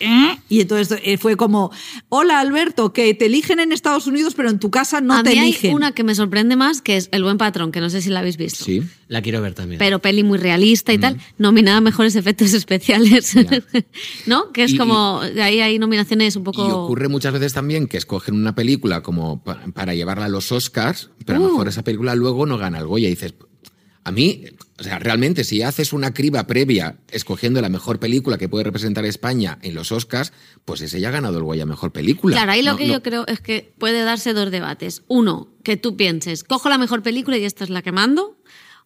¿Eh? 0.00 0.36
Y 0.48 0.60
entonces 0.62 0.98
eh, 1.04 1.16
fue 1.18 1.36
como, 1.36 1.70
hola 2.08 2.40
Alberto, 2.40 2.92
que 2.92 3.14
te 3.14 3.26
eligen 3.26 3.60
en 3.60 3.70
Estados 3.72 4.06
Unidos, 4.06 4.34
pero 4.34 4.50
en 4.50 4.58
tu 4.58 4.70
casa 4.70 5.00
no 5.00 5.14
a 5.14 5.22
te 5.22 5.30
mí 5.30 5.38
hay 5.38 5.48
eligen. 5.50 5.74
una 5.74 5.92
que 5.92 6.02
me 6.02 6.14
sorprende 6.14 6.56
más, 6.56 6.82
que 6.82 6.96
es 6.96 7.08
El 7.12 7.22
buen 7.22 7.38
patrón, 7.38 7.70
que 7.72 7.80
no 7.80 7.88
sé 7.90 8.02
si 8.02 8.08
la 8.10 8.20
habéis 8.20 8.36
visto. 8.36 8.64
Sí. 8.64 8.82
La 9.08 9.22
quiero 9.22 9.40
ver 9.42 9.54
también. 9.54 9.78
Pero 9.78 9.98
peli 10.00 10.22
muy 10.22 10.38
realista 10.38 10.92
y 10.92 10.98
tal, 10.98 11.18
nominada 11.38 11.78
a 11.78 11.80
mejores 11.80 12.16
efectos 12.16 12.52
especiales. 12.54 13.34
¿No? 14.26 14.52
Que 14.52 14.64
es 14.64 14.72
Y- 14.72 14.78
como, 14.78 15.20
ahí 15.20 15.60
hay 15.60 15.78
nominaciones 15.78 16.36
un 16.36 16.44
poco... 16.44 16.66
Y 16.66 16.70
ocurre 16.70 17.08
muchas 17.08 17.32
veces 17.32 17.52
también 17.52 17.86
que 17.86 17.96
escogen 17.96 18.34
una 18.34 18.54
película 18.54 19.02
como 19.02 19.42
pa- 19.42 19.60
para 19.74 19.94
llevarla 19.94 20.26
a 20.26 20.28
los 20.28 20.50
Oscars, 20.52 21.10
pero 21.24 21.38
a 21.38 21.40
lo 21.42 21.48
Uh. 21.48 21.50
mejor 21.52 21.68
esa 21.68 21.82
película 21.82 22.14
luego 22.14 22.46
no 22.46 22.56
gana 22.58 22.78
el 22.78 22.86
Goya. 22.86 23.08
Y 23.08 23.10
dices, 23.10 23.34
a 24.04 24.12
mí, 24.12 24.44
o 24.80 24.82
sea, 24.82 24.98
realmente 24.98 25.44
si 25.44 25.62
haces 25.62 25.92
una 25.92 26.14
criba 26.14 26.46
previa 26.46 26.96
escogiendo 27.10 27.60
la 27.60 27.68
mejor 27.68 28.00
película 28.00 28.38
que 28.38 28.48
puede 28.48 28.64
representar 28.64 29.04
España 29.04 29.58
en 29.62 29.74
los 29.74 29.92
Oscars, 29.92 30.32
pues 30.64 30.80
ese 30.80 30.98
ya 31.00 31.08
ha 31.08 31.12
ganado 31.12 31.36
el 31.38 31.44
Goya 31.44 31.64
a 31.64 31.66
mejor 31.66 31.92
película. 31.92 32.34
Claro, 32.34 32.52
ahí 32.52 32.62
lo 32.62 32.72
No- 32.72 32.78
que 32.78 32.86
no- 32.86 32.92
yo 32.94 33.02
creo 33.02 33.26
es 33.26 33.40
que 33.40 33.74
puede 33.78 34.02
darse 34.02 34.32
dos 34.32 34.50
debates. 34.50 35.02
Uno, 35.06 35.48
que 35.62 35.76
tú 35.76 35.96
pienses, 35.96 36.42
cojo 36.44 36.68
la 36.70 36.78
mejor 36.78 37.02
película 37.02 37.36
y 37.36 37.44
esta 37.44 37.62
es 37.64 37.70
la 37.70 37.82
que 37.82 37.92
mando. 37.92 38.39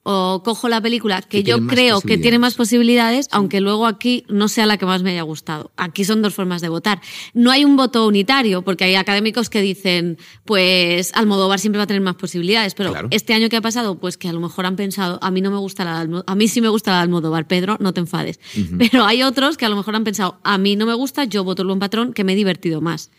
O 0.07 0.43
cojo 0.45 0.69
la 0.69 0.83
película 0.83 1.23
que, 1.23 1.38
Que 1.38 1.43
yo 1.45 1.67
creo 1.67 2.03
que 2.03 2.19
tiene 2.19 2.38
más 2.38 2.55
posibilidades, 2.57 3.27
aunque 3.31 3.62
luego 3.62 3.87
aquí 3.87 4.25
no 4.29 4.49
sea 4.49 4.67
la 4.67 4.77
que 4.77 4.85
más 4.85 5.03
me 5.03 5.12
haya 5.12 5.23
gustado. 5.23 5.73
Aquí 5.79 6.05
son 6.05 6.21
dos 6.21 6.35
formas 6.35 6.61
de 6.61 6.69
votar. 6.69 7.01
No 7.33 7.51
hay 7.51 7.64
un 7.64 7.75
voto 7.77 8.07
unitario, 8.07 8.61
porque 8.61 8.85
hay 8.85 8.97
académicos 8.97 9.49
que 9.49 9.62
dicen, 9.62 10.19
pues 10.45 11.11
Almodóvar 11.14 11.59
siempre 11.59 11.79
va 11.79 11.85
a 11.85 11.87
tener 11.87 12.03
más 12.03 12.17
posibilidades, 12.17 12.75
pero 12.75 12.90
Claro. 12.93 13.09
este 13.12 13.33
año 13.33 13.49
que 13.49 13.57
ha 13.57 13.62
pasado, 13.62 13.99
pues 13.99 14.19
que 14.19 14.29
a 14.29 14.33
lo 14.35 14.40
mejor 14.40 14.67
han 14.67 14.77
pensado, 14.77 15.19
a 15.23 15.31
mí 15.31 15.40
no 15.40 15.51
me 15.51 15.57
gusta 15.57 15.87
la 15.87 15.95
de 15.95 16.01
Almo- 16.03 16.25
a 16.27 16.35
mí 16.35 16.49
sí 16.49 16.61
me 16.61 16.69
gusta 16.69 16.90
la 16.90 17.01
Almodóvar, 17.01 17.47
Pedro, 17.47 17.79
no 17.81 17.95
te 17.95 18.01
enfades. 18.01 18.38
Pero 18.79 19.07
hay 19.07 19.23
otros 19.23 19.57
que 19.57 19.64
a 19.64 19.71
lo 19.71 19.77
mejor 19.77 19.97
han 19.97 20.05
pensado, 20.05 20.38
a 20.45 20.59
mí 20.59 20.77
no 20.77 20.85
me 20.85 20.93
gusta, 20.95 21.25
yo 21.25 21.45
voto 21.45 21.62
el 21.62 21.69
buen 21.69 21.79
patrón, 21.81 22.12
que 22.12 22.25
me 22.25 22.35
he 22.35 22.37
divertido 22.37 22.83
más. 22.83 23.11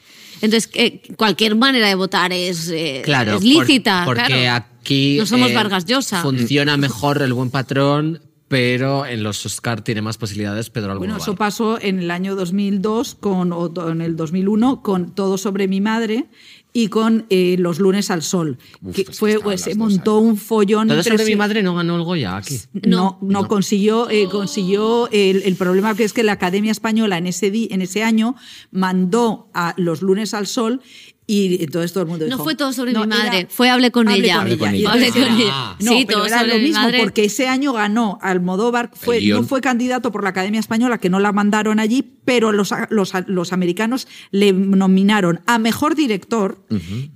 Entonces, 0.42 0.70
eh, 0.76 1.02
cualquier 1.18 1.56
manera 1.56 1.88
de 1.88 1.96
votar 1.96 2.32
es, 2.32 2.70
eh, 2.70 3.02
claro, 3.04 3.38
es 3.38 3.44
lícita. 3.44 4.04
por- 4.06 4.18
porque 4.18 4.34
claro. 4.34 4.66
Aquí 4.86 5.18
No 5.18 5.26
somos 5.26 5.50
eh, 5.52 5.56
Vargas 5.56 5.86
Llosa. 5.86 6.22
Funciona 6.22 6.78
mejor 6.78 7.22
el 7.22 7.34
buen 7.34 7.50
patrón, 7.50 8.22
pero 8.48 9.06
en 9.08 9.24
los 9.24 9.44
Oscar 9.46 9.82
tiene 9.82 10.02
más 10.04 10.18
posibilidades 10.18 10.70
Pedro 10.70 10.90
Bueno, 10.98 11.16
Almodóvar. 11.16 11.22
eso 11.22 11.36
pasó 11.36 11.80
en 11.82 12.00
el 12.00 12.12
año 12.12 12.36
2002 12.36 13.16
con, 13.16 13.52
o 13.52 13.72
en 13.90 14.02
el 14.02 14.16
2001 14.16 14.84
con 14.84 15.16
Todo 15.16 15.38
sobre 15.40 15.68
mi 15.68 15.82
madre 15.82 16.26
y 16.72 16.90
con 16.90 17.26
eh, 17.30 17.56
Los 17.58 17.80
lunes 17.80 18.12
al 18.12 18.22
sol. 18.22 18.58
Uf, 18.82 18.96
que 18.96 19.02
es 19.04 19.18
fue, 19.18 19.40
pues, 19.40 19.62
se 19.62 19.76
montó 19.76 20.20
un 20.20 20.36
follón. 20.38 20.90
Todo 20.90 21.02
sobre 21.04 21.24
mi 21.26 21.36
madre 21.38 21.64
no 21.64 21.74
ganó 21.74 21.96
el 21.96 22.04
Goya 22.04 22.36
aquí. 22.38 22.60
No, 22.86 23.18
no, 23.22 23.48
consiguió, 23.48 24.10
eh, 24.10 24.28
consiguió 24.30 25.10
el, 25.12 25.42
el 25.44 25.56
problema 25.56 25.96
que 25.96 26.04
es 26.04 26.12
que 26.14 26.22
la 26.24 26.34
Academia 26.34 26.72
Española 26.74 27.18
en 27.18 27.28
ese, 27.28 27.50
di- 27.50 27.70
en 27.72 27.82
ese 27.82 28.04
año 28.04 28.36
mandó 28.72 29.50
a 29.54 29.74
los 29.78 30.02
lunes 30.02 30.34
al 30.34 30.48
sol 30.48 30.82
y 31.28 31.64
entonces 31.64 31.92
todo 31.92 32.04
el 32.04 32.10
mundo 32.10 32.26
dijo... 32.26 32.38
No 32.38 32.44
fue 32.44 32.54
todo 32.56 32.72
sobre 32.72 32.94
No, 32.94 33.02
mi 33.02 33.08
madre, 33.08 33.40
era- 33.40 33.50
fue 33.50 33.70
Hable 33.70 33.92
con 33.92 34.08
ella. 34.10 34.38
con 34.38 34.48
ella. 34.48 34.90
Con 34.92 35.02
ella. 35.04 35.76
No, 35.80 35.92
sí, 35.92 36.04
pero 36.06 36.20
todo 36.20 36.28
era 36.28 36.40
sobre 36.40 36.52
lo 36.54 36.58
mi 36.60 36.64
mismo, 36.66 36.82
madre. 36.84 37.00
porque 37.02 37.26
ese 37.26 37.48
año 37.48 37.74
ganó 37.74 38.20
Almodóvar, 38.22 38.92
fue, 38.94 39.22
no 39.22 39.44
fue 39.44 39.62
candidato 39.62 40.12
por 40.12 40.24
la 40.24 40.30
Academia 40.30 40.60
Española, 40.60 41.00
que 41.00 41.10
no 41.10 41.20
la 41.20 41.32
mandaron 41.32 41.80
allí, 41.80 42.04
pero 42.26 42.52
los, 42.52 42.72
los, 42.90 43.14
los 43.28 43.54
americanos 43.54 44.08
le 44.32 44.54
nominaron 44.54 45.42
a 45.48 45.58
Mejor 45.58 45.96
Director 45.96 46.64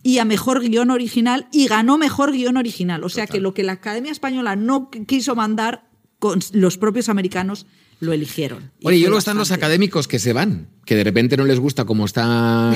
y 0.04 0.18
a 0.18 0.26
Mejor 0.26 0.62
Guión 0.62 0.90
Original 0.92 1.48
y 1.52 1.68
ganó 1.68 1.98
Mejor 1.98 2.32
Guión 2.32 2.58
Original. 2.58 3.04
O 3.04 3.10
sea 3.10 3.28
que 3.28 3.40
lo 3.40 3.54
que 3.54 3.64
la 3.64 3.74
Academia 3.74 4.12
Española 4.12 4.56
no 4.56 4.90
qu- 4.90 5.06
quiso 5.06 5.36
mandar, 5.36 5.89
con 6.20 6.40
los 6.54 6.78
propios 6.78 7.10
americanos 7.10 7.66
lo 8.00 8.14
eligieron. 8.14 8.72
Y 8.80 8.88
Oye, 8.88 8.98
y 8.98 9.02
luego 9.02 9.18
están 9.18 9.38
los 9.38 9.52
académicos 9.52 10.08
que 10.08 10.20
se 10.20 10.32
van, 10.32 10.68
que 10.86 10.96
de 10.96 11.04
repente 11.04 11.36
no 11.36 11.46
les 11.46 11.60
gusta 11.60 11.86
cómo 11.86 12.06
está 12.06 12.72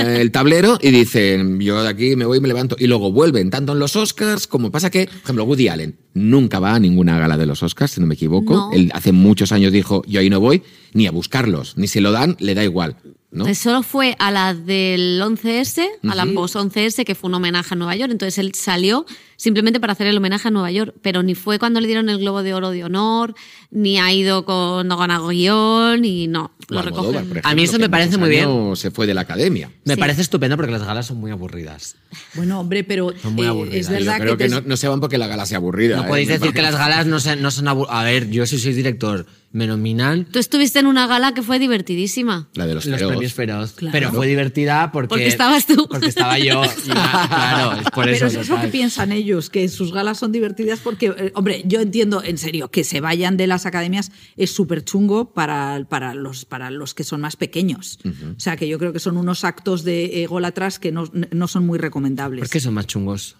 el 0.00 0.30
tablero 0.32 0.78
y 0.80 0.90
dicen, 0.90 1.60
yo 1.60 1.82
de 1.82 1.88
aquí 1.88 2.16
me 2.16 2.24
voy 2.24 2.38
y 2.38 2.40
me 2.40 2.48
levanto. 2.48 2.76
Y 2.78 2.86
luego 2.86 3.12
vuelven, 3.12 3.50
tanto 3.50 3.72
en 3.72 3.78
los 3.78 3.94
Oscars 3.94 4.46
como 4.46 4.70
pasa 4.72 4.90
que, 4.90 5.06
por 5.06 5.16
ejemplo, 5.16 5.44
Woody 5.44 5.68
Allen 5.68 5.96
nunca 6.14 6.58
va 6.58 6.74
a 6.74 6.80
ninguna 6.80 7.18
gala 7.18 7.36
de 7.36 7.46
los 7.46 7.62
Oscars, 7.62 7.92
si 7.92 8.00
no 8.00 8.06
me 8.06 8.14
equivoco. 8.14 8.54
No. 8.54 8.72
Él 8.72 8.90
hace 8.94 9.12
muchos 9.12 9.52
años 9.52 9.72
dijo, 9.72 10.02
yo 10.06 10.20
ahí 10.20 10.30
no 10.30 10.40
voy, 10.40 10.62
ni 10.92 11.06
a 11.06 11.12
buscarlos, 11.12 11.76
ni 11.76 11.86
si 11.86 12.00
lo 12.00 12.10
dan, 12.10 12.36
le 12.40 12.54
da 12.54 12.64
igual. 12.64 12.96
¿No? 13.34 13.54
Solo 13.54 13.82
fue 13.82 14.16
a 14.18 14.30
la 14.30 14.54
del 14.54 15.20
11S, 15.22 15.84
a 16.08 16.14
la 16.14 16.24
post 16.26 16.56
11S, 16.56 17.04
que 17.04 17.14
fue 17.14 17.28
un 17.28 17.34
homenaje 17.34 17.74
a 17.74 17.76
Nueva 17.76 17.94
York. 17.96 18.10
Entonces 18.12 18.38
él 18.38 18.54
salió 18.54 19.04
simplemente 19.36 19.80
para 19.80 19.92
hacer 19.92 20.06
el 20.06 20.16
homenaje 20.16 20.48
a 20.48 20.50
Nueva 20.50 20.70
York, 20.70 20.94
pero 21.02 21.22
ni 21.22 21.34
fue 21.34 21.58
cuando 21.58 21.80
le 21.80 21.86
dieron 21.88 22.08
el 22.08 22.18
Globo 22.18 22.42
de 22.42 22.54
Oro 22.54 22.70
de 22.70 22.84
Honor, 22.84 23.34
ni 23.70 23.98
ha 23.98 24.12
ido 24.12 24.44
con 24.44 24.86
no 24.88 24.96
guion, 25.28 26.04
y 26.04 26.28
no, 26.28 26.52
lo 26.68 26.80
recogen. 26.82 27.28
por 27.28 27.40
A 27.42 27.54
mí 27.54 27.62
eso 27.64 27.72
ejemplo, 27.72 27.78
me 27.86 27.90
parece 27.90 28.16
muy 28.16 28.30
bien. 28.30 28.76
Se 28.76 28.90
fue 28.90 29.06
de 29.06 29.14
la 29.14 29.22
academia. 29.22 29.70
Me 29.84 29.94
Sí. 29.94 30.00
parece 30.00 30.22
estupendo 30.22 30.56
porque 30.56 30.72
las 30.72 30.84
galas 30.84 31.06
son 31.06 31.18
muy 31.18 31.30
aburridas. 31.30 31.96
Bueno, 32.34 32.60
hombre, 32.60 32.84
pero 32.84 33.12
Son 33.20 33.34
muy 33.34 33.46
eh, 33.46 33.48
aburridas. 33.48 33.80
es 33.80 33.88
verdad 33.90 34.18
Yo 34.18 34.22
creo 34.22 34.36
que, 34.36 34.44
que, 34.44 34.50
te- 34.50 34.54
no, 34.54 34.62
no 34.66 34.76
se 34.76 34.88
van 34.88 35.00
porque 35.00 35.18
la 35.18 35.26
gala 35.26 35.44
sea 35.46 35.58
aburrida. 35.58 35.96
No 35.96 36.04
¿eh? 36.04 36.08
podéis 36.08 36.28
decir 36.28 36.52
que 36.52 36.62
las 36.62 36.76
galas 36.76 37.06
no, 37.06 37.18
se- 37.20 37.36
no 37.36 37.50
son 37.50 37.66
aburridas. 37.68 37.96
A 37.98 38.04
ver, 38.04 38.30
yo 38.30 38.46
si 38.46 38.58
soy 38.58 38.72
director, 38.74 39.26
me 39.54 39.68
nominan 39.68 40.24
Tú 40.24 40.40
estuviste 40.40 40.80
en 40.80 40.86
una 40.86 41.06
gala 41.06 41.32
que 41.32 41.40
fue 41.40 41.60
divertidísima. 41.60 42.48
La 42.54 42.66
de 42.66 42.74
los, 42.74 42.86
los 42.86 42.98
feroz. 42.98 43.12
premios 43.12 43.32
feroz. 43.34 43.72
Claro. 43.72 43.92
Pero 43.92 44.12
fue 44.12 44.26
divertida 44.26 44.90
porque. 44.90 45.08
Porque 45.08 45.28
estabas 45.28 45.64
tú. 45.66 45.86
Porque 45.88 46.08
estaba 46.08 46.38
yo. 46.38 46.62
Y, 46.84 46.90
claro, 46.90 47.80
es 47.80 47.90
por 47.90 48.08
eso. 48.08 48.18
Pero 48.18 48.26
eso 48.26 48.40
es 48.40 48.48
lo 48.48 48.60
que 48.60 48.66
piensan 48.68 49.12
ellos, 49.12 49.48
que 49.48 49.68
sus 49.68 49.92
galas 49.92 50.18
son 50.18 50.32
divertidas 50.32 50.80
porque, 50.80 51.14
eh, 51.16 51.32
hombre, 51.34 51.62
yo 51.66 51.80
entiendo, 51.80 52.22
en 52.22 52.36
serio, 52.36 52.70
que 52.70 52.82
se 52.82 53.00
vayan 53.00 53.36
de 53.36 53.46
las 53.46 53.64
academias 53.64 54.10
es 54.36 54.50
súper 54.50 54.84
chungo 54.84 55.32
para, 55.32 55.86
para, 55.88 56.14
los, 56.14 56.44
para 56.44 56.70
los 56.70 56.94
que 56.94 57.04
son 57.04 57.20
más 57.20 57.36
pequeños. 57.36 58.00
O 58.04 58.40
sea, 58.40 58.56
que 58.56 58.66
yo 58.66 58.78
creo 58.78 58.92
que 58.92 58.98
son 58.98 59.16
unos 59.16 59.44
actos 59.44 59.84
de 59.84 60.24
ególatras 60.24 60.78
que 60.78 60.90
no, 60.90 61.08
no 61.12 61.48
son 61.48 61.64
muy 61.64 61.78
recomendables. 61.78 62.40
¿Por 62.40 62.50
qué 62.50 62.60
son 62.60 62.74
más 62.74 62.86
chungos? 62.86 63.36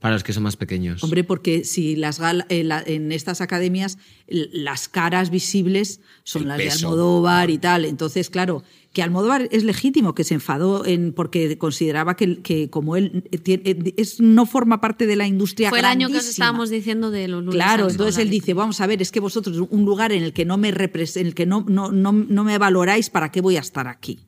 Para 0.00 0.14
los 0.14 0.24
que 0.24 0.32
son 0.32 0.42
más 0.44 0.56
pequeños. 0.56 1.04
Hombre, 1.04 1.24
porque 1.24 1.62
si 1.64 1.94
las 1.94 2.18
gal- 2.20 2.46
en, 2.48 2.68
la- 2.68 2.82
en 2.84 3.12
estas 3.12 3.40
academias 3.42 3.98
las 4.28 4.88
caras 4.88 5.28
visibles 5.30 6.00
son 6.24 6.42
El 6.42 6.48
las 6.48 6.56
peso. 6.58 6.78
de 6.78 6.84
Almodóvar 6.86 7.50
y 7.50 7.58
tal, 7.58 7.84
entonces 7.84 8.30
claro, 8.30 8.62
que 8.94 9.02
Almodóvar 9.02 9.48
es 9.52 9.62
legítimo 9.62 10.14
que 10.14 10.24
se 10.24 10.34
enfadó 10.34 10.86
en 10.86 11.12
porque 11.12 11.58
consideraba 11.58 12.16
que, 12.16 12.40
que 12.40 12.70
como 12.70 12.96
él 12.96 13.24
eh, 13.30 13.38
tiene- 13.38 13.62
eh, 13.66 13.94
es, 13.98 14.20
no 14.20 14.46
forma 14.46 14.80
parte 14.80 15.06
de 15.06 15.16
la 15.16 15.26
industria 15.26 15.68
Fue 15.68 15.80
el 15.80 15.84
año 15.84 16.08
que 16.08 16.16
os 16.16 16.26
estábamos 16.28 16.70
diciendo 16.70 17.10
de 17.10 17.28
los 17.28 17.40
lunes 17.44 17.54
Claro, 17.56 17.88
entonces 17.90 18.16
él 18.18 18.30
dice, 18.30 18.54
vamos 18.54 18.80
a 18.80 18.86
ver, 18.86 19.02
es 19.02 19.12
que 19.12 19.20
vosotros 19.20 19.58
un 19.68 19.84
lugar 19.84 20.12
en 20.12 20.22
el 20.22 20.32
que 20.32 20.44
no 20.46 20.56
me 20.56 20.72
repres- 20.72 21.20
en 21.20 21.26
el 21.26 21.34
que 21.34 21.44
no, 21.44 21.64
no, 21.68 21.92
no, 21.92 22.12
no 22.12 22.42
me 22.44 22.56
valoráis, 22.56 23.10
¿para 23.10 23.30
qué 23.30 23.42
voy 23.42 23.56
a 23.58 23.60
estar 23.60 23.86
aquí? 23.86 24.18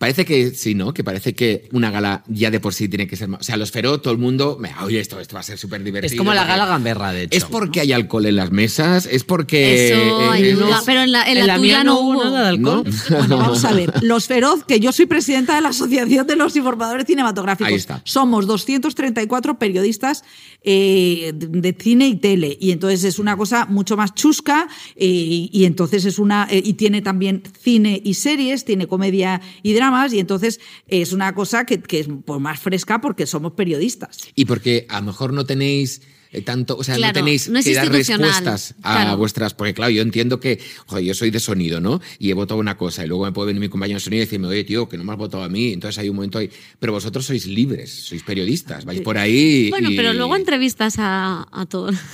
Parece 0.00 0.24
que 0.24 0.52
sí, 0.54 0.74
¿no? 0.74 0.94
Que 0.94 1.04
parece 1.04 1.34
que 1.34 1.68
una 1.72 1.90
gala 1.90 2.24
ya 2.26 2.50
de 2.50 2.58
por 2.58 2.72
sí 2.72 2.88
tiene 2.88 3.06
que 3.06 3.16
ser 3.16 3.28
más. 3.28 3.42
O 3.42 3.44
sea, 3.44 3.58
los 3.58 3.70
feroz, 3.70 4.00
todo 4.00 4.14
el 4.14 4.18
mundo. 4.18 4.58
Oye, 4.82 4.98
esto, 4.98 5.20
esto 5.20 5.34
va 5.34 5.40
a 5.40 5.42
ser 5.42 5.58
súper 5.58 5.84
divertido. 5.84 6.10
es 6.14 6.16
como 6.18 6.32
la 6.32 6.46
gala 6.46 6.64
gamberra, 6.64 7.12
de 7.12 7.24
hecho. 7.24 7.36
Es 7.36 7.44
porque 7.44 7.80
hay 7.80 7.92
alcohol 7.92 8.24
en 8.24 8.36
las 8.36 8.50
mesas, 8.50 9.04
es 9.04 9.24
porque. 9.24 9.88
Eso 9.88 10.22
eh, 10.22 10.28
ayuda, 10.30 10.78
es- 10.78 10.84
pero 10.86 11.02
en 11.02 11.12
la, 11.12 11.24
en 11.24 11.36
En 11.36 11.46
la 11.46 11.46
la 11.48 11.56
tuya 11.58 11.74
mía 11.76 11.84
no 11.84 12.00
hubo 12.00 12.12
hubo. 12.14 12.24
nada 12.24 12.42
de 12.44 12.48
alcohol. 12.48 12.84
¿No? 12.86 12.90
Bueno, 13.18 13.36
vamos 13.36 13.62
a 13.66 13.72
ver. 13.74 13.92
Los 14.02 14.26
Feroz, 14.26 14.64
que 14.64 14.80
yo 14.80 14.90
soy 14.90 15.04
presidenta 15.04 15.54
de 15.54 15.60
la 15.60 15.68
Asociación 15.68 16.26
de 16.26 16.36
los 16.36 16.56
Informadores 16.56 17.04
Cinematográficos. 17.06 17.68
Ahí 17.68 17.74
está. 17.74 18.00
Somos 18.06 18.46
234 18.46 19.58
periodistas 19.58 20.24
eh, 20.62 21.32
de, 21.34 21.76
cine 21.78 22.08
y 22.08 22.16
tele. 22.16 22.56
Y 22.60 22.70
entonces 22.72 23.04
es 23.04 23.18
una 23.18 23.36
cosa 23.36 23.66
mucho 23.66 23.96
más 23.96 24.14
chusca. 24.14 24.68
eh, 24.96 25.48
y 25.52 25.64
entonces 25.64 26.04
es 26.04 26.18
una. 26.18 26.46
eh, 26.50 26.62
y 26.64 26.74
tiene 26.74 27.02
también 27.02 27.42
cine 27.60 28.00
y 28.04 28.14
series, 28.14 28.64
tiene 28.64 28.86
comedia 28.86 29.40
y 29.62 29.72
dramas. 29.72 30.12
Y 30.12 30.18
entonces 30.18 30.60
es 30.86 31.12
una 31.12 31.34
cosa 31.34 31.64
que, 31.64 31.80
que 31.80 32.00
es 32.00 32.08
pues, 32.24 32.40
más 32.40 32.60
fresca 32.60 33.00
porque 33.00 33.26
somos 33.26 33.52
periodistas. 33.52 34.18
Y 34.34 34.44
porque 34.44 34.86
a 34.88 35.00
lo 35.00 35.06
mejor 35.06 35.32
no 35.32 35.44
tenéis 35.44 36.02
eh, 36.32 36.42
tanto, 36.42 36.76
o 36.76 36.84
sea, 36.84 36.96
Claro, 36.96 37.12
no 37.12 37.24
tenéis 37.24 37.48
no 37.48 37.58
es 37.58 37.64
que 37.64 37.74
dar 37.74 37.90
respuestas 37.90 38.74
a 38.82 38.92
claro. 39.02 39.16
vuestras, 39.16 39.54
porque 39.54 39.74
claro, 39.74 39.90
yo 39.90 40.02
entiendo 40.02 40.38
que, 40.40 40.60
joder, 40.86 41.04
yo 41.04 41.14
soy 41.14 41.30
de 41.30 41.40
sonido, 41.40 41.80
¿no? 41.80 42.00
Y 42.18 42.30
he 42.30 42.34
votado 42.34 42.60
una 42.60 42.76
cosa 42.76 43.04
y 43.04 43.08
luego 43.08 43.24
me 43.24 43.32
puede 43.32 43.48
venir 43.48 43.60
mi 43.60 43.68
compañero 43.68 43.96
de 43.98 44.04
sonido 44.04 44.22
y 44.22 44.26
decirme, 44.26 44.46
oye, 44.48 44.64
tío, 44.64 44.88
que 44.88 44.96
no 44.96 45.04
me 45.04 45.12
has 45.12 45.18
votado 45.18 45.42
a 45.42 45.48
mí, 45.48 45.72
entonces 45.72 45.98
hay 45.98 46.08
un 46.08 46.16
momento 46.16 46.38
ahí, 46.38 46.50
pero 46.78 46.92
vosotros 46.92 47.26
sois 47.26 47.46
libres, 47.46 47.90
sois 48.06 48.22
periodistas, 48.22 48.84
vais 48.84 49.00
por 49.00 49.18
ahí 49.18 49.70
Bueno, 49.70 49.90
y- 49.90 49.96
pero 49.96 50.12
luego 50.12 50.36
entrevistas 50.36 50.96
a, 50.98 51.46
a 51.50 51.66
todos. 51.66 51.96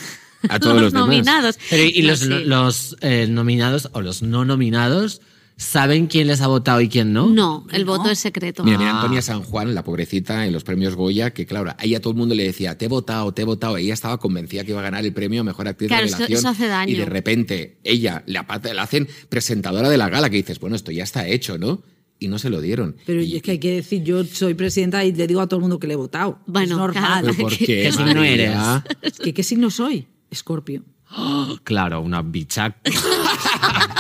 A 0.49 0.61
todos 0.61 0.81
los 0.81 0.93
nominados. 0.93 1.59
Pero, 1.71 1.83
y 1.83 2.03
los, 2.03 2.21
sí. 2.21 2.29
los 2.29 2.97
eh, 3.01 3.27
nominados 3.29 3.89
o 3.93 4.01
los 4.01 4.23
no 4.23 4.45
nominados 4.45 5.21
saben 5.57 6.07
quién 6.07 6.27
les 6.27 6.41
ha 6.43 6.47
votado 6.49 6.81
y 6.81 6.89
quién 6.89 7.13
no. 7.13 7.29
No, 7.29 7.67
el 7.73 7.87
No. 7.87 7.97
voto 7.97 8.11
es 8.11 8.19
secreto. 8.19 8.63
Mira, 8.63 8.79
mira 8.79 8.91
Ah. 8.93 8.97
Antonia 9.01 9.23
San 9.23 9.43
Juan, 9.43 9.75
la 9.75 9.83
pobrecita, 9.85 10.47
en 10.47 10.53
los 10.53 10.65
premios 10.65 10.95
Goya, 10.95 11.31
que 11.33 11.47
claro, 11.47 11.75
ahí 11.79 11.95
a 11.95 12.01
todo 12.01 12.11
el 12.13 12.19
mundo 12.19 12.35
le 12.35 12.45
decía, 12.45 12.77
te 12.77 12.85
he 12.85 12.89
votado, 12.89 13.33
te 13.33 13.43
he 13.43 13.45
votado. 13.45 13.77
Ella 13.77 13.95
estaba 13.95 14.19
convencida 14.19 14.65
que 14.65 14.73
iba 14.73 14.81
a 14.81 14.85
ganar 14.85 15.05
el 15.05 15.13
premio 15.13 15.41
a 15.41 15.45
Mejor 15.45 15.69
Actriz 15.69 15.89
Claro, 15.89 16.03
de 16.03 16.09
eso- 16.09 16.17
Revelación. 16.19 16.39
eso 16.39 16.49
hace 16.49 16.67
daño. 16.69 16.93
Y 16.93 16.97
de 16.97 17.07
repente, 17.07 17.79
ella 17.85 18.23
le, 18.27 18.39
apata- 18.39 18.75
la 18.75 18.83
hacen 18.83 19.09
presentadora 19.29 19.89
de 19.89 19.97
la 19.97 20.09
gala, 20.09 20.29
que 20.31 20.37
dices, 20.37 20.61
bueno, 20.61 20.77
esto 20.77 20.93
ya 20.93 21.05
está 21.05 21.27
hecho, 21.27 21.57
¿no? 21.59 21.83
Y 22.19 22.29
no 22.29 22.39
se 22.39 22.49
lo 22.51 22.61
dieron. 22.61 22.97
Pero 23.07 23.23
Y- 23.23 23.37
es 23.37 23.43
que 23.43 23.53
hay 23.53 23.59
que 23.59 23.73
decir, 23.77 24.03
yo 24.03 24.25
soy 24.25 24.55
presidenta 24.55 25.05
y 25.05 25.13
le 25.13 25.27
digo 25.27 25.41
a 25.41 25.47
todo 25.47 25.59
el 25.59 25.63
mundo 25.63 25.79
que 25.79 25.87
le 25.87 25.95
he 25.95 25.97
votado. 25.97 26.39
Bueno, 26.47 26.73
es 26.75 26.79
normal. 26.79 27.03
claro. 27.23 27.27
¿Pero 27.37 27.37
por 27.49 27.57
qué? 27.59 27.67
¿Qué 27.67 27.93
signo 27.93 28.15
María? 28.15 28.85
¿Qué, 29.23 29.33
¿Qué 29.35 29.43
signo 29.43 29.71
soy? 29.71 30.07
Escorpio. 30.31 30.83
Claro, 31.65 32.01
una 32.01 32.21
bicha. 32.23 32.77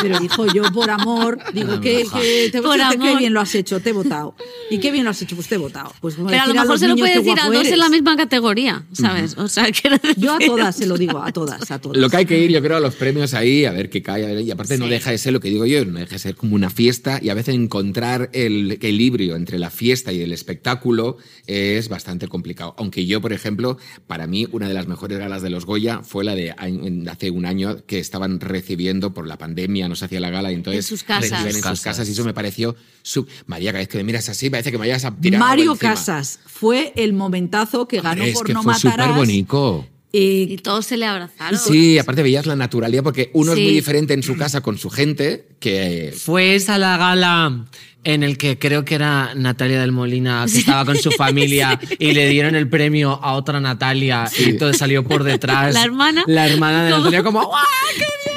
Pero 0.02 0.18
dijo 0.20 0.46
yo, 0.52 0.64
por 0.72 0.90
amor, 0.90 1.38
digo, 1.54 1.80
que, 1.80 2.04
que 2.12 2.48
te, 2.52 2.62
Por 2.62 2.72
te- 2.76 2.98
qué 2.98 3.08
amor. 3.08 3.18
bien 3.18 3.32
lo 3.32 3.40
has 3.40 3.54
hecho, 3.54 3.80
te 3.80 3.90
he 3.90 3.92
votado. 3.92 4.34
¿Y 4.70 4.78
qué 4.78 4.90
bien 4.90 5.04
lo 5.04 5.10
has 5.10 5.22
hecho? 5.22 5.34
Pues 5.36 5.48
te 5.48 5.54
he 5.54 5.58
votado. 5.58 5.92
Pues 6.00 6.16
Pero 6.16 6.28
a 6.42 6.46
lo 6.46 6.54
mejor 6.54 6.68
los 6.68 6.80
se 6.80 6.88
lo 6.88 6.94
niños, 6.94 7.08
puede 7.08 7.22
decir 7.22 7.40
a 7.40 7.48
dos 7.50 7.66
en 7.66 7.78
la 7.78 7.88
misma 7.88 8.16
categoría, 8.16 8.84
¿sabes? 8.92 9.36
O 9.38 9.48
sea, 9.48 9.66
quiero 9.72 9.96
Yo 10.16 10.34
a 10.34 10.38
todas 10.46 10.76
se 10.76 10.86
lo 10.86 10.96
digo, 10.98 11.18
a 11.22 11.32
todas, 11.32 11.70
a 11.70 11.78
todas. 11.80 11.96
Lo 11.98 12.10
que 12.10 12.16
hay 12.18 12.26
que 12.26 12.38
ir, 12.38 12.50
yo 12.50 12.60
creo, 12.62 12.76
a 12.76 12.80
los 12.80 12.94
premios 12.94 13.32
ahí, 13.34 13.64
a 13.64 13.72
ver 13.72 13.88
qué 13.90 14.02
cae. 14.02 14.24
a 14.24 14.28
ver, 14.28 14.40
y 14.42 14.50
aparte 14.50 14.76
no 14.78 14.86
deja 14.86 15.10
de 15.10 15.18
ser 15.18 15.32
lo 15.32 15.40
que 15.40 15.48
digo 15.48 15.64
yo, 15.66 15.84
no 15.84 15.98
deja 15.98 16.12
de 16.12 16.18
ser 16.18 16.36
como 16.36 16.54
una 16.54 16.70
fiesta 16.70 17.18
y 17.22 17.30
a 17.30 17.34
veces 17.34 17.54
encontrar 17.54 18.30
el 18.32 18.70
equilibrio 18.72 19.36
entre 19.36 19.58
la 19.58 19.70
fiesta 19.70 20.12
y 20.12 20.20
el 20.20 20.32
espectáculo 20.32 21.16
es 21.46 21.88
bastante 21.88 22.28
complicado. 22.28 22.74
Aunque 22.78 23.06
yo, 23.06 23.20
por 23.20 23.32
ejemplo, 23.32 23.78
para 24.06 24.26
mí 24.26 24.46
una 24.52 24.68
de 24.68 24.74
las 24.74 24.86
mejores 24.86 25.18
galas 25.18 25.42
de 25.42 25.50
los 25.50 25.64
Goya 25.64 26.00
fue 26.02 26.24
la 26.24 26.34
de 26.34 26.50
hace 27.08 27.30
un 27.30 27.46
año 27.46 27.84
que 27.86 27.98
estaban 27.98 28.40
recibiendo 28.40 29.14
por 29.14 29.26
la 29.26 29.38
pandemia, 29.38 29.45
no 29.46 29.96
se 29.96 30.04
hacía 30.04 30.20
la 30.20 30.30
gala 30.30 30.50
y 30.50 30.54
entonces 30.54 30.84
En 30.84 30.88
sus 30.88 31.02
casas. 31.04 31.44
en 31.44 31.52
sus 31.52 31.62
Casas. 31.62 31.80
casas 31.82 32.08
y 32.08 32.12
eso 32.12 32.24
me 32.24 32.34
pareció... 32.34 32.76
sub- 33.02 33.28
María, 33.46 33.70
cada 33.72 33.80
vez 33.80 33.88
que 33.88 33.98
me 33.98 34.04
miras 34.04 34.28
así 34.28 34.50
parece 34.50 34.70
que 34.70 34.78
me 34.78 34.82
vayas 34.86 35.04
a 35.04 35.14
tirar 35.14 35.38
Mario. 35.40 35.76
Casas 35.76 36.40
fue 36.46 36.92
el 36.96 37.12
momentazo 37.12 37.86
que 37.88 38.00
ganó 38.00 38.22
Hombre, 38.22 38.28
es 38.30 38.34
por 38.36 38.46
que 38.46 38.54
no 38.54 38.62
fue 38.62 38.72
matarás. 38.74 39.06
súper 39.06 39.16
bonito. 39.18 39.86
Eh, 40.12 40.46
Y 40.50 40.56
todos 40.58 40.86
se 40.86 40.96
le 40.96 41.04
abrazaron. 41.04 41.58
Sí, 41.60 41.98
aparte 41.98 42.22
veías 42.22 42.46
la 42.46 42.56
naturalidad 42.56 43.02
porque 43.02 43.30
uno 43.34 43.52
es 43.52 43.58
muy 43.58 43.72
diferente 43.72 44.14
en 44.14 44.22
su 44.22 44.36
casa 44.36 44.60
con 44.62 44.78
su 44.78 44.88
gente 44.88 45.46
que 45.60 46.14
Fue 46.16 46.54
esa 46.54 46.78
la 46.78 46.96
gala 46.96 47.66
en 48.06 48.22
el 48.22 48.38
que 48.38 48.56
creo 48.56 48.84
que 48.84 48.94
era 48.94 49.34
Natalia 49.34 49.80
del 49.80 49.90
Molina, 49.90 50.46
que 50.50 50.58
estaba 50.58 50.84
con 50.84 50.96
su 50.96 51.10
familia 51.10 51.78
y 51.98 52.12
le 52.12 52.28
dieron 52.28 52.54
el 52.54 52.68
premio 52.68 53.18
a 53.20 53.32
otra 53.32 53.58
Natalia 53.58 54.30
y 54.38 54.52
todo 54.52 54.72
salió 54.72 55.02
por 55.02 55.24
detrás. 55.24 55.74
La 55.74 55.82
hermana. 55.82 56.22
La 56.28 56.46
hermana 56.46 56.84
de 56.84 56.90
Natalia 56.90 57.24
como 57.24 57.44
¡guau! 57.44 57.64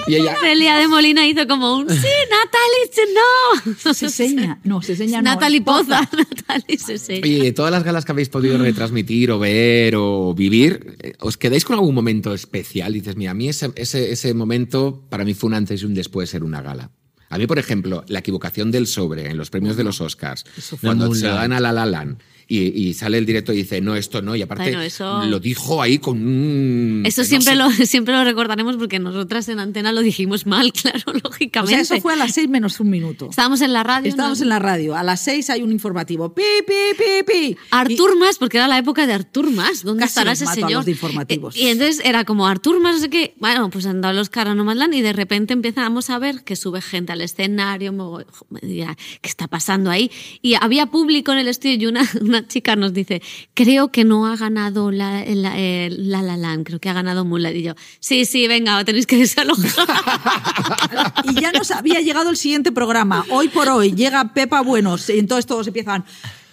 y 0.07 0.15
ella 0.15 0.35
Celia 0.41 0.77
de 0.77 0.87
Molina 0.87 1.27
hizo 1.27 1.45
como 1.47 1.77
un 1.77 1.87
sí, 1.87 1.95
Natalie, 2.31 3.75
no. 3.85 3.93
se 3.93 4.09
seña. 4.09 4.59
No, 4.63 4.81
se 4.81 4.95
seña 4.95 5.21
no. 5.21 5.29
Natalie 5.35 5.61
Poza. 5.61 5.99
Poza. 5.99 6.25
Natalie 6.47 6.79
se 6.79 6.97
seña. 6.97 7.21
Oye, 7.21 7.43
de 7.43 7.51
todas 7.51 7.71
las 7.71 7.83
galas 7.83 8.05
que 8.05 8.11
habéis 8.11 8.29
podido 8.29 8.57
retransmitir 8.57 9.29
o 9.29 9.37
ver 9.37 9.93
o 9.95 10.33
vivir, 10.33 10.97
eh, 11.03 11.13
¿os 11.19 11.37
quedáis 11.37 11.63
con 11.63 11.75
algún 11.75 11.93
momento 11.93 12.33
especial? 12.33 12.91
Dices, 12.91 13.15
mira, 13.15 13.31
a 13.31 13.35
mí 13.35 13.49
ese, 13.49 13.71
ese, 13.75 14.11
ese 14.11 14.33
momento 14.33 15.05
para 15.09 15.23
mí 15.23 15.35
fue 15.35 15.49
un 15.49 15.53
antes 15.53 15.83
y 15.83 15.85
un 15.85 15.93
después 15.93 16.27
de 16.27 16.31
ser 16.31 16.43
una 16.43 16.63
gala. 16.63 16.89
A 17.29 17.37
mí, 17.37 17.45
por 17.45 17.59
ejemplo, 17.59 18.03
la 18.07 18.19
equivocación 18.19 18.71
del 18.71 18.87
sobre 18.87 19.29
en 19.29 19.37
los 19.37 19.49
premios 19.49 19.77
de 19.77 19.83
los 19.83 20.01
Oscars, 20.01 20.45
cuando 20.81 21.13
se 21.13 21.27
dan 21.27 21.53
a 21.53 21.59
La 21.59 21.71
La 21.71 21.85
Land 21.85 22.19
y, 22.51 22.87
y 22.89 22.93
sale 22.95 23.19
el 23.19 23.25
directo 23.27 23.53
y 23.53 23.57
dice, 23.57 23.79
no, 23.79 23.95
esto 23.95 24.21
no, 24.23 24.35
y 24.35 24.41
aparte 24.41 24.63
Bueno, 24.63 24.81
eso- 24.81 25.23
lo 25.23 25.39
dijo 25.39 25.81
ahí 25.81 25.99
con 25.99 26.17
un... 26.17 27.03
Eso 27.05 27.21
no 27.21 27.27
siempre, 27.27 27.51
sé- 27.53 27.55
lo, 27.59 27.69
siempre 27.85 28.13
lo 28.15 28.23
recordaremos 28.23 28.75
porque 28.77 28.97
nosotras 28.99 29.47
en 29.49 29.59
antena 29.59 29.91
lo 29.91 30.01
dijimos 30.01 30.45
mal, 30.47 30.73
claro, 30.81 30.99
O 31.05 31.13
lógicamente. 31.13 31.85
sea, 31.85 31.95
eso 31.97 32.01
fue 32.01 32.13
a 32.13 32.15
las 32.15 32.33
seis 32.33 32.49
menos 32.49 32.79
un 32.79 32.89
minuto. 32.89 33.27
Estábamos 33.29 33.61
en 33.61 33.71
la 33.71 33.83
radio. 33.83 34.09
Estábamos 34.09 34.39
¿no? 34.39 34.43
en 34.45 34.49
la 34.49 34.59
radio. 34.59 34.95
A 34.95 35.03
las 35.03 35.21
seis 35.21 35.49
hay 35.51 35.61
un 35.61 35.71
informativo. 35.71 36.33
Pi, 36.33 36.41
pi, 36.67 36.73
pi, 36.97 37.23
pi. 37.31 37.57
Artur 37.69 38.17
Mas, 38.17 38.37
porque 38.39 38.57
era 38.57 38.67
la 38.67 38.79
época 38.79 39.05
de 39.05 39.13
Artur 39.13 39.51
Mas. 39.51 39.83
¿Dónde 39.83 40.01
Casi 40.01 40.11
estará 40.11 40.31
ese 40.31 40.45
mato 40.45 40.51
a 40.51 40.55
señor? 40.55 40.71
los 40.79 40.85
de 40.85 40.91
informativos. 40.91 41.55
Eh, 41.55 41.59
Y 41.63 41.67
entonces 41.67 42.01
era 42.03 42.25
como 42.25 42.47
Artur 42.47 42.79
Mas, 42.81 42.95
no 42.95 43.01
sé 43.01 43.09
qué. 43.11 43.35
Bueno, 43.37 43.69
pues 43.69 43.85
han 43.85 44.01
dado 44.01 44.15
los 44.15 44.29
caras 44.29 44.55
no 44.55 44.63
Nomadland 44.63 44.95
y 44.95 45.01
de 45.01 45.13
repente 45.13 45.53
empezamos 45.53 46.09
a 46.09 46.17
ver 46.17 46.43
que 46.43 46.55
sube 46.55 46.81
gente 46.81 47.11
al 47.13 47.21
escenario. 47.21 47.93
me 47.93 48.59
dirá, 48.67 48.97
¿Qué 49.21 49.29
está 49.29 49.47
pasando 49.47 49.91
ahí? 49.91 50.09
Y 50.41 50.55
había 50.55 50.87
público 50.87 51.31
en 51.31 51.37
el 51.37 51.47
estudio 51.47 51.75
y 51.75 51.85
una, 51.85 52.01
una 52.21 52.38
chica 52.47 52.75
nos 52.75 52.93
dice: 52.93 53.21
Creo 53.53 53.89
que 53.89 54.03
no 54.03 54.25
ha 54.27 54.35
ganado 54.35 54.91
la 54.91 55.23
la, 55.25 56.21
la, 56.21 56.63
creo 56.63 56.79
que 56.79 56.89
ha 56.89 56.93
ganado 56.93 57.25
Moonlight. 57.25 57.57
Y 57.57 57.63
yo, 57.63 57.73
sí, 57.99 58.25
sí, 58.25 58.47
venga, 58.47 58.83
tenéis 58.85 59.05
que 59.05 59.17
desalojar. 59.17 59.87
Y 61.23 61.39
ya 61.39 61.51
nos 61.51 61.71
había 61.71 61.99
llegado 62.01 62.29
el 62.29 62.37
siguiente 62.37 62.71
programa. 62.71 63.25
Hoy 63.29 63.47
por 63.49 63.69
hoy 63.69 63.93
llega 63.93 64.33
Pepa 64.33 64.61
Buenos 64.61 65.09
y 65.09 65.19
entonces 65.19 65.45
todos 65.45 65.67
empiezan. 65.67 66.05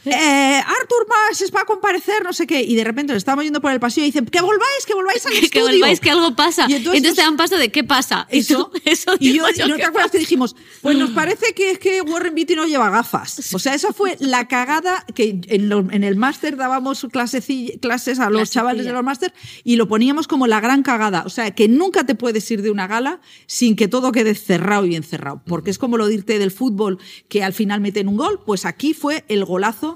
Eh, 0.07 0.61
Artur 0.65 1.07
Mas 1.09 1.43
va 1.55 1.63
a 1.63 1.65
comparecer, 1.65 2.23
no 2.25 2.33
sé 2.33 2.47
qué. 2.47 2.63
Y 2.63 2.75
de 2.77 2.85
repente 2.85 3.13
nos 3.13 3.19
estamos 3.21 3.45
yendo 3.45 3.61
por 3.61 3.73
el 3.73 3.81
pasillo 3.81 4.05
y 4.05 4.11
dicen: 4.11 4.27
Que 4.27 4.41
volváis, 4.41 4.87
que 4.87 4.95
volváis 4.95 5.27
al 5.27 5.33
que 5.39 5.39
estudio. 5.41 5.65
volváis, 5.67 6.01
que 6.01 6.11
algo 6.11 6.35
pasa. 6.37 6.67
Y 6.69 6.75
entonces 6.75 6.99
entonces, 6.99 7.17
te 7.17 7.23
dan 7.23 7.37
paso 7.37 7.57
de 7.57 7.71
qué 7.71 7.85
pasa. 7.85 8.29
Y 8.31 8.39
Eso, 8.39 8.71
tú- 8.73 8.81
eso 8.85 9.15
y 9.19 9.33
digo 9.33 9.47
yo, 9.57 9.67
y 9.67 9.69
¿no 9.69 9.77
¿qué 9.77 9.83
te 9.83 9.89
acuerdas 9.89 10.11
que 10.13 10.19
dijimos? 10.19 10.55
Pues 10.83 10.97
nos 10.97 11.11
parece 11.11 11.53
que 11.55 11.73
es 11.73 11.79
que 11.79 12.01
Warren 12.03 12.35
Beatty 12.35 12.55
no 12.57 12.67
lleva 12.67 12.89
gafas. 12.91 13.53
O 13.55 13.59
sea, 13.59 13.75
esa 13.75 13.93
fue 13.93 14.17
la 14.21 14.49
cagada 14.49 15.05
que 15.15 15.41
en, 15.49 15.69
lo- 15.69 15.91
en 15.91 16.05
el 16.05 16.17
máster 16.17 16.57
dábamos 16.57 17.07
clases 17.11 18.19
a 18.21 18.31
los 18.31 18.51
chavales 18.51 18.85
de 18.85 18.93
los 18.93 19.03
máster 19.03 19.33
y 19.65 19.77
lo 19.77 19.89
poníamos 19.89 20.29
como 20.29 20.47
la 20.47 20.61
gran 20.61 20.83
cagada. 20.83 21.25
O 21.27 21.31
sea, 21.31 21.51
que 21.53 21.69
nunca 21.69 22.05
te 22.05 22.15
puedes 22.15 22.49
ir 22.51 22.63
de 22.63 22.71
una 22.71 22.87
gala 22.87 23.21
sin 23.47 23.77
que 23.77 23.89
todo 23.89 24.13
quede 24.13 24.35
cerrado 24.35 24.85
y 24.85 24.91
bien 24.91 25.03
cerrado. 25.03 25.43
Porque 25.47 25.71
es 25.71 25.79
como 25.79 25.97
lo 25.97 26.07
de 26.07 26.15
irte 26.15 26.39
del 26.39 26.51
fútbol 26.51 26.99
que 27.29 27.43
al 27.43 27.53
final 27.53 27.81
meten 27.81 28.09
un 28.09 28.17
gol. 28.17 28.41
Pues 28.45 28.65
aquí 28.65 28.95
fue 28.95 29.25
el 29.29 29.45
golazo. 29.45 29.96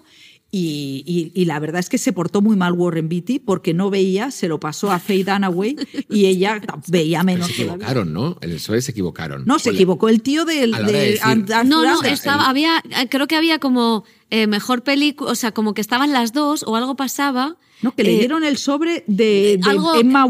Y, 0.52 1.04
y- 1.06 1.40
y 1.40 1.44
la 1.44 1.60
verdad 1.60 1.78
es 1.78 1.88
que 1.88 1.96
se 1.96 2.12
portó 2.12 2.40
muy 2.42 2.56
mal 2.56 2.72
Warren 2.72 3.08
Beatty 3.08 3.38
porque 3.38 3.72
no 3.72 3.88
veía, 3.88 4.32
se 4.32 4.48
lo 4.48 4.58
pasó 4.58 4.90
a 4.90 4.98
Faye 4.98 5.22
Dunaway 5.22 5.76
y 6.08 6.26
ella 6.26 6.60
veía 6.88 7.18
Pero 7.20 7.24
menos. 7.24 7.46
se 7.46 7.52
todavía. 7.62 7.74
equivocaron, 7.86 8.12
¿no? 8.12 8.36
El 8.40 8.54
PSOE 8.54 8.82
se 8.82 8.90
equivocaron. 8.90 9.44
No, 9.46 9.60
se 9.60 9.70
equivocó 9.70 10.08
el 10.08 10.22
tío 10.22 10.44
del. 10.44 10.72
De 10.72 11.20
No, 11.66 11.84
no, 11.84 12.02
estaba, 12.02 12.48
había, 12.48 12.78
eh, 13.00 13.08
creo 13.08 13.28
que 13.28 13.36
había 13.36 13.60
como 13.60 14.02
eh, 14.30 14.48
mejor 14.48 14.82
película, 14.82 15.30
o 15.30 15.34
sea, 15.36 15.52
como 15.52 15.72
que 15.72 15.80
estaban 15.80 16.12
las 16.12 16.32
dos 16.32 16.64
o 16.66 16.74
algo 16.74 16.96
pasaba. 16.96 17.56
No, 17.82 17.94
que 17.94 18.04
le 18.04 18.14
eh, 18.14 18.18
dieron 18.18 18.44
el 18.44 18.58
sobre 18.58 19.04
de, 19.06 19.58
de 19.58 19.70
algo- 19.70 19.94
Emma 19.94 20.26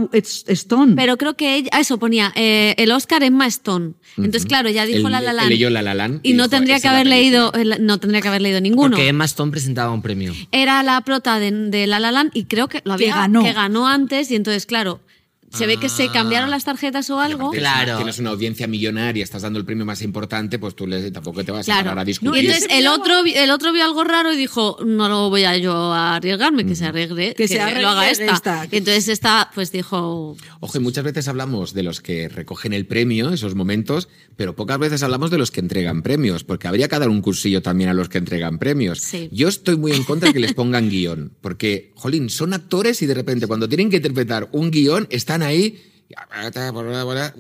Stone. 0.47 0.95
Pero 0.95 1.17
creo 1.17 1.35
que 1.37 1.57
ella, 1.57 1.71
ah, 1.73 1.81
eso 1.81 1.99
ponía 1.99 2.33
eh, 2.37 2.75
el 2.79 2.93
Oscar 2.93 3.23
Emma 3.23 3.47
Stone. 3.47 3.95
Entonces, 4.17 4.47
claro, 4.47 4.71
ya 4.71 4.87
dijo 4.87 5.07
Él- 5.09 5.13
La 5.13 5.21
La 5.21 5.31
él 5.31 5.37
Land. 5.37 5.49
leyó 5.51 5.71
La 5.71 5.83
La 5.83 5.95
Land 5.95 6.21
y 6.23 6.31
y 6.31 6.33
no 6.35 6.45
dijo, 6.45 6.51
tendría 6.51 6.77
"Esa 6.77 6.83
que 6.83 6.95
haber 6.95 7.07
leído, 7.07 7.51
película". 7.53 7.77
el- 7.77 7.87
no 7.87 7.99
tendría 7.99 8.21
que 8.21 8.29
haber 8.29 8.43
leído 8.43 8.61
ninguno. 8.61 8.91
Porque 8.91 9.09
Emma 9.09 9.25
Stone 9.25 9.51
presentaba 9.51 9.93
un 9.93 10.03
premio. 10.03 10.33
Era 10.53 10.83
la 10.83 11.01
prota 11.01 11.39
de, 11.41 11.51
de 11.51 11.87
La 11.87 11.99
La 12.01 12.13
Land 12.13 12.31
y 12.35 12.45
creo 12.45 12.69
que 12.69 12.83
lo 12.85 12.97
Que 12.97 13.11
había 13.11 13.27
ganó. 13.43 13.87
antes 13.89 14.31
y 14.31 14.37
entonces, 14.37 14.67
claro, 14.67 15.01
se 15.51 15.67
ve 15.67 15.77
que 15.79 15.89
se 15.89 16.05
Ah. 16.05 16.13
cambiaron 16.13 16.51
las 16.51 16.65
tarjetas 16.65 17.11
o 17.11 17.21
Y 17.21 17.25
algo. 17.27 17.43
aparte, 17.49 17.59
Claro. 17.59 17.93
si 17.93 17.97
Tienes 17.99 18.19
una 18.21 18.31
audiencia 18.31 18.67
millonaria, 18.67 19.23
estás 19.25 19.43
dando 19.43 19.59
el 19.59 19.65
premio 19.65 19.85
más 19.85 20.01
importante, 20.03 20.59
pues 20.59 20.75
tú 20.75 20.87
le- 20.87 21.11
tampoco 21.11 21.45
te 21.45 21.53
vas 21.53 21.69
a 21.69 21.73
Claro. 21.73 21.85
parar 21.91 21.99
a 21.99 22.03
y 22.03 22.07
discutir. 22.07 22.41
entonces 22.45 22.65
ese 22.71 22.79
el 22.79 22.87
otro, 22.87 23.23
vi- 23.23 23.35
el 23.35 23.51
otro 23.51 23.73
vio 23.73 23.85
algo 23.85 24.05
raro 24.05 24.33
y 24.33 24.37
dijo, 24.37 24.79
no 24.87 25.09
lo 25.09 25.29
voy 25.29 25.45
a 25.45 25.57
yo 25.57 25.75
a 25.93 26.17
arriesgarme, 26.17 26.65
que 26.65 26.75
se 26.75 26.87
arriesgue, 26.87 27.29
Que 27.35 27.35
que, 27.35 27.49
se 27.49 27.61
arregle 27.61 27.83
lo 27.83 27.89
haga 27.89 28.11
esta. 28.11 28.33
esta. 28.33 28.67
Y 28.71 28.77
entonces 28.77 29.09
esta, 29.09 29.51
pues 29.55 29.73
dijo, 29.73 30.37
Ojo, 30.61 30.79
y 30.79 30.81
muchas 30.81 31.05
veces 31.05 31.27
hablamos 31.29 31.73
de 31.75 31.83
los 31.83 32.01
que 32.01 32.29
recogen 32.29 32.73
el 32.73 32.87
premio, 32.87 33.31
esos 33.31 33.55
momentos, 33.55 34.09
pero 34.37 34.55
pocas 34.55 34.79
veces 34.79 35.03
hablamos 35.03 35.31
de 35.31 35.39
los 35.39 35.51
que 35.51 35.61
entregan 35.61 36.03
premios, 36.03 36.45
porque 36.45 36.69
habría 36.69 36.87
que 36.89 36.99
dar 36.99 37.09
un 37.09 37.23
cursillo 37.23 37.63
también 37.63 37.91
a 37.91 37.95
los 37.95 38.09
que 38.09 38.19
entregan 38.19 38.59
premios. 38.59 39.01
Sí. 39.01 39.29
Yo 39.33 39.49
estoy 39.49 39.77
muy 39.77 39.93
en 39.93 40.05
contra 40.05 40.29
de 40.29 40.35
que 40.35 40.41
les 40.41 40.53
pongan 40.55 40.89
guion, 40.91 41.33
porque, 41.41 41.93
jolín, 41.97 42.29
son 42.31 42.53
actores 42.55 43.03
y 43.03 43.07
de 43.07 43.15
repente 43.15 43.47
cuando 43.47 43.69
tienen 43.69 43.91
que 43.91 43.97
interpretar 43.97 44.49
un 44.53 44.71
guion, 44.71 45.07
están 45.11 45.40
ahí... 45.43 45.79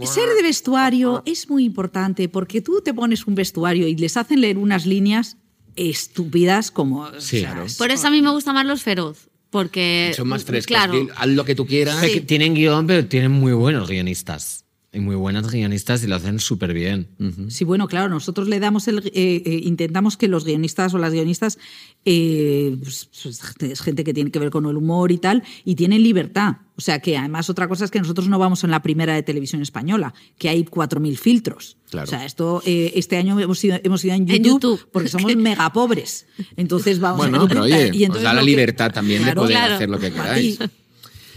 Ser 0.07 0.28
de 0.36 0.42
vestuario 0.42 1.22
es 1.26 1.48
muy 1.51 1.64
importante 1.64 2.28
porque 2.28 2.61
tú 2.61 2.80
te 2.84 2.94
pones 2.94 3.26
un 3.26 3.34
vestuario 3.34 3.88
y 3.88 3.96
les 3.96 4.16
hacen 4.16 4.40
leer 4.40 4.59
unas 4.59 4.86
líneas 4.86 5.36
estúpidas 5.76 6.70
como. 6.70 7.03
o 7.03 7.20
Sí, 7.20 7.40
sea, 7.40 7.51
claro. 7.53 7.66
es- 7.66 7.76
por 7.76 7.90
eso 7.90 8.07
a 8.07 8.11
mí 8.11 8.22
me 8.22 8.30
gusta 8.30 8.53
más 8.53 8.66
los 8.66 8.82
feroz, 8.82 9.28
porque... 9.51 10.12
Son 10.16 10.28
más 10.28 10.44
frescos. 10.44 10.68
Claro. 10.68 11.09
Haz 11.16 11.28
lo 11.28 11.44
que 11.44 11.55
tú 11.55 11.66
quieras. 11.66 12.01
Que 12.01 12.20
Tienen 12.20 12.55
guion, 12.55 12.86
pero 12.86 13.07
tienen 13.07 13.32
muy 13.32 13.53
buenos 13.53 13.88
guionistas. 13.88 14.64
Y 14.92 14.98
muy 14.98 15.14
buenas 15.14 15.48
guionistas 15.48 16.03
y 16.03 16.09
lo 16.09 16.16
hacen 16.16 16.40
súper 16.40 16.74
bien. 16.74 17.07
Sí, 17.48 17.64
bueno, 17.64 17.86
claro, 17.86 18.09
nosotros 18.09 18.48
le 18.48 18.59
damos 18.59 18.88
el. 18.88 18.98
eh, 18.98 19.12
eh, 19.14 19.61
intentamos 19.62 20.16
que 20.16 20.26
los 20.26 20.44
guionistas 20.44 20.92
o 20.94 20.98
las 20.98 21.12
guionistas. 21.12 21.59
eh, 22.05 22.76
pues, 22.82 23.09
pues, 23.22 23.40
es 23.61 23.80
gente 23.82 24.03
que 24.03 24.12
tiene 24.12 24.32
que 24.32 24.40
ver 24.40 24.51
con 24.51 24.66
el 24.66 24.76
humor 24.76 25.12
y 25.12 25.18
tal, 25.18 25.44
y 25.64 25.76
tienen 25.76 26.03
libertad. 26.03 26.57
O 26.80 26.82
sea 26.82 26.98
que 27.00 27.18
además 27.18 27.50
otra 27.50 27.68
cosa 27.68 27.84
es 27.84 27.90
que 27.90 27.98
nosotros 27.98 28.26
no 28.28 28.38
vamos 28.38 28.64
en 28.64 28.70
la 28.70 28.80
primera 28.80 29.14
de 29.14 29.22
televisión 29.22 29.60
española, 29.60 30.14
que 30.38 30.48
hay 30.48 30.64
4.000 30.64 31.18
filtros. 31.18 31.76
Claro. 31.90 32.04
O 32.06 32.08
sea, 32.10 32.24
esto 32.24 32.62
eh, 32.64 32.92
este 32.94 33.18
año 33.18 33.38
hemos 33.38 33.62
ido, 33.62 33.78
hemos 33.84 34.02
ido 34.02 34.14
en 34.14 34.26
YouTube, 34.26 34.36
En 34.38 34.44
YouTube. 34.44 34.88
porque 34.90 35.10
somos 35.10 35.36
mega 35.36 35.70
pobres. 35.74 36.24
Entonces 36.56 36.98
vamos 36.98 37.18
Bueno, 37.18 37.46
pero 37.46 37.64
oye, 37.64 37.88
y 37.92 37.96
os 37.98 38.02
entonces 38.04 38.22
da 38.22 38.32
la 38.32 38.40
que- 38.40 38.46
libertad 38.46 38.90
también 38.92 39.22
Claro, 39.22 39.42
de 39.42 39.44
poder 39.44 39.56
claro. 39.58 39.74
hacer 39.74 39.90
lo 39.90 39.98
que 39.98 40.10
queráis. 40.10 40.58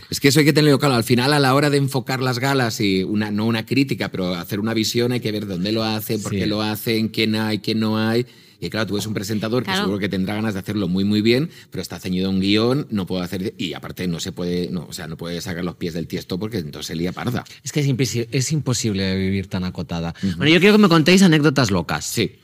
Es 0.09 0.19
que 0.21 0.27
eso 0.29 0.39
hay 0.39 0.45
que 0.45 0.53
tenerlo 0.53 0.79
claro. 0.79 0.95
Al 0.95 1.03
final, 1.03 1.33
a 1.33 1.39
la 1.39 1.53
hora 1.55 1.69
de 1.69 1.77
enfocar 1.77 2.21
las 2.21 2.39
galas 2.39 2.79
y 2.79 3.03
una, 3.03 3.29
no 3.31 3.45
una 3.45 3.65
crítica, 3.65 4.09
pero 4.11 4.33
hacer 4.35 4.59
una 4.61 4.73
visión, 4.73 5.11
hay 5.11 5.19
que 5.19 5.31
ver 5.33 5.45
dónde 5.45 5.71
lo 5.73 5.83
hacen, 5.83 6.21
por 6.21 6.31
Sí. 6.31 6.37
qué 6.37 6.45
lo 6.47 6.61
hacen, 6.61 7.09
quién 7.09 7.35
hay, 7.35 7.59
quién 7.59 7.79
no 7.81 7.97
hay. 7.97 8.25
Y 8.65 8.69
claro, 8.69 8.87
tú 8.87 8.95
eres 8.95 9.07
un 9.07 9.13
presentador 9.13 9.63
Claro. 9.63 9.77
que 9.79 9.81
seguro 9.83 9.99
que 9.99 10.09
tendrá 10.09 10.35
ganas 10.35 10.53
de 10.53 10.59
hacerlo 10.61 10.87
muy, 10.87 11.03
muy 11.03 11.21
bien, 11.21 11.49
pero 11.69 11.81
está 11.81 11.99
ceñido 11.99 12.27
a 12.27 12.29
un 12.29 12.39
guion, 12.39 12.87
no 12.89 13.05
puedo 13.05 13.21
hacer. 13.21 13.53
Y 13.57 13.73
aparte, 13.73 14.07
no 14.07 14.19
se 14.19 14.31
puede, 14.31 14.69
no, 14.69 14.85
o 14.89 14.93
sea, 14.93 15.07
no 15.07 15.17
puede 15.17 15.41
sacar 15.41 15.63
los 15.63 15.75
pies 15.75 15.93
del 15.93 16.07
tiesto 16.07 16.39
porque 16.39 16.57
entonces 16.57 16.87
se 16.87 16.95
lía 16.95 17.11
parda. 17.11 17.43
Es 17.63 17.71
que 17.71 17.81
es, 17.81 17.87
impisi- 17.87 18.27
es 18.31 18.51
imposible 18.51 19.15
vivir 19.15 19.47
tan 19.47 19.63
acotada. 19.63 20.13
Bueno, 20.37 20.47
yo 20.51 20.59
quiero 20.59 20.75
que 20.77 20.81
me 20.81 20.89
contéis 20.89 21.21
anécdotas 21.23 21.71
locas. 21.71 22.05
Sí. 22.05 22.37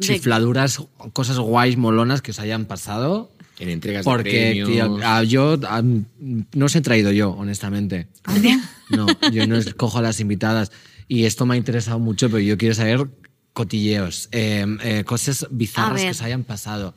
Chifladuras, 0.00 0.80
cosas 1.12 1.38
guays, 1.38 1.76
molonas 1.76 2.22
que 2.22 2.32
os 2.32 2.40
hayan 2.40 2.64
pasado. 2.66 3.30
En 3.58 3.68
entregas 3.68 4.04
Porque, 4.04 4.30
de 4.32 4.64
premios. 4.64 4.68
tío, 4.68 5.22
yo 5.24 5.60
ah, 5.68 5.82
no 5.82 6.66
os 6.66 6.74
he 6.74 6.80
traído 6.80 7.12
yo, 7.12 7.30
honestamente. 7.30 8.08
No, 8.90 9.06
yo 9.30 9.46
no 9.46 9.56
escojo 9.56 9.98
a 9.98 10.02
las 10.02 10.18
invitadas. 10.18 10.72
y 11.06 11.24
esto 11.24 11.46
me 11.46 11.54
ha 11.54 11.56
interesado 11.58 11.98
mucho, 12.00 12.26
pero 12.28 12.40
yo 12.40 12.58
quiero 12.58 12.74
saber 12.74 13.06
cotilleos, 13.52 14.28
eh, 14.32 14.66
eh, 14.82 15.04
cosas 15.04 15.46
bizarras 15.50 16.00
que 16.02 16.14
se 16.14 16.24
hayan 16.24 16.44
pasado. 16.44 16.94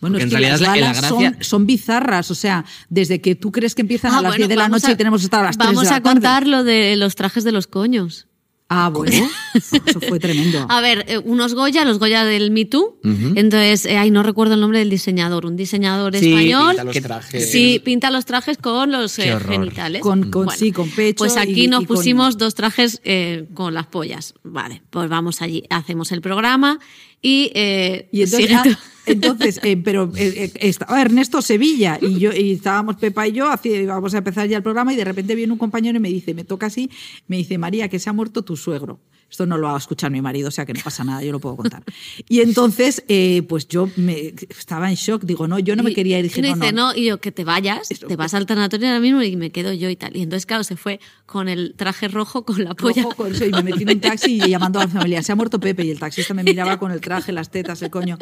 Bueno, 0.00 0.14
Porque 0.18 0.18
es 0.18 0.24
en 0.24 0.30
que 0.30 0.36
realidad 0.46 0.52
las 0.52 0.60
la- 0.60 0.66
la 0.68 0.92
galas 0.92 1.10
gracia- 1.10 1.30
son, 1.32 1.44
son 1.44 1.66
bizarras, 1.66 2.30
o 2.30 2.34
sea, 2.34 2.64
desde 2.90 3.20
que 3.22 3.34
tú 3.34 3.50
crees 3.50 3.74
que 3.74 3.80
empiezan 3.82 4.12
Ah, 4.12 4.18
a 4.18 4.22
las 4.22 4.30
bueno, 4.32 4.36
10 4.38 4.48
de 4.50 4.56
la 4.56 4.62
vamos 4.64 4.82
noche 4.82 4.92
a- 4.92 4.94
y 4.94 4.96
tenemos 4.96 5.20
que 5.22 5.24
estar 5.24 5.40
a 5.40 5.44
las 5.46 5.56
3 5.56 5.68
Vamos 5.68 5.84
de 5.84 5.90
la 5.90 5.96
a 5.96 6.00
tarde. 6.02 6.14
contar 6.14 6.46
lo 6.46 6.64
de 6.64 6.96
los 6.96 7.14
trajes 7.14 7.44
de 7.44 7.52
los 7.52 7.66
coños. 7.66 8.25
Ah, 8.68 8.90
bueno, 8.92 9.12
eso 9.54 10.00
fue 10.08 10.18
tremendo. 10.18 10.66
A 10.68 10.80
ver, 10.80 11.04
eh, 11.06 11.18
unos 11.18 11.54
Goya, 11.54 11.84
los 11.84 12.00
Goya 12.00 12.24
del 12.24 12.50
Me 12.50 12.64
Too. 12.64 12.98
Entonces, 13.04 13.86
eh, 13.86 13.96
ay, 13.96 14.10
no 14.10 14.24
recuerdo 14.24 14.54
el 14.54 14.60
nombre 14.60 14.80
del 14.80 14.90
diseñador. 14.90 15.46
Un 15.46 15.54
diseñador 15.56 16.16
Sí, 16.16 16.30
español. 16.32 16.70
pinta 16.70 16.84
los 16.84 16.92
que- 16.94 17.00
trajes. 17.00 17.50
Sí, 17.52 17.80
pinta 17.84 18.10
los 18.10 18.24
trajes 18.24 18.58
con 18.58 18.90
los 18.90 19.14
Qué 19.16 19.30
eh, 19.32 19.38
genitales. 19.38 20.02
Con- 20.02 20.30
con- 20.32 20.50
sí, 20.50 20.72
con 20.72 20.90
pecho 20.90 21.18
Pues 21.18 21.36
aquí 21.36 21.64
y- 21.64 21.68
nos 21.68 21.84
y 21.84 21.86
con- 21.86 21.96
pusimos 21.96 22.38
dos 22.38 22.54
trajes 22.56 23.00
eh, 23.04 23.46
con 23.54 23.72
las 23.72 23.86
pollas. 23.86 24.34
Vale, 24.42 24.82
pues 24.90 25.08
vamos 25.08 25.42
allí, 25.42 25.62
hacemos 25.70 26.10
el 26.10 26.20
programa 26.20 26.80
y. 27.22 27.52
eh, 27.54 28.08
Y 28.10 28.22
entonces. 28.22 28.76
Entonces 29.06 29.60
eh, 29.62 29.76
pero 29.76 30.12
eh, 30.16 30.44
eh, 30.44 30.52
estaba 30.60 31.00
Ernesto 31.00 31.40
Sevilla 31.42 31.98
y 32.00 32.18
yo 32.18 32.32
y 32.32 32.52
estábamos 32.52 32.96
Pepa 32.96 33.26
y 33.26 33.32
yo, 33.32 33.50
íbamos 33.64 34.14
a 34.14 34.18
empezar 34.18 34.48
ya 34.48 34.56
el 34.56 34.62
programa 34.62 34.92
y 34.92 34.96
de 34.96 35.04
repente 35.04 35.34
viene 35.34 35.52
un 35.52 35.58
compañero 35.58 35.96
y 35.96 36.00
me 36.00 36.08
dice, 36.08 36.34
me 36.34 36.44
toca 36.44 36.66
así, 36.66 36.90
me 37.26 37.36
dice, 37.36 37.58
María, 37.58 37.88
que 37.88 37.98
se 37.98 38.10
ha 38.10 38.12
muerto 38.12 38.42
tu 38.42 38.56
suegro. 38.56 39.00
Esto 39.30 39.44
no 39.44 39.58
lo 39.58 39.66
va 39.66 39.74
a 39.74 39.78
escuchar 39.78 40.10
mi 40.10 40.22
marido, 40.22 40.48
o 40.48 40.50
sea 40.50 40.64
que 40.64 40.72
no 40.72 40.80
pasa 40.82 41.02
nada, 41.02 41.22
yo 41.22 41.32
lo 41.32 41.40
puedo 41.40 41.56
contar. 41.56 41.82
Y 42.28 42.40
entonces, 42.40 43.04
eh, 43.08 43.42
pues 43.48 43.68
yo 43.68 43.90
me, 43.96 44.34
estaba 44.48 44.88
en 44.88 44.94
shock, 44.94 45.22
digo, 45.24 45.48
no, 45.48 45.58
yo 45.58 45.76
no 45.76 45.82
me 45.82 45.94
quería 45.94 46.18
ir. 46.18 46.26
y 46.26 46.28
Dije, 46.28 46.42
no, 46.42 46.54
dice, 46.54 46.72
no, 46.72 46.92
no, 46.92 46.96
y 46.96 47.06
yo, 47.06 47.20
que 47.20 47.32
te 47.32 47.44
vayas, 47.44 47.90
Eso, 47.90 48.06
te 48.06 48.16
vas 48.16 48.34
al 48.34 48.46
tanatorio 48.46 48.88
ahora 48.88 49.00
mismo 49.00 49.22
y 49.22 49.36
me 49.36 49.50
quedo 49.50 49.72
yo 49.72 49.90
y 49.90 49.96
tal. 49.96 50.16
Y 50.16 50.22
entonces, 50.22 50.46
claro, 50.46 50.64
se 50.64 50.76
fue 50.76 51.00
con 51.26 51.48
el 51.48 51.74
traje 51.76 52.08
rojo, 52.08 52.44
con 52.44 52.62
la 52.62 52.74
polla. 52.74 53.02
rojo 53.02 53.16
con 53.16 53.34
eso, 53.34 53.44
y 53.44 53.50
me 53.50 53.62
metí 53.62 53.82
en 53.82 53.90
un 53.90 54.00
taxi 54.00 54.40
y 54.42 54.48
llamando 54.48 54.78
a 54.78 54.84
la 54.84 54.88
familia, 54.88 55.22
se 55.22 55.32
ha 55.32 55.34
muerto 55.34 55.58
Pepe 55.58 55.84
y 55.84 55.90
el 55.90 55.98
taxista 55.98 56.32
me 56.34 56.44
miraba 56.44 56.78
con 56.78 56.92
el 56.92 57.00
traje, 57.00 57.32
las 57.32 57.50
tetas, 57.50 57.82
el 57.82 57.90
coño. 57.90 58.18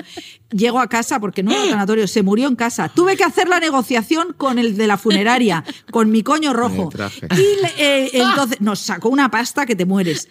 Llego 0.51 0.81
a 0.81 0.89
casa 0.89 1.21
porque 1.21 1.43
no 1.43 1.53
era 1.53 1.69
tanatorio, 1.69 2.07
se 2.07 2.23
murió 2.23 2.49
en 2.49 2.57
casa. 2.57 2.89
Tuve 2.89 3.17
que 3.17 3.25
hacer 3.25 3.49
la 3.49 3.61
negociación 3.61 4.35
con 4.37 4.59
el 4.59 4.77
de 4.77 4.87
la 4.87 4.97
funeraria, 4.97 5.65
con 5.91 6.11
mi 6.11 6.23
coño 6.23 6.53
rojo. 6.53 6.85
El 6.85 6.89
traje. 6.89 7.29
Y 7.37 7.83
eh, 7.83 8.11
entonces 8.15 8.61
nos 8.61 8.79
sacó 8.79 9.09
una 9.09 9.31
pasta 9.31 9.67
que 9.67 9.77
te 9.77 9.85
mueres. 9.85 10.29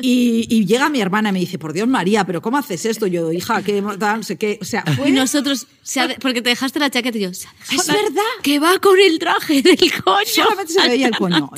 Y, 0.00 0.15
y 0.48 0.66
llega 0.66 0.88
mi 0.88 1.00
hermana 1.00 1.30
y 1.30 1.32
me 1.32 1.38
dice, 1.40 1.58
por 1.58 1.72
Dios 1.72 1.88
María, 1.88 2.24
pero 2.24 2.40
¿cómo 2.42 2.56
haces 2.58 2.84
esto? 2.86 3.06
Yo, 3.06 3.32
hija, 3.32 3.62
que 3.62 3.82
tal, 3.98 4.18
no 4.18 4.22
sé 4.22 4.36
qué. 4.36 4.58
O 4.60 4.64
sea, 4.64 4.82
fue 4.96 5.08
Y 5.08 5.12
nosotros, 5.12 5.66
se 5.82 6.00
ha 6.00 6.08
de- 6.08 6.14
porque 6.16 6.42
te 6.42 6.50
dejaste 6.50 6.78
la 6.78 6.90
chaqueta 6.90 7.18
y 7.18 7.22
yo, 7.22 7.34
se 7.34 7.48
ha 7.48 7.52
dejado 7.52 7.80
Es 7.82 7.88
la- 7.88 7.94
verdad. 7.94 8.22
Que 8.42 8.58
va 8.58 8.78
con 8.78 8.98
el 8.98 9.18
traje 9.18 9.62
del 9.62 9.76
coño. 10.04 10.26
Solamente 10.26 10.72
se 10.72 10.88
veía 10.88 11.06
el 11.08 11.16
coño. 11.16 11.50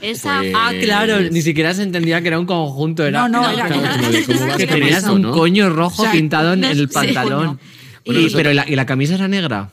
Esa. 0.00 0.38
Pues- 0.40 0.52
Ah, 0.54 0.72
claro, 0.80 1.20
ni 1.20 1.42
siquiera 1.42 1.74
se 1.74 1.82
entendía 1.82 2.20
que 2.22 2.28
era 2.28 2.38
un 2.38 2.46
conjunto. 2.46 3.04
Era, 3.04 3.28
No, 3.28 3.42
no, 3.42 3.50
era 3.50 3.68
vas 3.68 4.56
que 4.56 4.66
tenías 4.66 5.04
un 5.04 5.22
¿no? 5.22 5.32
coño 5.32 5.68
rojo 5.70 6.02
O 6.02 6.04
sea, 6.04 6.12
pintado 6.12 6.54
en 6.54 6.60
no 6.60 6.68
el 6.70 6.88
pantalón. 6.88 7.60
Bueno, 8.04 8.20
Y- 8.20 8.30
pero 8.30 8.50
¿y 8.52 8.54
la, 8.54 8.68
y 8.68 8.76
la 8.76 8.86
camisa 8.86 9.14
era 9.16 9.28
negra? 9.28 9.72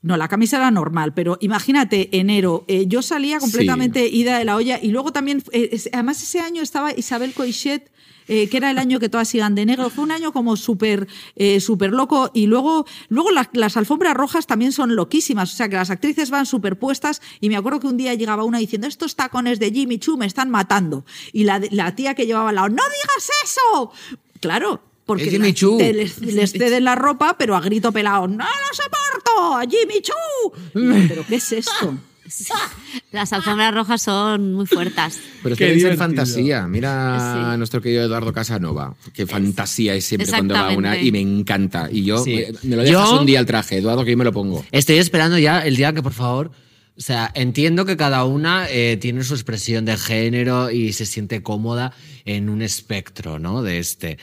No, 0.00 0.16
la 0.16 0.28
camisa 0.28 0.58
era 0.58 0.70
normal, 0.70 1.12
pero 1.12 1.38
imagínate, 1.40 2.16
enero, 2.16 2.64
eh, 2.68 2.86
yo 2.86 3.02
salía 3.02 3.40
completamente 3.40 4.06
ida 4.06 4.38
de 4.38 4.44
la 4.44 4.54
olla 4.54 4.78
y 4.80 4.90
luego 4.90 5.12
también, 5.12 5.42
eh, 5.50 5.76
además 5.92 6.22
ese 6.22 6.38
año 6.38 6.62
estaba 6.62 6.92
Isabel 6.92 7.34
Coixet, 7.34 7.90
eh, 8.28 8.48
que 8.48 8.58
era 8.58 8.70
el 8.70 8.78
año 8.78 9.00
que 9.00 9.08
todas 9.08 9.34
iban 9.34 9.54
de 9.54 9.64
negro, 9.64 9.88
fue 9.88 10.04
un 10.04 10.12
año 10.12 10.32
como 10.32 10.56
súper 10.56 11.08
eh, 11.34 11.60
súper 11.60 11.92
loco 11.92 12.30
y 12.34 12.46
luego, 12.46 12.86
luego 13.08 13.30
las, 13.30 13.48
las 13.54 13.78
alfombras 13.78 14.14
rojas 14.14 14.46
también 14.46 14.70
son 14.70 14.94
loquísimas, 14.94 15.52
o 15.52 15.56
sea 15.56 15.68
que 15.70 15.76
las 15.76 15.88
actrices 15.88 16.30
van 16.30 16.44
superpuestas 16.44 17.22
y 17.40 17.48
me 17.48 17.56
acuerdo 17.56 17.80
que 17.80 17.86
un 17.86 17.96
día 17.96 18.12
llegaba 18.14 18.44
una 18.44 18.58
diciendo, 18.58 18.86
estos 18.86 19.16
tacones 19.16 19.58
de 19.58 19.72
Jimmy 19.72 19.98
Choo 19.98 20.18
me 20.18 20.26
están 20.26 20.50
matando 20.50 21.06
y 21.32 21.44
la, 21.44 21.60
la 21.70 21.94
tía 21.94 22.14
que 22.14 22.26
llevaba 22.26 22.50
al 22.50 22.56
lado, 22.56 22.68
no 22.68 22.82
digas 22.82 23.30
eso, 23.44 23.92
claro. 24.40 24.87
Porque 25.08 25.28
Jimmy 25.30 25.52
Choo. 25.54 25.78
te- 25.78 25.92
les, 25.92 26.20
les 26.20 26.52
ceden 26.52 26.84
la 26.84 26.94
ropa, 26.94 27.34
pero 27.36 27.56
a 27.56 27.60
grito 27.60 27.90
pelado, 27.90 28.28
¡no 28.28 28.44
lo 28.44 28.72
soporto! 28.72 29.56
¡A 29.56 29.62
Jimmy 29.62 30.00
Choo! 30.02 30.52
Yo, 30.74 31.08
¿Pero 31.08 31.24
qué 31.26 31.34
es 31.36 31.50
esto? 31.52 31.98
Las 33.10 33.32
alfombras 33.32 33.72
rojas 33.74 34.02
son 34.02 34.52
muy 34.52 34.66
fuertes. 34.66 35.18
Pero 35.42 35.54
es 35.54 35.58
Qué 35.58 35.66
que 35.68 35.74
divertido. 35.76 36.04
fantasía. 36.04 36.66
Mira 36.66 37.16
Sí. 37.18 37.52
a 37.52 37.56
nuestro 37.56 37.80
querido 37.80 38.04
Eduardo 38.04 38.32
Casanova. 38.34 38.94
Qué 39.14 39.26
fantasía 39.26 39.94
es 39.94 40.04
siempre 40.04 40.28
cuando 40.28 40.52
va 40.54 40.70
una 40.76 40.98
y 41.00 41.10
me 41.10 41.20
encanta. 41.20 41.88
Y 41.90 42.04
yo, 42.04 42.18
Sí. 42.22 42.44
me, 42.62 42.70
me 42.70 42.76
lo 42.76 42.82
dejas 42.82 43.10
Yo- 43.10 43.20
un 43.20 43.26
día 43.26 43.40
el 43.40 43.46
traje, 43.46 43.78
Eduardo, 43.78 44.04
que 44.04 44.10
yo 44.10 44.16
me 44.18 44.24
lo 44.24 44.32
pongo. 44.32 44.62
Estoy 44.72 44.98
esperando 44.98 45.38
ya 45.38 45.60
el 45.60 45.76
día 45.76 45.94
que, 45.94 46.02
por 46.02 46.12
favor, 46.12 46.50
o 46.96 47.00
sea, 47.00 47.30
entiendo 47.34 47.86
que 47.86 47.96
cada 47.96 48.24
una 48.24 48.66
eh, 48.68 48.98
tiene 49.00 49.24
su 49.24 49.32
expresión 49.34 49.84
de 49.86 49.96
género 49.96 50.70
y 50.70 50.92
se 50.92 51.06
siente 51.06 51.42
cómoda 51.42 51.92
en 52.26 52.50
un 52.50 52.60
espectro, 52.60 53.38
¿no? 53.38 53.62
De 53.62 53.78
este. 53.78 54.18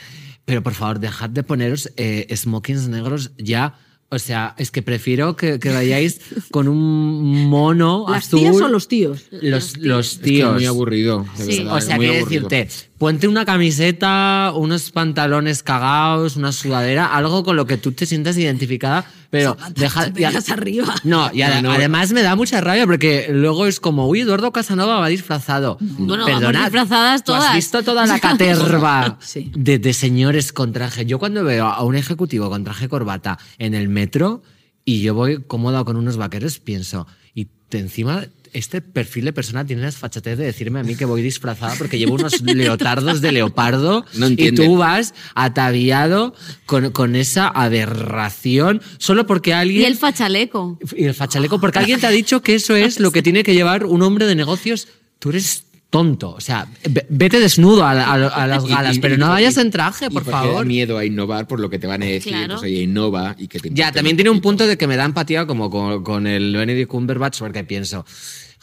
Pero 0.46 0.62
por 0.64 0.74
favor, 0.74 1.00
dejad 1.00 1.30
de 1.30 1.44
poneros 1.44 1.92
eh, 1.98 2.28
smokings 2.36 2.88
negros 2.88 3.32
ya. 3.38 3.78
O 4.10 4.20
sea, 4.20 4.54
es 4.60 4.70
que 4.70 4.84
prefiero 4.84 5.36
que, 5.36 5.58
que 5.60 5.70
vayáis 5.72 6.22
con 6.52 6.68
un 6.68 7.48
mono 7.50 8.06
¿Las 8.08 8.28
azul. 8.28 8.40
tías 8.42 8.56
o 8.58 8.68
los 8.70 8.88
tíos? 8.88 9.24
Los, 9.32 9.78
los 9.78 10.12
Es 10.14 10.18
que 10.20 10.24
tíos. 10.26 10.50
es 10.50 10.56
muy 10.56 10.66
aburrido. 10.68 11.26
de 11.38 11.44
Sí. 11.44 11.58
verdad, 11.60 11.76
O 11.76 11.82
sea, 11.82 11.98
quiero 11.98 12.14
decirte, 12.14 12.70
ponte 12.98 13.28
una 13.28 13.44
camiseta, 13.46 14.54
unos 14.56 14.92
pantalones 14.92 15.64
cagados, 15.64 16.36
una 16.38 16.52
sudadera, 16.52 17.14
algo 17.16 17.44
con 17.44 17.56
lo 17.56 17.66
que 17.68 17.78
tú 17.78 17.92
te 17.92 18.06
sientas 18.06 18.38
identificada, 18.38 19.06
pero 19.30 19.58
deja, 19.76 20.10
vengas 20.10 20.50
arriba. 20.50 20.96
No, 21.04 21.30
y 21.34 21.40
No, 21.40 21.62
no. 21.64 21.72
además 21.72 22.12
me 22.14 22.22
da 22.22 22.36
mucha 22.36 22.62
rabia 22.62 22.86
porque 22.86 23.28
luego 23.32 23.66
es 23.66 23.80
como, 23.80 24.08
uy, 24.08 24.22
Eduardo 24.22 24.52
Casanova 24.54 25.00
va 25.00 25.08
disfrazado. 25.10 25.78
Bueno, 25.82 26.26
Perdonad, 26.26 26.64
disfrazadas 26.64 27.24
¿tú 27.24 27.34
todas. 27.34 27.50
has 27.50 27.56
visto 27.56 27.84
toda 27.84 28.06
la 28.06 28.20
caterva 28.22 29.18
Sí. 29.22 29.52
de, 29.56 29.78
de 29.78 29.94
señores 29.94 30.54
con 30.54 30.72
traje? 30.72 31.06
Yo 31.06 31.20
cuando 31.20 31.44
veo 31.44 31.66
a 31.68 31.84
un 31.84 31.96
ejecutivo 31.96 32.50
con 32.50 32.64
traje 32.64 32.88
corbata 32.88 33.38
en 33.58 33.74
el 33.74 33.90
metro 33.90 34.42
y 34.86 35.02
yo 35.02 35.14
voy 35.16 35.44
cómoda 35.46 35.84
con 35.84 35.98
unos 35.98 36.16
vaqueros, 36.16 36.60
pienso, 36.60 37.08
y 37.34 37.46
te 37.68 37.80
encima 37.80 38.24
este 38.56 38.82
perfil 38.82 39.26
de 39.26 39.34
persona 39.34 39.66
tiene 39.66 39.82
la 39.82 39.88
desfachatez 39.88 40.38
de 40.38 40.46
decirme 40.46 40.80
a 40.80 40.84
mí 40.84 40.96
que 40.96 41.04
voy 41.04 41.22
disfrazada 41.22 41.76
porque 41.78 41.98
llevo 41.98 42.16
unos 42.16 42.42
leotardos 42.42 43.20
de 43.20 43.32
leopardo 43.34 44.06
No 44.14 44.30
y 44.30 44.52
tú 44.54 44.78
vas 44.78 45.14
ataviado 45.36 46.34
con, 46.66 46.92
con 46.92 47.16
esa 47.16 47.48
aberración 47.50 48.82
solo 48.98 49.28
porque 49.28 49.54
alguien... 49.54 49.82
Y 49.82 49.86
el 49.86 49.98
fachaleco. 49.98 50.80
Y 50.96 51.04
el 51.04 51.14
fachaleco, 51.14 51.60
porque 51.60 51.80
alguien 51.80 52.00
te 52.00 52.08
ha 52.08 52.12
dicho 52.12 52.42
que 52.42 52.56
eso 52.56 52.76
es 52.76 53.00
lo 53.00 53.12
que 53.12 53.22
tiene 53.22 53.44
que 53.44 53.54
llevar 53.54 53.86
un 53.86 54.02
hombre 54.02 54.26
de 54.26 54.36
negocios. 54.36 54.88
Tú 55.20 55.30
eres 55.30 55.66
tonto. 55.96 56.32
O 56.32 56.42
sea, 56.42 56.68
ve- 56.90 57.06
vete 57.10 57.40
desnudo 57.40 57.84
a, 57.84 57.92
a- 57.92 58.14
a 58.14 58.48
las 58.48 58.64
Y- 58.66 58.70
galas, 58.70 58.98
y- 58.98 59.00
pero 59.00 59.16
y- 59.16 59.18
no 59.18 59.28
y- 59.28 59.30
vayas 59.30 59.58
y- 59.58 59.62
en 59.62 59.72
traje, 59.72 60.06
y 60.06 60.10
por 60.10 60.24
porque 60.24 60.32
da 60.32 60.44
favor. 60.44 60.66
miedo 60.66 60.98
a 60.98 61.06
innovar 61.06 61.48
por 61.48 61.60
lo 61.60 61.70
que 61.70 61.80
te 61.80 61.88
van 61.88 62.04
a 62.04 62.06
decir. 62.06 62.34
Claro. 62.34 62.56
Pues 62.56 62.64
oye, 62.64 62.82
innova 62.84 63.36
y 63.38 63.48
que 63.48 63.60
te 63.60 63.70
Ya, 63.72 63.92
también 63.92 64.14
un 64.16 64.18
tiene 64.18 64.30
un 64.30 64.42
punto 64.42 64.68
de 64.68 64.78
que 64.78 64.88
me 64.88 64.96
da 64.98 65.06
empatía 65.06 65.46
como 65.48 65.70
con, 65.70 66.04
con 66.04 66.28
el 66.28 66.56
Benedict 66.56 66.90
Cumberbatch, 66.90 67.40
porque 67.40 67.64
pienso, 67.64 68.06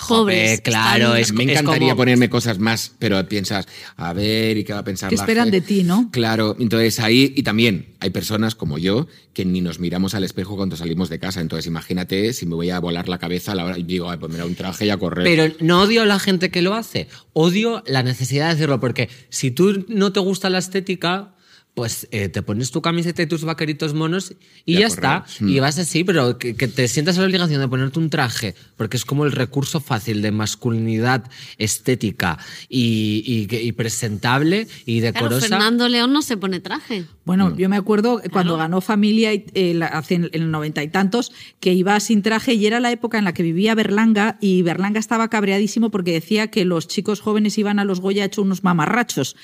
Jope, 0.02 0.60
claro, 0.62 1.14
es, 1.14 1.32
Me 1.32 1.44
es 1.44 1.50
encantaría 1.50 1.90
como- 1.90 1.96
ponerme 1.96 2.28
cosas 2.28 2.58
más, 2.58 2.92
pero 2.98 3.26
piensas, 3.28 3.66
a 3.96 4.12
ver, 4.12 4.56
¿y 4.56 4.64
qué 4.64 4.72
va 4.72 4.80
a 4.80 4.84
pensar 4.84 5.10
¿Qué 5.10 5.16
la 5.16 5.22
esperan 5.22 5.50
de 5.50 5.60
ti, 5.60 5.82
no? 5.84 6.10
Claro, 6.12 6.56
entonces 6.58 6.98
ahí, 7.00 7.32
y 7.36 7.42
también 7.42 7.94
hay 8.00 8.10
personas 8.10 8.54
como 8.54 8.78
yo 8.78 9.06
que 9.32 9.44
ni 9.44 9.60
nos 9.60 9.78
miramos 9.78 10.14
al 10.14 10.24
espejo 10.24 10.56
cuando 10.56 10.76
salimos 10.76 11.08
de 11.08 11.18
casa. 11.18 11.40
Entonces 11.40 11.66
imagínate 11.66 12.32
si 12.32 12.46
me 12.46 12.54
voy 12.54 12.70
a 12.70 12.80
volar 12.80 13.08
la 13.08 13.18
cabeza 13.18 13.52
a 13.52 13.54
la 13.54 13.64
hora 13.64 13.78
y 13.78 13.82
digo, 13.84 14.10
"Ay, 14.10 14.18
pues 14.18 14.30
mira, 14.32 14.44
un 14.44 14.54
traje 14.54 14.86
y 14.86 14.90
a 14.90 14.96
correr. 14.96 15.24
Pero 15.24 15.54
no 15.60 15.82
odio 15.82 16.02
a 16.02 16.06
la 16.06 16.18
gente 16.18 16.50
que 16.50 16.62
lo 16.62 16.74
hace, 16.74 17.08
odio 17.32 17.82
la 17.86 18.02
necesidad 18.02 18.46
de 18.48 18.52
hacerlo, 18.54 18.80
porque 18.80 19.08
si 19.30 19.50
tú 19.50 19.84
no 19.88 20.12
te 20.12 20.20
gusta 20.20 20.50
la 20.50 20.58
estética, 20.58 21.34
pues 21.74 22.06
eh, 22.10 22.28
te 22.28 22.42
pones 22.42 22.70
tu 22.70 22.82
camiseta 22.82 23.22
y 23.22 23.26
tus 23.26 23.44
vaqueritos 23.44 23.94
monos 23.94 24.34
y 24.66 24.74
ya 24.74 24.88
correr. 24.88 24.90
está. 24.90 25.24
Y 25.40 25.58
vas 25.58 25.78
así, 25.78 26.04
pero 26.04 26.36
que, 26.36 26.54
que 26.54 26.68
te 26.68 26.86
sientas 26.86 27.16
la 27.16 27.24
obligación 27.24 27.60
de 27.62 27.68
ponerte 27.68 27.98
un 27.98 28.10
traje, 28.10 28.54
porque 28.76 28.98
es 28.98 29.06
como 29.06 29.24
el 29.24 29.32
recurso 29.32 29.80
fácil 29.80 30.20
de 30.20 30.32
masculinidad 30.32 31.24
estética 31.56 32.38
y, 32.68 33.22
y 33.26 33.46
que- 33.46 33.62
y 33.62 33.72
presentable 33.72 34.66
y 34.84 35.00
Claro, 35.00 35.12
decorosa. 35.14 35.48
Fernando 35.48 35.88
León 35.88 36.12
no 36.12 36.20
se 36.22 36.36
pone 36.36 36.60
traje. 36.60 37.04
Bueno, 37.24 37.56
yo 37.56 37.68
me 37.68 37.76
acuerdo 37.76 38.20
cuando 38.32 38.56
ganó 38.56 38.80
Familia 38.80 39.32
y, 39.32 39.46
eh, 39.54 39.80
hace 39.92 40.14
en 40.16 40.28
el 40.32 40.50
noventa 40.50 40.82
y 40.82 40.88
tantos 40.88 41.32
que 41.60 41.72
iba 41.72 41.98
sin 42.00 42.20
traje 42.22 42.54
y 42.54 42.66
era 42.66 42.80
la 42.80 42.90
época 42.92 43.16
en 43.18 43.24
la 43.24 43.32
que 43.32 43.42
vivía 43.42 43.74
Berlanga 43.74 44.36
y 44.40 44.62
Berlanga 44.62 44.98
estaba 45.00 45.28
cabreadísimo 45.28 45.90
porque 45.90 46.12
decía 46.12 46.48
que 46.48 46.64
los 46.64 46.88
chicos 46.88 47.20
jóvenes 47.20 47.56
iban 47.58 47.78
a 47.78 47.84
los 47.84 48.00
Goya 48.00 48.24
hecho 48.24 48.42
unos 48.42 48.62
mamarrachos. 48.64 49.36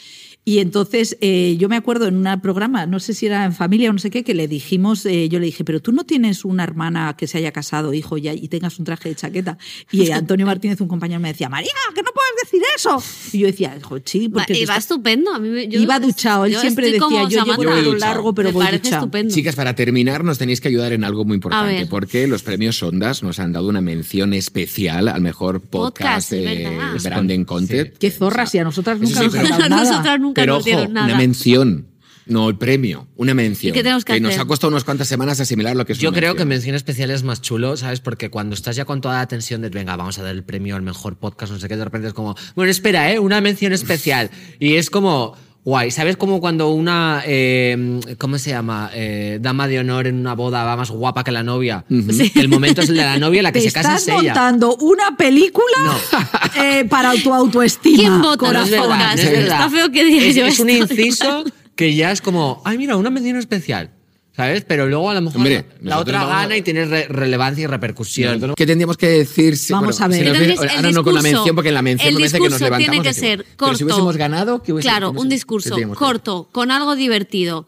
Y 0.45 0.61
entonces 0.61 1.19
eh, 1.21 1.57
yo 1.59 1.69
me 1.69 1.77
acuerdo 1.77 2.07
en 2.07 2.27
un 2.27 2.41
programa, 2.41 2.87
no 2.87 3.01
sé 3.01 3.13
si 3.13 3.27
era 3.27 3.45
en 3.45 3.53
familia 3.53 3.91
o 3.91 3.93
no 3.93 3.99
sé 3.99 4.09
qué, 4.09 4.25
que 4.25 4.33
le 4.33 4.49
dijimos, 4.49 5.05
eh, 5.05 5.29
yo 5.29 5.39
le 5.41 5.45
dije, 5.45 5.63
pero 5.63 5.81
tú 5.83 5.93
no 5.93 6.05
tienes 6.05 6.43
una 6.43 6.65
hermana 6.65 7.15
que 7.19 7.27
se 7.27 7.37
haya 7.37 7.53
casado, 7.53 7.93
hijo, 7.93 8.17
ya, 8.17 8.33
y 8.33 8.49
tengas 8.49 8.79
un 8.79 8.87
traje 8.87 9.11
de 9.11 9.15
chaqueta. 9.15 9.59
Y 9.93 10.11
Antonio 10.11 10.47
Martínez, 10.47 10.81
un 10.81 10.89
compañero, 10.89 11.21
me 11.21 11.29
decía, 11.29 11.51
María, 11.51 11.69
que 11.95 12.03
no 12.03 12.09
puedes 12.15 12.33
decir 12.45 12.63
eso. 12.75 13.03
Y 13.37 13.41
yo 13.41 13.47
decía, 13.47 13.77
"Jo, 13.83 13.99
sí, 14.03 14.31
porque 14.31 14.55
Iba 14.55 14.61
está- 14.63 14.77
estupendo. 14.79 15.35
A 15.35 15.39
mí 15.39 15.51
me- 15.51 15.69
yo- 15.69 15.81
Iba 15.81 16.01
duchado, 16.01 16.47
él 16.47 16.57
siempre 16.57 16.93
decía, 16.93 17.29
yo 17.29 17.45
llevo 17.45 17.63
pelo 17.63 17.95
largo, 17.97 18.35
pero 18.35 18.49
me 18.49 18.53
voy 18.55 18.67
duchado. 18.73 18.97
estupendo. 19.03 19.35
Chicas, 19.35 19.55
para 19.55 19.75
terminar, 19.75 20.25
nos 20.25 20.39
tenéis 20.39 20.63
que 20.63 20.69
ayudar 20.69 20.95
en 20.95 21.05
algo 21.05 21.27
muy 21.27 21.35
importante, 21.35 21.85
porque 21.87 22.27
los 22.27 22.43
premios 22.43 22.83
Ondas 22.83 23.23
nos 23.23 23.39
han 23.39 23.53
dado 23.53 23.69
una 23.69 23.83
mención 23.83 24.33
especial 24.33 25.09
al 25.09 25.21
mejor 25.21 25.61
podcast, 25.61 26.31
Podcast, 26.31 26.33
eh, 26.33 26.69
verdad. 26.71 27.03
branding 27.03 27.45
content. 27.45 27.99
Qué 27.99 28.11
zorras, 28.11 28.55
y 28.55 28.59
a 28.61 28.65
nosotras 28.65 28.99
nunca 28.99 29.21
sí, 29.21 29.27
nos 29.27 29.35
han 29.35 29.45
dado 29.51 29.69
nada. 29.69 30.28
Nunca 30.29 30.43
Pero 30.43 30.55
nos 30.55 30.61
ojo, 30.61 30.65
dieron 30.77 30.93
nada. 30.93 31.07
una 31.07 31.17
mención, 31.17 31.87
no 32.27 32.49
el 32.51 32.59
premio, 32.59 33.09
una 33.17 33.33
mención. 33.35 33.71
¿Y 33.71 33.73
qué 33.73 33.83
tenemos 33.83 34.05
que 34.05 34.21
nos 34.21 34.31
hacer? 34.33 34.43
ha 34.43 34.45
costado 34.47 34.71
unas 34.71 34.85
cuantas 34.85 35.09
semanas 35.09 35.41
asimilar 35.41 35.75
lo 35.77 35.87
que 35.87 35.93
es 35.95 35.99
Yo 35.99 36.11
una 36.11 36.19
creo 36.19 36.33
que 36.35 36.45
mención. 36.45 36.49
mención 36.49 36.75
especial 36.77 37.11
es 37.11 37.23
más 37.23 37.41
chulo, 37.41 37.77
¿sabes? 37.77 38.01
Porque 38.01 38.29
cuando 38.31 38.55
estás 38.55 38.77
ya 38.77 38.85
con 38.85 39.01
toda 39.01 39.17
la 39.17 39.27
tensión 39.29 39.63
de, 39.63 39.71
venga, 39.71 39.97
vamos 39.97 40.19
a 40.19 40.23
dar 40.23 40.35
el 40.35 40.45
premio 40.45 40.77
al 40.77 40.83
mejor 40.83 41.17
podcast, 41.17 41.53
no 41.53 41.59
sé 41.59 41.69
qué, 41.69 41.77
de 41.77 41.85
repente 41.85 42.09
es 42.09 42.15
como, 42.15 42.37
bueno, 42.55 42.71
espera, 42.71 43.11
¿eh? 43.13 43.19
Una 43.19 43.41
mención 43.41 43.73
especial. 43.73 44.31
Y 44.61 44.75
es 44.75 44.91
como, 44.91 45.37
guay, 45.69 45.91
¿sabes? 45.91 46.17
Como 46.17 46.41
cuando 46.41 46.71
una, 46.71 47.23
eh, 47.27 48.01
¿cómo 48.17 48.39
se 48.39 48.51
llama? 48.51 48.91
Eh, 48.95 49.39
dama 49.39 49.69
de 49.69 49.79
honor 49.79 50.07
en 50.07 50.17
una 50.17 50.35
boda 50.35 50.65
va 50.65 50.77
más 50.79 50.91
guapa 50.91 51.23
que 51.25 51.31
la 51.31 51.43
novia. 51.43 51.85
El 51.89 52.49
momento 52.49 52.81
es 52.81 52.89
el 52.89 52.97
de 52.97 53.03
la 53.03 53.19
novia, 53.19 53.43
la 53.43 53.53
que 53.53 53.61
se 53.61 53.71
casa 53.71 53.97
estás 53.97 54.03
es 54.03 54.09
ella. 54.09 54.33
montando 54.33 54.77
una 54.77 55.15
película 55.19 55.77
eh, 56.57 56.87
para 56.89 57.13
tu 57.23 57.35
autoestima. 57.35 57.99
¿Quién 57.99 58.23
vota 58.23 58.51
No, 58.51 58.61
en 58.61 58.65
es 58.65 58.71
verdad, 58.71 59.15
no 59.15 59.23
es 59.23 59.31
verdad. 59.31 59.59
Está 59.59 59.71
feo 59.71 59.93
que 59.93 60.05
diga 60.05 60.25
es, 60.25 60.37
yo 60.37 60.47
es 60.47 60.59
un 60.59 60.71
inciso 60.71 61.45
que 61.77 61.95
ya 61.95 62.13
es 62.13 62.23
como, 62.23 62.63
ay, 62.65 62.79
mira, 62.79 62.97
una 62.97 63.11
mención 63.11 63.37
especial. 63.37 63.91
¿Sabes? 64.39 64.65
Pero 64.69 64.87
luego 64.87 65.11
a 65.11 65.15
lo 65.15 65.21
mejor 65.21 65.39
Hombre, 65.39 65.65
la 65.83 65.99
otra 65.99 66.19
vamos 66.21 66.33
gana 66.37 66.57
y 66.57 66.63
tiene 66.63 66.85
re- 66.85 67.09
relevancia 67.09 67.65
y 67.65 67.67
repercusión. 67.67 68.55
¿Qué 68.55 68.67
tendríamos 68.67 68.97
que 68.97 69.09
decir? 69.09 69.57
si- 69.57 69.73
Vamos 69.73 69.99
bueno, 69.99 70.05
a 70.05 70.09
ver. 70.17 70.19
si 70.21 70.25
nos 70.25 70.37
Entonces, 70.39 70.47
viene- 70.61 70.63
el 70.73 70.77
ahora 70.79 70.93
no 70.93 71.03
con 71.03 71.15
la 71.15 71.21
discurso- 71.23 71.39
mención, 71.39 71.55
porque 71.57 71.69
en 71.71 71.75
la 71.75 71.83
mención 71.83 72.09
el 72.09 72.15
me 72.15 72.21
parece 72.21 72.37
que 72.37 72.39
nos 72.45 72.49
discurso 72.53 72.65
levantamos. 72.67 73.03
tiene 73.03 73.09
que 73.09 73.15
ser 73.21 73.47
Pero 73.59 73.75
si 73.75 73.83
hubiésemos 73.83 74.17
ganado, 74.17 74.63
¿qué 74.63 74.73
hubiese- 74.73 74.89
Claro, 74.89 75.11
un 75.11 75.29
discurso 75.29 75.75
corto, 75.97 76.49
con 76.53 76.71
algo 76.71 76.95
divertido. 76.95 77.67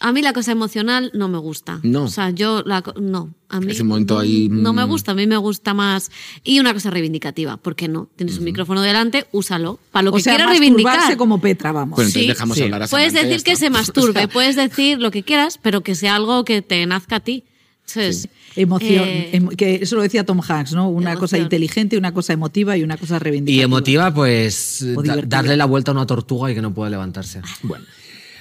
A 0.00 0.12
mí 0.12 0.22
la 0.22 0.32
cosa 0.32 0.52
emocional 0.52 1.10
no 1.12 1.28
me 1.28 1.38
gusta. 1.38 1.80
No. 1.82 2.04
O 2.04 2.08
sea, 2.08 2.30
yo 2.30 2.62
la 2.64 2.84
no. 3.00 3.34
A 3.48 3.58
mí 3.60 3.72
Ese 3.72 3.82
momento 3.82 4.16
ahí, 4.18 4.48
no 4.48 4.72
me 4.72 4.84
mm. 4.84 4.88
gusta, 4.88 5.10
a 5.12 5.14
mí 5.16 5.26
me 5.26 5.36
gusta 5.38 5.74
más 5.74 6.10
y 6.44 6.60
una 6.60 6.72
cosa 6.72 6.90
reivindicativa, 6.90 7.56
¿por 7.56 7.74
qué 7.74 7.88
no? 7.88 8.08
Tienes 8.14 8.38
un 8.38 8.44
micrófono 8.44 8.80
delante, 8.82 9.26
úsalo 9.32 9.80
para 9.90 10.04
lo 10.04 10.10
O 10.10 10.14
que 10.14 10.22
sea, 10.22 10.36
quieras 10.36 10.50
reivindicar. 10.56 11.16
como 11.16 11.40
Petra, 11.40 11.72
vamos. 11.72 11.96
Bueno, 11.96 12.08
entonces 12.08 12.22
Sí. 12.22 12.28
dejamos 12.28 12.56
Sí. 12.56 12.62
hablar 12.62 12.82
a 12.84 12.86
Puedes 12.86 13.12
Samantha 13.12 13.28
decir 13.28 13.44
que 13.44 13.56
se 13.56 13.70
masturbe, 13.70 14.28
puedes 14.32 14.54
decir 14.54 14.98
lo 15.00 15.10
que 15.10 15.24
quieras, 15.24 15.58
pero 15.60 15.80
que 15.80 15.94
sea 15.96 16.14
algo 16.14 16.44
que 16.44 16.62
te 16.62 16.84
nazca 16.86 17.16
a 17.16 17.20
ti. 17.20 17.42
¿Sabes? 17.84 18.28
Emoción, 18.54 19.04
Eh, 19.08 19.30
emo- 19.32 19.56
que 19.56 19.76
eso 19.76 19.96
lo 19.96 20.02
decía 20.02 20.22
Tom 20.26 20.42
Hanks, 20.46 20.74
¿no? 20.74 20.90
Una 20.90 21.12
Emoción. 21.12 21.20
cosa 21.20 21.38
inteligente, 21.38 21.96
una 21.96 22.12
cosa 22.12 22.34
emotiva 22.34 22.76
y 22.76 22.82
una 22.82 22.98
cosa 22.98 23.18
reivindicativa. 23.18 23.60
Y 23.62 23.64
emotiva, 23.64 24.12
pues 24.12 24.84
da- 25.04 25.22
darle 25.26 25.56
la 25.56 25.64
vuelta 25.64 25.90
a 25.90 25.94
una 25.94 26.04
tortuga 26.06 26.50
y 26.52 26.54
que 26.54 26.60
no 26.60 26.74
puede 26.74 26.90
levantarse. 26.90 27.40
Bueno. 27.62 27.86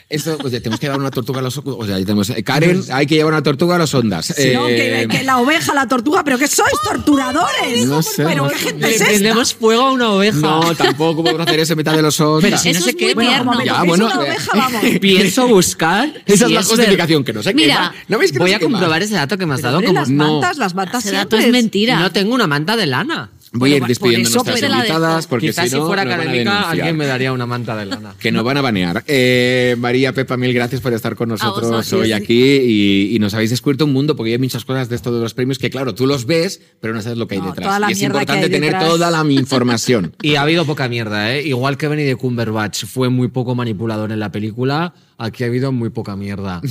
Esto, 0.10 0.38
o 0.42 0.50
sea, 0.50 0.60
tenemos 0.62 0.80
que 0.80 0.86
llevar 0.86 1.02
una 1.02 1.12
tortuga 1.12 1.40
a 1.40 1.42
los 1.42 1.58
o 1.58 1.86
sea, 1.86 1.96
ahí 1.98 2.06
tenemos, 2.06 2.30
eh, 2.30 2.42
Karen, 2.42 2.82
hay 2.94 3.06
que 3.06 3.16
llevar 3.16 3.34
una 3.34 3.44
tortuga 3.44 3.76
a 3.76 3.78
los 3.78 3.94
ondas. 3.94 4.30
No, 4.30 4.68
Eh, 4.70 5.06
que, 5.10 5.18
que 5.18 5.24
la 5.26 5.40
oveja, 5.40 5.74
la 5.74 5.86
tortuga, 5.90 6.24
pero 6.24 6.38
que 6.38 6.48
sois 6.48 6.72
torturadores. 6.82 7.86
No 7.86 8.02
sé, 8.02 8.24
pero 8.24 8.44
no 8.46 8.50
qué 8.50 8.56
sé. 8.58 8.64
gente 8.66 8.82
Le 8.88 8.88
es 8.88 9.02
esta? 9.02 9.06
prendemos 9.08 9.54
fuego 9.54 9.82
a 9.88 9.92
una 9.92 10.12
oveja. 10.12 10.38
No, 10.38 10.74
tampoco 10.76 11.24
podemos 11.24 11.46
hacer 11.46 11.60
eso 11.60 11.74
en 11.74 11.78
mitad 11.78 11.94
de 11.94 12.02
los 12.02 12.20
ondas. 12.22 12.42
Pero 12.44 12.58
si 12.58 12.70
Eso 12.70 12.80
no 12.80 12.84
se 12.86 12.90
es 12.92 12.96
muy 12.96 13.06
quema. 13.06 13.44
Bueno, 13.44 13.66
Ya, 13.66 13.84
bueno, 13.84 14.06
una 14.06 14.16
eh. 14.16 14.18
oveja, 14.30 14.52
vamos. 14.56 14.82
Pienso 15.02 15.48
buscar. 15.48 16.10
Esa 16.26 16.26
si 16.26 16.34
es 16.34 16.40
la 16.52 16.60
ver- 16.62 16.64
justificación, 16.70 17.24
que 17.26 17.34
no 17.34 17.44
se 17.44 17.54
Mira, 17.54 17.76
quema. 17.92 17.96
¿No 18.08 18.18
veis 18.18 18.32
que 18.32 18.38
no 18.38 18.44
Voy 18.44 18.52
se 18.52 18.56
a 18.56 18.60
comprobar 18.62 19.04
ese 19.04 19.16
dato 19.16 19.38
que 19.38 19.46
me 19.46 19.56
has 19.56 19.62
Pero, 19.62 19.74
dado. 19.74 19.84
Como 19.86 20.00
las 20.00 20.10
no. 20.10 20.32
mantas, 20.40 20.58
las 20.58 20.74
mantas 20.74 21.06
Ese 21.06 21.16
dato 21.16 21.38
es 21.38 21.50
mentira. 21.52 22.00
no 22.00 22.12
tengo 22.14 22.34
una 22.34 22.48
manta 22.48 22.78
de 22.78 22.86
lana. 22.88 23.32
Voy 23.54 23.74
a 23.74 23.78
ir 23.78 23.86
despidiendo 23.86 24.30
por 24.30 24.46
nuestras 24.46 24.72
invitadas 24.72 25.16
dejo. 25.24 25.30
porque 25.30 25.48
Quizás 25.48 25.66
si 25.66 25.70
si 25.72 25.76
no, 25.78 25.88
fuera 25.88 26.04
nos 26.04 26.12
van 26.12 26.20
a 26.20 26.24
académica, 26.24 26.70
alguien 26.70 26.98
me 26.98 27.06
daría 27.06 27.32
una 27.34 27.46
manta 27.46 27.76
de 27.76 27.86
lana. 27.86 28.14
Que 28.20 28.32
nos 28.32 28.44
van 28.44 28.58
a 28.58 28.62
banear. 28.62 29.04
Eh, 29.08 29.76
María, 29.80 30.14
Pepa, 30.14 30.38
mil 30.38 30.54
gracias 30.54 30.82
por 30.82 30.94
estar 30.94 31.16
con 31.16 31.30
nosotros 31.30 31.92
hoy 31.94 32.12
aquí 32.12 32.58
y, 32.58 33.16
y 33.16 33.20
nos 33.20 33.34
habéis 33.34 33.50
descubierto 33.52 33.86
un 33.86 33.94
mundo 33.94 34.16
porque 34.16 34.34
hay 34.34 34.38
muchas 34.38 34.66
cosas 34.66 34.90
de 34.90 34.96
esto 34.96 35.14
de 35.14 35.22
los 35.22 35.34
premios 35.34 35.58
que, 35.60 35.70
claro, 35.70 35.96
tú 35.96 36.08
los 36.08 36.26
ves, 36.26 36.62
pero 36.82 36.94
no 36.94 37.02
sabes 37.02 37.18
lo 37.18 37.28
que 37.28 37.36
hay 37.36 37.42
No, 37.42 37.48
detrás. 37.48 37.82
y 37.90 37.92
es 37.94 38.02
importante 38.02 38.50
tener 38.50 38.78
toda 38.80 39.12
la 39.12 39.24
información. 39.32 40.14
Y 40.22 40.36
ha 40.36 40.42
habido 40.42 40.66
poca 40.66 40.90
mierda, 40.90 41.34
¿eh? 41.36 41.48
Igual 41.48 41.78
que 41.78 41.88
Benny 41.88 42.04
de 42.04 42.16
Cumberbatch 42.16 42.86
fue 42.86 43.10
muy 43.10 43.30
poco 43.30 43.56
manipulador 43.56 44.12
en 44.12 44.20
la 44.20 44.32
película, 44.32 44.94
aquí 45.18 45.44
ha 45.44 45.48
habido 45.48 45.72
muy 45.72 45.90
poca 45.90 46.16
mierda. 46.16 46.62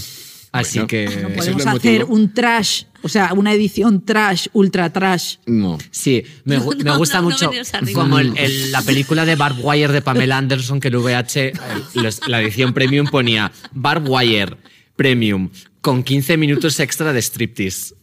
Así 0.59 0.79
Bueno, 0.79 0.89
que. 0.89 1.05
Es 1.05 1.15
Podemos 1.37 1.67
hacer 1.67 2.05
un 2.05 2.33
trash, 2.35 2.85
o 3.03 3.09
sea, 3.09 3.33
una 3.35 3.53
edición 3.53 4.05
trash, 4.05 4.47
ultra 4.53 4.93
trash. 4.93 5.37
No. 5.47 5.79
Sí, 5.91 6.23
me, 6.45 6.59
gu- 6.61 6.77
me 6.77 6.85
No, 6.91 6.99
gusta 6.99 7.21
no, 7.21 7.29
no 7.29 7.31
mucho. 7.31 7.51
como 7.95 8.19
el- 8.19 8.37
el- 8.39 8.73
la 8.73 8.83
película 8.83 9.25
de 9.25 9.37
Barb 9.37 9.57
Wire 9.63 9.93
de 9.93 10.03
Pamela 10.03 10.37
Anderson, 10.39 10.81
que 10.81 10.89
el 10.89 10.97
VH, 10.97 11.53
los- 11.95 12.27
la 12.29 12.41
edición 12.43 12.73
premium 12.75 13.07
ponía 13.07 13.53
Barb 13.73 14.09
Wire 14.09 14.57
Premium 14.97 15.51
con 15.81 16.03
15 16.03 16.37
minutos 16.37 16.81
extra 16.81 17.13
de 17.13 17.21
striptease. 17.23 17.95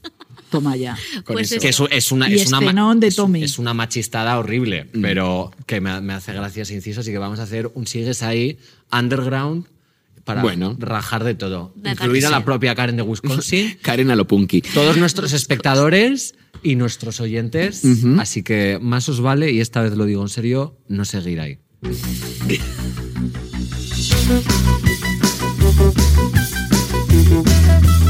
Toma 0.49 0.75
ya. 0.75 0.95
Con 1.25 1.33
Pues 1.33 1.51
eso. 1.51 1.59
Que 1.59 1.69
es, 1.69 1.81
es 1.89 2.11
una, 2.11 2.29
Y 2.29 2.35
es, 2.35 2.47
una, 2.47 2.93
de 2.95 3.07
es- 3.07 3.15
Tommy. 3.15 3.43
es 3.43 3.57
una 3.57 3.73
machistada 3.73 4.37
horrible, 4.37 4.87
pero 5.01 5.51
que 5.65 5.81
me, 5.81 5.99
me 6.01 6.13
hace 6.13 6.31
gracia 6.31 6.61
ese 6.61 6.75
inciso, 6.75 6.99
así 6.99 7.09
que 7.11 7.17
vamos 7.17 7.39
a 7.39 7.43
hacer 7.43 7.71
un 7.73 7.87
sigues 7.87 8.21
ahí, 8.21 8.59
underground, 8.91 9.65
para 10.23 10.41
bueno. 10.41 10.75
rajar 10.79 11.23
de 11.23 11.35
todo. 11.35 11.73
Incluida 11.83 12.29
la 12.29 12.45
propia 12.45 12.75
Karen 12.75 12.97
de 12.97 13.03
Wisconsin. 13.03 13.77
Karen 13.81 14.11
a 14.11 14.15
lo. 14.15 14.27
Todos 14.73 14.97
nuestros 14.97 15.33
espectadores 15.33 16.35
y 16.61 16.75
nuestros 16.75 17.19
oyentes. 17.19 17.83
Así 18.19 18.43
que 18.43 18.79
más 18.81 19.09
os 19.09 19.21
vale, 19.21 19.51
y 19.51 19.59
esta 19.59 19.81
vez 19.81 19.95
lo 19.95 20.05
digo 20.05 20.21
en 20.21 20.29
serio, 20.29 20.77
no 20.87 21.05
seguir 21.05 21.39
ahí. 21.39 21.59